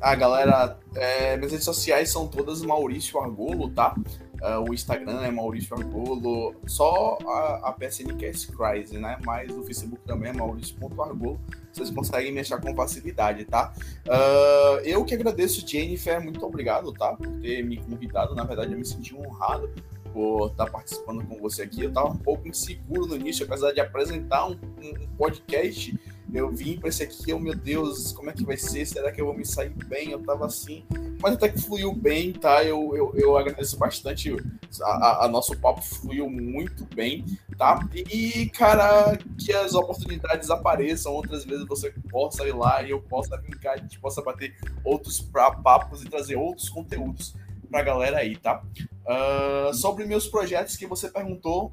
Ah, 0.00 0.14
galera, 0.14 0.78
é, 0.94 1.36
minhas 1.36 1.52
redes 1.52 1.64
sociais 1.64 2.10
são 2.10 2.26
todas 2.26 2.62
Maurício 2.62 3.20
Argolo, 3.20 3.70
tá? 3.70 3.94
Uh, 4.40 4.70
o 4.70 4.72
Instagram 4.72 5.20
é 5.22 5.30
Maurício 5.32 5.76
Argolo, 5.76 6.54
só 6.64 7.18
a, 7.26 7.68
a 7.68 7.72
PSNcast 7.72 8.52
Crise, 8.52 8.96
né? 8.96 9.18
Mas 9.24 9.50
o 9.50 9.64
Facebook 9.64 10.00
também 10.06 10.30
é 10.30 10.32
Maurício.argolo. 10.32 11.40
Vocês 11.72 11.90
conseguem 11.90 12.32
me 12.32 12.40
achar 12.40 12.60
com 12.60 12.72
facilidade, 12.74 13.44
tá? 13.44 13.72
Uh, 14.06 14.78
eu 14.84 15.04
que 15.04 15.14
agradeço, 15.14 15.66
Jennifer, 15.66 16.22
muito 16.22 16.44
obrigado, 16.46 16.92
tá? 16.92 17.14
Por 17.14 17.26
ter 17.40 17.64
me 17.64 17.78
convidado. 17.78 18.34
Na 18.36 18.44
verdade, 18.44 18.72
eu 18.72 18.78
me 18.78 18.84
senti 18.84 19.12
honrado 19.12 19.68
por 20.12 20.50
estar 20.50 20.70
participando 20.70 21.24
com 21.26 21.36
você 21.38 21.62
aqui. 21.62 21.82
Eu 21.82 21.88
estava 21.88 22.08
um 22.08 22.16
pouco 22.16 22.46
inseguro 22.46 23.06
no 23.06 23.16
início, 23.16 23.44
apesar 23.44 23.72
de 23.72 23.80
apresentar 23.80 24.46
um, 24.46 24.52
um 24.52 25.08
podcast 25.16 25.98
eu 26.32 26.50
vim 26.50 26.78
para 26.78 26.88
esse 26.88 27.02
aqui, 27.02 27.32
oh 27.32 27.38
meu 27.38 27.54
Deus, 27.54 28.12
como 28.12 28.28
é 28.28 28.32
que 28.32 28.44
vai 28.44 28.56
ser? 28.56 28.84
Será 28.86 29.10
que 29.10 29.20
eu 29.20 29.26
vou 29.26 29.36
me 29.36 29.46
sair 29.46 29.70
bem? 29.70 30.10
Eu 30.10 30.22
tava 30.22 30.46
assim, 30.46 30.84
mas 31.20 31.34
até 31.34 31.48
que 31.48 31.60
fluiu 31.60 31.92
bem, 31.92 32.32
tá? 32.32 32.62
Eu, 32.62 32.94
eu, 32.94 33.12
eu 33.16 33.36
agradeço 33.36 33.78
bastante. 33.78 34.36
A, 34.82 34.86
a, 34.86 35.24
a, 35.24 35.28
nosso 35.28 35.56
papo 35.58 35.82
fluiu 35.82 36.28
muito 36.28 36.84
bem, 36.94 37.24
tá? 37.56 37.88
E, 37.94 38.50
cara, 38.50 39.16
que 39.38 39.52
as 39.52 39.74
oportunidades 39.74 40.50
apareçam, 40.50 41.12
outras 41.12 41.44
vezes 41.44 41.66
você 41.66 41.92
possa 42.10 42.46
ir 42.46 42.54
lá 42.54 42.82
e 42.82 42.90
eu 42.90 43.00
possa 43.00 43.36
brincar, 43.36 43.74
a 43.74 43.78
gente 43.78 43.98
possa 43.98 44.20
bater 44.20 44.54
outros 44.84 45.20
papos 45.20 46.02
e 46.02 46.08
trazer 46.08 46.36
outros 46.36 46.68
conteúdos 46.68 47.34
pra 47.70 47.82
galera 47.82 48.18
aí, 48.18 48.36
tá? 48.36 48.62
Uh, 49.06 49.72
sobre 49.72 50.04
meus 50.04 50.26
projetos 50.26 50.76
que 50.76 50.86
você 50.86 51.08
perguntou, 51.08 51.72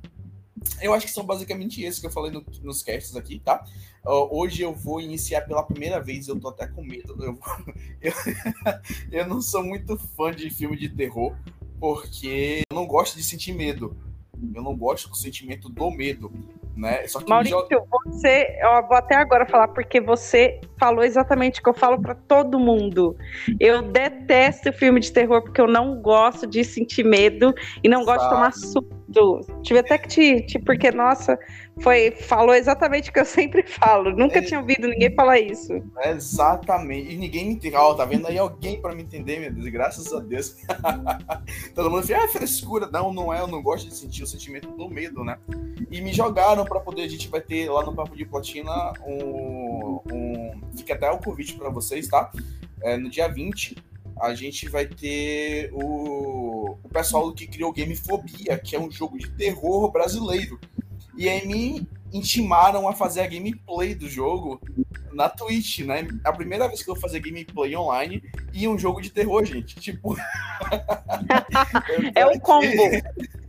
eu 0.82 0.93
acho 0.93 1.06
que 1.06 1.12
são 1.12 1.26
basicamente 1.26 1.84
esses 1.84 1.99
que 1.99 2.08
eu 2.08 2.12
falei 2.12 2.32
no, 2.32 2.43
nos 2.64 2.82
casts 2.82 3.16
aqui, 3.16 3.39
tá? 3.39 3.64
Uh, 4.06 4.28
hoje 4.30 4.62
eu 4.62 4.74
vou 4.74 5.01
iniciar 5.01 5.41
pela 5.41 5.64
primeira 5.64 5.99
vez, 5.99 6.28
eu 6.28 6.39
tô 6.39 6.49
até 6.49 6.68
com 6.68 6.84
medo. 6.84 7.16
Eu, 7.24 7.39
eu, 8.01 8.14
eu, 9.12 9.28
não 9.28 9.41
sou 9.41 9.64
muito 9.64 9.97
fã 10.16 10.32
de 10.32 10.49
filme 10.49 10.78
de 10.78 10.89
terror, 10.89 11.36
porque 11.80 12.62
eu 12.70 12.76
não 12.76 12.86
gosto 12.86 13.16
de 13.16 13.24
sentir 13.24 13.53
medo. 13.53 13.97
Eu 14.53 14.62
não 14.62 14.76
gosto 14.76 15.10
do 15.10 15.16
sentimento 15.16 15.70
do 15.70 15.89
medo. 15.89 16.32
Né? 16.76 17.08
Só 17.08 17.22
que 17.22 17.30
Maurício, 17.30 17.66
você, 18.06 18.58
eu 18.60 18.86
vou 18.86 18.97
até 18.97 19.16
agora 19.16 19.45
falar 19.45 19.70
porque 19.70 20.01
você 20.01 20.60
falou 20.78 21.06
exatamente 21.06 21.62
o 21.62 21.64
que 21.64 21.70
eu 21.70 21.74
falo 21.74 21.99
para 22.01 22.16
todo 22.16 22.60
mundo. 22.60 23.16
Eu 23.62 23.82
detesto 23.82 24.74
filme 24.74 24.99
de 24.99 25.12
terror 25.12 25.41
porque 25.41 25.62
eu 25.62 25.68
não 25.68 26.01
gosto 26.01 26.45
de 26.45 26.66
sentir 26.66 27.06
medo 27.06 27.53
e 27.82 27.88
não 27.88 28.03
gosto 28.03 28.24
de 28.24 28.30
tomar 28.30 28.51
susto. 28.51 29.62
Tive 29.64 29.80
até 29.80 29.97
que 29.97 30.08
te, 30.10 30.41
te 30.41 30.60
porque 30.60 30.91
nossa, 30.91 31.39
foi 31.82 32.11
falou 32.11 32.55
exatamente 32.55 33.09
o 33.09 33.13
que 33.13 33.19
eu 33.19 33.26
sempre 33.26 33.63
falo. 33.63 34.11
Nunca 34.15 34.39
é, 34.39 34.41
tinha 34.41 34.59
ouvido 34.59 34.88
ninguém 34.88 35.13
falar 35.13 35.39
isso. 35.39 35.73
Exatamente. 36.03 37.13
E 37.13 37.17
ninguém 37.17 37.45
me 37.45 37.53
entendeu. 37.55 37.82
Oh, 37.82 37.95
tá 37.95 38.05
vendo 38.05 38.28
aí 38.28 38.38
alguém 38.38 38.82
para 38.82 38.95
me 38.95 39.03
entender, 39.03 39.39
meu 39.39 39.51
Deus. 39.51 39.67
Graças 39.67 40.11
a 40.13 40.19
Deus. 40.19 40.55
Todo 41.76 41.89
mundo 41.89 42.05
fica, 42.05 42.23
ah, 42.23 42.28
frescura. 42.28 42.88
Não, 42.91 43.13
não 43.13 43.34
é. 43.34 43.41
Eu 43.41 43.47
não 43.47 43.61
gosto 43.61 43.88
de 43.88 43.95
sentir 43.95 44.23
o 44.23 44.28
sentimento 44.28 44.69
do 44.71 44.89
medo, 44.89 45.23
né? 45.23 45.38
E 45.91 46.01
me 46.01 46.13
jogaram 46.13 46.63
para 46.65 46.80
poder. 46.80 47.03
A 47.03 47.09
gente 47.09 47.28
vai 47.28 47.41
ter 47.41 47.69
lá 47.69 47.84
no 47.84 47.93
Papo 47.93 48.15
de 48.15 48.26
Platina 48.26 48.93
um. 49.05 50.01
um 50.11 50.61
fica 50.78 50.93
até 50.93 51.09
o 51.09 51.17
convite 51.17 51.53
para 51.55 51.69
vocês, 51.69 52.07
tá? 52.07 52.32
É, 52.82 52.97
no 52.97 53.09
dia 53.09 53.28
20 53.28 53.76
a 54.21 54.34
gente 54.34 54.69
vai 54.69 54.86
ter 54.86 55.69
o, 55.73 56.78
o 56.82 56.89
pessoal 56.89 57.34
que 57.34 57.47
criou 57.47 57.73
Game 57.73 57.95
Fobia, 57.95 58.57
que 58.57 58.76
é 58.76 58.80
um 58.80 58.89
jogo 58.89 59.17
de 59.17 59.30
terror 59.32 59.91
brasileiro. 59.91 60.59
E 61.18 61.30
aí 61.30 61.47
me 61.47 61.88
intimaram 62.11 62.88
a 62.88 62.93
fazer 62.93 63.22
a 63.22 63.28
gameplay 63.28 63.93
do 63.93 64.09
jogo 64.09 64.59
na 65.11 65.30
Twitch, 65.30 65.80
né? 65.80 66.07
A 66.24 66.32
primeira 66.32 66.68
vez 66.68 66.84
que 66.84 66.89
eu 66.89 66.93
vou 66.93 67.01
fazer 67.01 67.20
gameplay 67.20 67.76
online 67.76 68.24
e 68.53 68.68
um 68.68 68.78
jogo 68.78 69.01
de 69.01 69.09
terror, 69.09 69.43
gente. 69.45 69.76
Tipo. 69.76 70.16
é 72.13 72.26
um 72.26 72.39
combo. 72.39 72.66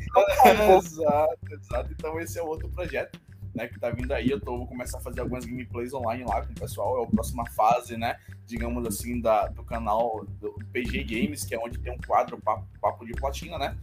É, 0.46 0.78
exato, 0.78 1.36
exato. 1.50 1.92
Então 1.92 2.18
esse 2.18 2.38
é 2.38 2.42
outro 2.42 2.70
projeto. 2.70 3.20
Né, 3.54 3.68
que 3.68 3.80
tá 3.80 3.88
vindo 3.88 4.12
aí, 4.12 4.30
eu 4.30 4.38
tô, 4.38 4.58
vou 4.58 4.66
começar 4.66 4.98
a 4.98 5.00
fazer 5.00 5.20
algumas 5.20 5.46
gameplays 5.46 5.94
online 5.94 6.24
lá 6.24 6.44
com 6.44 6.52
o 6.52 6.54
pessoal, 6.54 7.00
é 7.00 7.04
a 7.04 7.06
próxima 7.06 7.42
fase, 7.52 7.96
né, 7.96 8.18
digamos 8.46 8.86
assim, 8.86 9.18
da, 9.18 9.46
do 9.46 9.64
canal 9.64 10.26
do 10.38 10.54
PG 10.74 11.04
Games, 11.04 11.42
que 11.42 11.54
é 11.54 11.58
onde 11.58 11.78
tem 11.78 11.90
um 11.90 11.98
quadro 12.06 12.38
papo, 12.38 12.66
papo 12.82 13.06
de 13.06 13.14
platina, 13.14 13.56
né, 13.56 13.74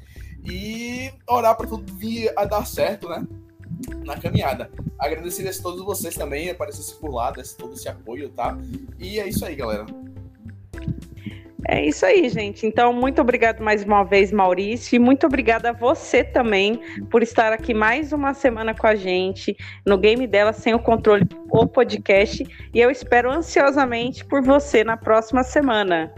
e 0.45 1.11
orar 1.27 1.57
para 1.57 1.65
tudo 1.65 1.91
vir 1.95 2.31
a 2.37 2.45
dar 2.45 2.67
certo, 2.67 3.09
né, 3.09 3.25
na 4.05 4.17
caminhada. 4.17 4.69
Agradecer 4.99 5.47
a 5.47 5.61
todos 5.61 5.83
vocês 5.83 6.15
também, 6.15 6.49
aparecessem 6.49 6.97
por 6.99 7.13
lá, 7.13 7.31
desse 7.31 7.57
todo 7.57 7.73
esse 7.73 7.87
apoio, 7.87 8.29
tá? 8.29 8.57
E 8.99 9.19
é 9.19 9.27
isso 9.27 9.45
aí, 9.45 9.55
galera. 9.55 9.85
É 11.67 11.85
isso 11.85 12.05
aí, 12.05 12.27
gente. 12.27 12.67
Então, 12.67 12.91
muito 12.91 13.21
obrigado 13.21 13.61
mais 13.61 13.83
uma 13.85 14.03
vez, 14.03 14.31
Maurício, 14.31 14.97
e 14.97 14.99
muito 14.99 15.25
obrigada 15.25 15.69
a 15.69 15.73
você 15.73 16.23
também 16.23 16.79
por 17.09 17.23
estar 17.23 17.53
aqui 17.53 17.73
mais 17.73 18.11
uma 18.11 18.33
semana 18.33 18.73
com 18.75 18.85
a 18.85 18.95
gente 18.95 19.55
no 19.85 19.97
Game 19.97 20.27
dela 20.27 20.51
sem 20.51 20.73
o 20.73 20.79
controle, 20.79 21.25
o 21.49 21.65
podcast. 21.65 22.45
E 22.73 22.79
eu 22.79 22.91
espero 22.91 23.31
ansiosamente 23.31 24.25
por 24.25 24.43
você 24.43 24.83
na 24.83 24.97
próxima 24.97 25.41
semana. 25.41 26.13